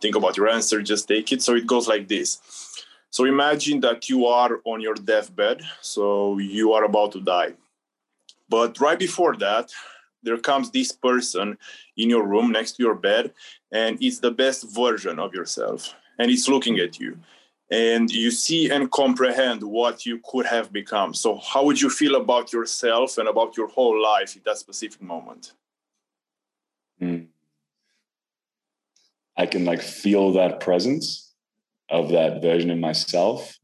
think 0.00 0.16
about 0.16 0.36
your 0.36 0.48
answer, 0.48 0.82
just 0.82 1.08
take 1.08 1.32
it. 1.32 1.42
So 1.42 1.54
it 1.54 1.66
goes 1.66 1.88
like 1.88 2.08
this. 2.08 2.40
So 3.10 3.24
imagine 3.24 3.80
that 3.80 4.08
you 4.08 4.26
are 4.26 4.60
on 4.64 4.80
your 4.80 4.94
deathbed, 4.94 5.62
so 5.80 6.38
you 6.38 6.72
are 6.72 6.84
about 6.84 7.12
to 7.12 7.20
die. 7.20 7.54
But 8.48 8.80
right 8.80 8.98
before 8.98 9.36
that, 9.36 9.72
there 10.22 10.38
comes 10.38 10.70
this 10.70 10.92
person 10.92 11.58
in 11.96 12.10
your 12.10 12.26
room 12.26 12.52
next 12.52 12.72
to 12.72 12.82
your 12.82 12.94
bed, 12.94 13.32
and 13.72 13.98
it's 14.00 14.20
the 14.20 14.30
best 14.30 14.70
version 14.74 15.18
of 15.18 15.34
yourself, 15.34 15.94
and 16.18 16.30
it's 16.30 16.48
looking 16.48 16.78
at 16.78 17.00
you. 17.00 17.18
And 17.72 18.10
you 18.10 18.32
see 18.32 18.68
and 18.70 18.90
comprehend 18.90 19.62
what 19.62 20.04
you 20.04 20.20
could 20.24 20.46
have 20.46 20.72
become. 20.72 21.14
So, 21.14 21.36
how 21.36 21.64
would 21.64 21.80
you 21.80 21.88
feel 21.88 22.16
about 22.16 22.52
yourself 22.52 23.16
and 23.16 23.28
about 23.28 23.56
your 23.56 23.68
whole 23.68 24.02
life 24.02 24.34
in 24.34 24.42
that 24.44 24.58
specific 24.58 25.00
moment? 25.00 25.52
Mm. 27.00 27.28
I 29.40 29.46
can 29.46 29.64
like 29.64 29.80
feel 29.80 30.32
that 30.32 30.60
presence 30.60 31.32
of 31.88 32.10
that 32.10 32.42
version 32.42 32.70
of 32.70 32.76
myself. 32.76 33.56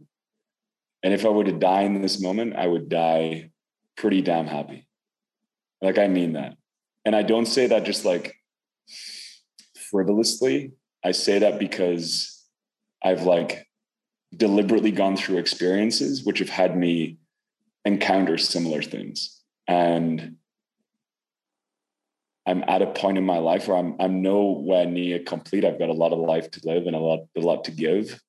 And 1.02 1.12
if 1.12 1.26
I 1.26 1.28
were 1.28 1.44
to 1.44 1.52
die 1.52 1.82
in 1.82 2.00
this 2.00 2.18
moment, 2.18 2.56
I 2.56 2.66
would 2.66 2.88
die 2.88 3.50
pretty 3.94 4.22
damn 4.22 4.46
happy. 4.46 4.88
Like, 5.82 5.98
I 5.98 6.08
mean 6.08 6.32
that. 6.32 6.56
And 7.04 7.14
I 7.14 7.22
don't 7.22 7.44
say 7.44 7.66
that 7.66 7.84
just 7.84 8.06
like 8.06 8.34
frivolously. 9.90 10.72
I 11.04 11.10
say 11.10 11.40
that 11.40 11.58
because 11.58 12.42
I've 13.04 13.24
like 13.24 13.66
deliberately 14.34 14.92
gone 14.92 15.18
through 15.18 15.36
experiences 15.36 16.24
which 16.24 16.38
have 16.38 16.48
had 16.48 16.74
me 16.74 17.18
encounter 17.84 18.38
similar 18.38 18.80
things. 18.80 19.42
And 19.68 20.35
I'm 22.46 22.62
at 22.68 22.82
a 22.82 22.86
point 22.86 23.18
in 23.18 23.24
my 23.24 23.38
life 23.38 23.66
where 23.66 23.76
I'm 23.76 23.96
I'm 23.98 24.22
nowhere 24.22 24.86
near 24.86 25.18
complete. 25.18 25.64
I've 25.64 25.78
got 25.78 25.88
a 25.88 25.94
lot 25.94 26.12
of 26.12 26.20
life 26.20 26.50
to 26.52 26.60
live 26.64 26.86
and 26.86 26.94
a 26.94 27.00
lot 27.00 27.26
a 27.36 27.40
lot 27.40 27.64
to 27.64 27.72
give. 27.72 28.20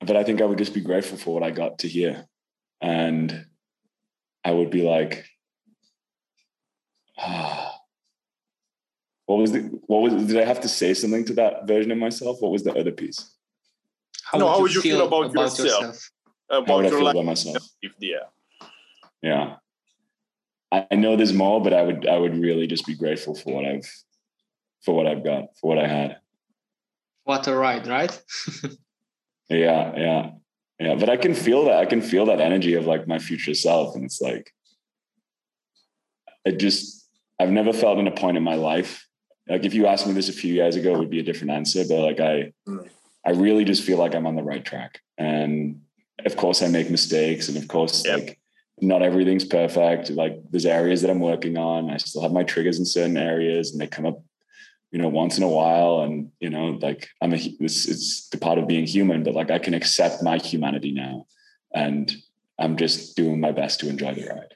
But 0.00 0.16
I 0.16 0.24
think 0.24 0.40
I 0.40 0.44
would 0.44 0.58
just 0.58 0.74
be 0.74 0.80
grateful 0.80 1.18
for 1.18 1.34
what 1.34 1.42
I 1.42 1.50
got 1.50 1.80
to 1.80 1.88
hear. 1.88 2.24
And 2.80 3.46
I 4.44 4.52
would 4.52 4.70
be 4.70 4.82
like, 4.82 5.26
ah, 7.18 7.74
what 9.26 9.38
was 9.38 9.52
the 9.52 9.60
what 9.86 10.02
was 10.02 10.26
did 10.26 10.40
I 10.40 10.44
have 10.44 10.60
to 10.60 10.68
say 10.68 10.94
something 10.94 11.24
to 11.26 11.34
that 11.34 11.66
version 11.66 11.90
of 11.90 11.98
myself? 11.98 12.40
What 12.40 12.52
was 12.52 12.62
the 12.62 12.72
other 12.72 12.92
piece? 12.92 13.34
How 14.24 14.38
no, 14.38 14.46
would 14.46 14.50
how 14.52 14.60
would 14.60 14.74
you 14.74 14.82
feel, 14.82 14.98
feel 14.98 15.06
about, 15.08 15.30
about, 15.32 15.42
yourself? 15.42 15.68
yourself? 15.68 16.10
About 16.48 16.68
how 16.68 16.76
would 16.76 16.86
I 16.86 16.90
feel 16.90 17.04
life? 17.04 17.14
about 17.14 17.24
myself? 17.24 17.68
If, 17.82 17.92
yeah. 17.98 18.16
Yeah. 19.22 19.56
I 20.72 20.94
know 20.94 21.16
there's 21.16 21.32
more, 21.32 21.60
but 21.60 21.72
I 21.72 21.82
would 21.82 22.06
I 22.06 22.16
would 22.16 22.36
really 22.36 22.66
just 22.66 22.86
be 22.86 22.94
grateful 22.94 23.34
for 23.34 23.54
what 23.54 23.64
I've 23.64 23.90
for 24.84 24.94
what 24.94 25.06
I've 25.06 25.24
got, 25.24 25.56
for 25.60 25.68
what 25.68 25.78
I 25.78 25.88
had. 25.88 26.18
What 27.24 27.46
a 27.48 27.54
ride, 27.54 27.86
right? 27.86 28.22
yeah, 29.48 29.92
yeah. 29.96 30.30
Yeah. 30.78 30.94
But 30.94 31.10
I 31.10 31.16
can 31.16 31.34
feel 31.34 31.64
that. 31.64 31.78
I 31.78 31.86
can 31.86 32.00
feel 32.00 32.26
that 32.26 32.40
energy 32.40 32.74
of 32.74 32.86
like 32.86 33.06
my 33.06 33.18
future 33.18 33.54
self. 33.54 33.94
And 33.94 34.04
it's 34.04 34.20
like 34.20 34.52
it 36.44 36.58
just 36.58 37.08
I've 37.38 37.50
never 37.50 37.72
felt 37.72 37.98
in 37.98 38.06
a 38.06 38.12
point 38.12 38.36
in 38.36 38.42
my 38.42 38.54
life. 38.54 39.06
Like 39.48 39.64
if 39.64 39.74
you 39.74 39.86
asked 39.86 40.06
me 40.06 40.12
this 40.12 40.28
a 40.28 40.32
few 40.32 40.54
years 40.54 40.76
ago, 40.76 40.94
it 40.94 40.98
would 40.98 41.10
be 41.10 41.20
a 41.20 41.24
different 41.24 41.52
answer. 41.52 41.84
But 41.88 42.00
like 42.00 42.20
I. 42.20 42.52
I 43.24 43.32
really 43.32 43.64
just 43.64 43.82
feel 43.82 43.98
like 43.98 44.14
I'm 44.14 44.26
on 44.26 44.36
the 44.36 44.42
right 44.42 44.64
track. 44.64 45.00
And 45.18 45.82
of 46.24 46.36
course 46.36 46.62
I 46.62 46.68
make 46.68 46.90
mistakes. 46.90 47.48
And 47.48 47.56
of 47.58 47.68
course, 47.68 48.04
yep. 48.04 48.18
like 48.18 48.39
not 48.80 49.02
everything's 49.02 49.44
perfect. 49.44 50.10
Like 50.10 50.40
there's 50.50 50.66
areas 50.66 51.02
that 51.02 51.10
I'm 51.10 51.20
working 51.20 51.56
on. 51.56 51.90
I 51.90 51.96
still 51.98 52.22
have 52.22 52.32
my 52.32 52.42
triggers 52.42 52.78
in 52.78 52.84
certain 52.84 53.16
areas 53.16 53.72
and 53.72 53.80
they 53.80 53.86
come 53.86 54.06
up, 54.06 54.22
you 54.90 54.98
know, 54.98 55.08
once 55.08 55.36
in 55.38 55.44
a 55.44 55.48
while. 55.48 56.00
And, 56.00 56.30
you 56.40 56.50
know, 56.50 56.78
like 56.80 57.08
I'm 57.20 57.34
a, 57.34 57.38
it's, 57.38 57.86
it's 57.86 58.28
the 58.28 58.38
part 58.38 58.58
of 58.58 58.68
being 58.68 58.86
human, 58.86 59.22
but 59.22 59.34
like 59.34 59.50
I 59.50 59.58
can 59.58 59.74
accept 59.74 60.22
my 60.22 60.38
humanity 60.38 60.92
now. 60.92 61.26
And 61.74 62.12
I'm 62.58 62.76
just 62.76 63.16
doing 63.16 63.40
my 63.40 63.52
best 63.52 63.80
to 63.80 63.88
enjoy 63.88 64.14
the 64.14 64.26
ride. 64.26 64.54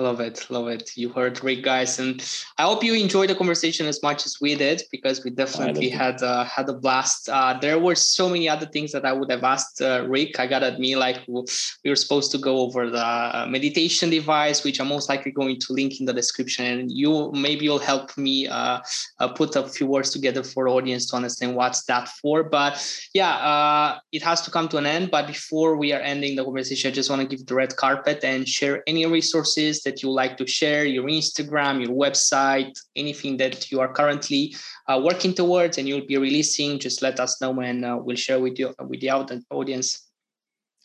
Love 0.00 0.20
it, 0.20 0.46
love 0.48 0.66
it. 0.68 0.96
You 0.96 1.10
heard 1.10 1.44
Rick, 1.44 1.62
guys, 1.62 1.98
and 1.98 2.24
I 2.56 2.62
hope 2.62 2.82
you 2.82 2.94
enjoyed 2.94 3.28
the 3.28 3.34
conversation 3.34 3.84
as 3.84 4.02
much 4.02 4.24
as 4.24 4.40
we 4.40 4.54
did 4.54 4.82
because 4.90 5.22
we 5.22 5.28
definitely 5.28 5.90
had 5.90 6.22
uh, 6.22 6.44
had 6.44 6.70
a 6.70 6.72
blast. 6.72 7.28
Uh, 7.28 7.58
there 7.60 7.78
were 7.78 7.94
so 7.94 8.30
many 8.30 8.48
other 8.48 8.64
things 8.64 8.92
that 8.92 9.04
I 9.04 9.12
would 9.12 9.30
have 9.30 9.44
asked 9.44 9.82
uh, 9.82 10.06
Rick. 10.08 10.40
I 10.40 10.46
gotta 10.46 10.68
admit, 10.72 10.96
like 10.96 11.20
we 11.28 11.90
were 11.90 11.96
supposed 11.96 12.32
to 12.32 12.38
go 12.38 12.60
over 12.60 12.88
the 12.88 13.04
uh, 13.04 13.46
meditation 13.46 14.08
device, 14.08 14.64
which 14.64 14.80
I'm 14.80 14.88
most 14.88 15.10
likely 15.10 15.32
going 15.32 15.60
to 15.60 15.74
link 15.74 16.00
in 16.00 16.06
the 16.06 16.14
description, 16.14 16.64
and 16.64 16.90
you 16.90 17.30
maybe 17.34 17.66
you'll 17.66 17.78
help 17.78 18.16
me 18.16 18.48
uh, 18.48 18.80
uh, 19.18 19.28
put 19.28 19.54
a 19.54 19.68
few 19.68 19.86
words 19.86 20.08
together 20.08 20.42
for 20.42 20.64
the 20.64 20.70
audience 20.70 21.10
to 21.10 21.16
understand 21.16 21.54
what's 21.54 21.84
that 21.84 22.08
for. 22.08 22.42
But 22.42 22.80
yeah, 23.12 23.98
it 24.12 24.22
has 24.22 24.40
to 24.42 24.50
come 24.50 24.66
to 24.70 24.78
an 24.78 24.86
end. 24.86 25.10
But 25.10 25.26
before 25.26 25.76
we 25.76 25.92
are 25.92 26.00
ending 26.00 26.36
the 26.36 26.44
conversation, 26.44 26.90
I 26.90 26.94
just 26.94 27.10
want 27.10 27.20
to 27.20 27.28
give 27.28 27.44
the 27.44 27.54
red 27.54 27.76
carpet 27.76 28.24
and 28.24 28.48
share 28.48 28.82
any 28.86 29.04
resources 29.04 29.82
that 29.90 30.02
you 30.02 30.10
like 30.10 30.36
to 30.36 30.46
share, 30.46 30.84
your 30.84 31.04
Instagram, 31.04 31.74
your 31.84 31.94
website, 32.06 32.78
anything 32.94 33.36
that 33.38 33.70
you 33.70 33.80
are 33.80 33.92
currently 33.92 34.54
uh, 34.88 35.00
working 35.02 35.34
towards 35.34 35.78
and 35.78 35.88
you'll 35.88 36.06
be 36.06 36.16
releasing, 36.16 36.78
just 36.78 37.02
let 37.02 37.18
us 37.18 37.40
know 37.40 37.60
and 37.60 37.84
uh, 37.84 37.98
we'll 38.00 38.16
share 38.16 38.40
with 38.40 38.56
you 38.58 38.72
with 38.88 39.00
the 39.00 39.10
audience. 39.10 39.88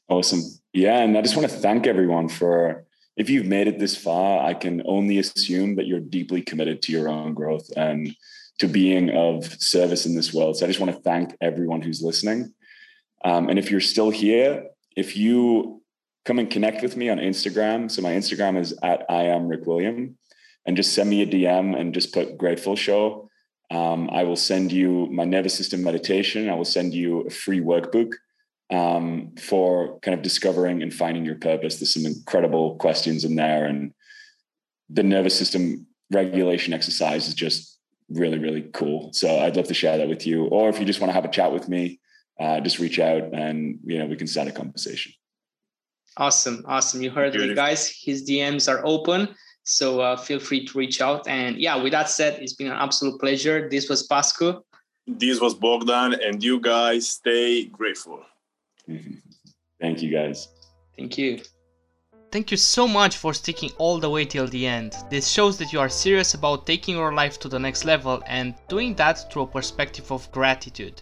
Awesome. 0.08 0.42
Yeah, 0.74 1.00
and 1.00 1.18
I 1.18 1.22
just 1.22 1.36
want 1.38 1.50
to 1.50 1.56
thank 1.56 1.88
everyone 1.88 2.30
for 2.30 2.86
if 3.18 3.30
you've 3.30 3.46
made 3.46 3.68
it 3.68 3.80
this 3.80 3.96
far, 3.96 4.46
I 4.46 4.54
can 4.54 4.82
only 4.86 5.20
assume 5.20 5.76
that 5.76 5.88
you're 5.88 6.02
deeply 6.18 6.42
committed 6.42 6.82
to 6.84 6.92
your 6.92 7.08
own 7.08 7.34
growth 7.34 7.70
and 7.78 8.14
to 8.60 8.68
being 8.68 9.10
of 9.10 9.46
service 9.62 10.06
in 10.06 10.16
this 10.16 10.34
world. 10.34 10.58
So 10.58 10.66
I 10.66 10.68
just 10.68 10.80
want 10.80 10.94
to 10.94 11.02
thank 11.02 11.36
everyone 11.40 11.82
who's 11.82 12.02
listening. 12.02 12.54
Um, 13.24 13.50
and 13.50 13.58
if 13.58 13.72
you're 13.72 13.80
still 13.80 14.10
here, 14.10 14.68
if 14.96 15.16
you 15.16 15.82
come 16.26 16.40
and 16.40 16.50
connect 16.50 16.82
with 16.82 16.98
me 16.98 17.10
on 17.10 17.20
Instagram. 17.20 17.90
So 17.90 18.02
my 18.02 18.14
Instagram 18.14 18.60
is 18.60 18.78
at 18.84 19.06
I 19.10 19.24
am 19.24 19.48
Rick 19.48 19.66
William, 19.66 20.18
and 20.66 20.76
just 20.76 20.94
send 20.94 21.10
me 21.10 21.22
a 21.22 21.28
DM 21.28 21.80
and 21.80 21.94
just 21.94 22.14
put 22.14 22.38
Grateful 22.38 22.76
Show. 22.76 23.30
Um, 23.72 24.10
I 24.12 24.24
will 24.24 24.36
send 24.36 24.72
you 24.72 25.08
my 25.12 25.24
nervous 25.24 25.56
system 25.56 25.84
meditation. 25.84 26.50
I 26.50 26.56
will 26.56 26.66
send 26.66 26.94
you 26.94 27.22
a 27.22 27.30
free 27.30 27.62
workbook 27.62 28.14
um, 28.72 29.36
for 29.40 30.00
kind 30.00 30.16
of 30.16 30.24
discovering 30.24 30.82
and 30.82 30.94
finding 30.94 31.26
your 31.26 31.36
purpose. 31.36 31.78
There's 31.78 31.94
some 31.94 32.06
incredible 32.06 32.76
questions 32.76 33.24
in 33.24 33.36
there, 33.36 33.66
and 33.66 33.94
the 34.90 35.04
nervous 35.04 35.38
system 35.38 35.86
regulation 36.12 36.74
exercise 36.74 37.28
is 37.28 37.34
just 37.34 37.80
really, 38.10 38.38
really 38.38 38.70
cool. 38.74 39.12
So 39.14 39.40
I'd 39.40 39.56
love 39.56 39.68
to 39.68 39.74
share 39.74 39.98
that 39.98 40.08
with 40.08 40.28
you. 40.28 40.46
Or 40.46 40.70
if 40.70 40.80
you 40.80 40.86
just 40.86 41.00
want 41.00 41.10
to 41.10 41.16
have 41.16 41.26
a 41.26 41.30
chat 41.30 41.52
with 41.52 41.68
me, 41.68 42.00
uh, 42.40 42.60
just 42.60 42.80
reach 42.80 43.00
out 43.00 43.34
and 43.34 43.80
you 43.86 43.98
know 43.98 44.06
we 44.06 44.16
can 44.16 44.28
start 44.28 44.48
a 44.48 44.52
conversation. 44.52 45.14
Awesome, 46.18 46.64
awesome. 46.68 47.02
You 47.02 47.12
heard 47.12 47.36
it, 47.36 47.56
guys. 47.56 47.90
His 47.90 48.24
DMs 48.28 48.72
are 48.72 48.82
open, 48.86 49.36
so 49.64 50.00
uh, 50.00 50.16
feel 50.16 50.40
free 50.40 50.66
to 50.66 50.78
reach 50.78 51.02
out. 51.02 51.28
And 51.28 51.58
yeah, 51.58 51.76
with 51.76 51.92
that 51.92 52.10
said, 52.10 52.42
it's 52.42 52.54
been 52.54 52.68
an 52.68 52.78
absolute 52.78 53.20
pleasure. 53.20 53.68
This 53.70 53.90
was 53.90 54.08
Pascu. 54.08 54.62
This 55.08 55.42
was 55.42 55.54
Bogdan, 55.54 56.14
and 56.14 56.42
you 56.44 56.60
guys 56.60 57.10
stay 57.10 57.66
grateful. 57.66 58.24
Thank 59.80 60.02
you, 60.02 60.12
guys. 60.12 60.48
Thank 60.98 61.18
you. 61.18 61.42
Thank 62.32 62.52
you 62.52 62.58
so 62.58 62.88
much 62.88 63.18
for 63.18 63.34
sticking 63.34 63.72
all 63.78 64.00
the 64.00 64.10
way 64.10 64.26
till 64.26 64.48
the 64.48 64.66
end. 64.66 64.94
This 65.10 65.28
shows 65.28 65.58
that 65.58 65.72
you 65.72 65.80
are 65.80 65.90
serious 65.90 66.34
about 66.34 66.66
taking 66.66 66.96
your 66.96 67.14
life 67.14 67.40
to 67.40 67.50
the 67.50 67.60
next 67.60 67.86
level 67.86 68.22
and 68.28 68.56
doing 68.68 68.96
that 68.96 69.32
through 69.32 69.44
a 69.44 69.48
perspective 69.48 70.12
of 70.12 70.32
gratitude. 70.32 71.02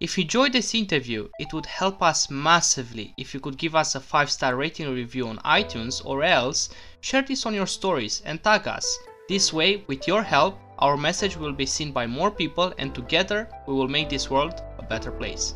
If 0.00 0.16
you 0.16 0.22
enjoyed 0.22 0.52
this 0.52 0.76
interview, 0.76 1.28
it 1.40 1.52
would 1.52 1.66
help 1.66 2.02
us 2.04 2.30
massively 2.30 3.14
if 3.16 3.34
you 3.34 3.40
could 3.40 3.58
give 3.58 3.74
us 3.74 3.96
a 3.96 4.00
5 4.00 4.30
star 4.30 4.54
rating 4.54 4.94
review 4.94 5.26
on 5.26 5.38
iTunes 5.38 6.00
or 6.04 6.22
else 6.22 6.68
share 7.00 7.22
this 7.22 7.44
on 7.46 7.52
your 7.52 7.66
stories 7.66 8.22
and 8.24 8.40
tag 8.40 8.68
us. 8.68 8.86
This 9.28 9.52
way, 9.52 9.82
with 9.88 10.06
your 10.06 10.22
help, 10.22 10.56
our 10.78 10.96
message 10.96 11.36
will 11.36 11.52
be 11.52 11.66
seen 11.66 11.90
by 11.90 12.06
more 12.06 12.30
people 12.30 12.72
and 12.78 12.94
together 12.94 13.48
we 13.66 13.74
will 13.74 13.88
make 13.88 14.08
this 14.08 14.30
world 14.30 14.62
a 14.78 14.84
better 14.84 15.10
place. 15.10 15.54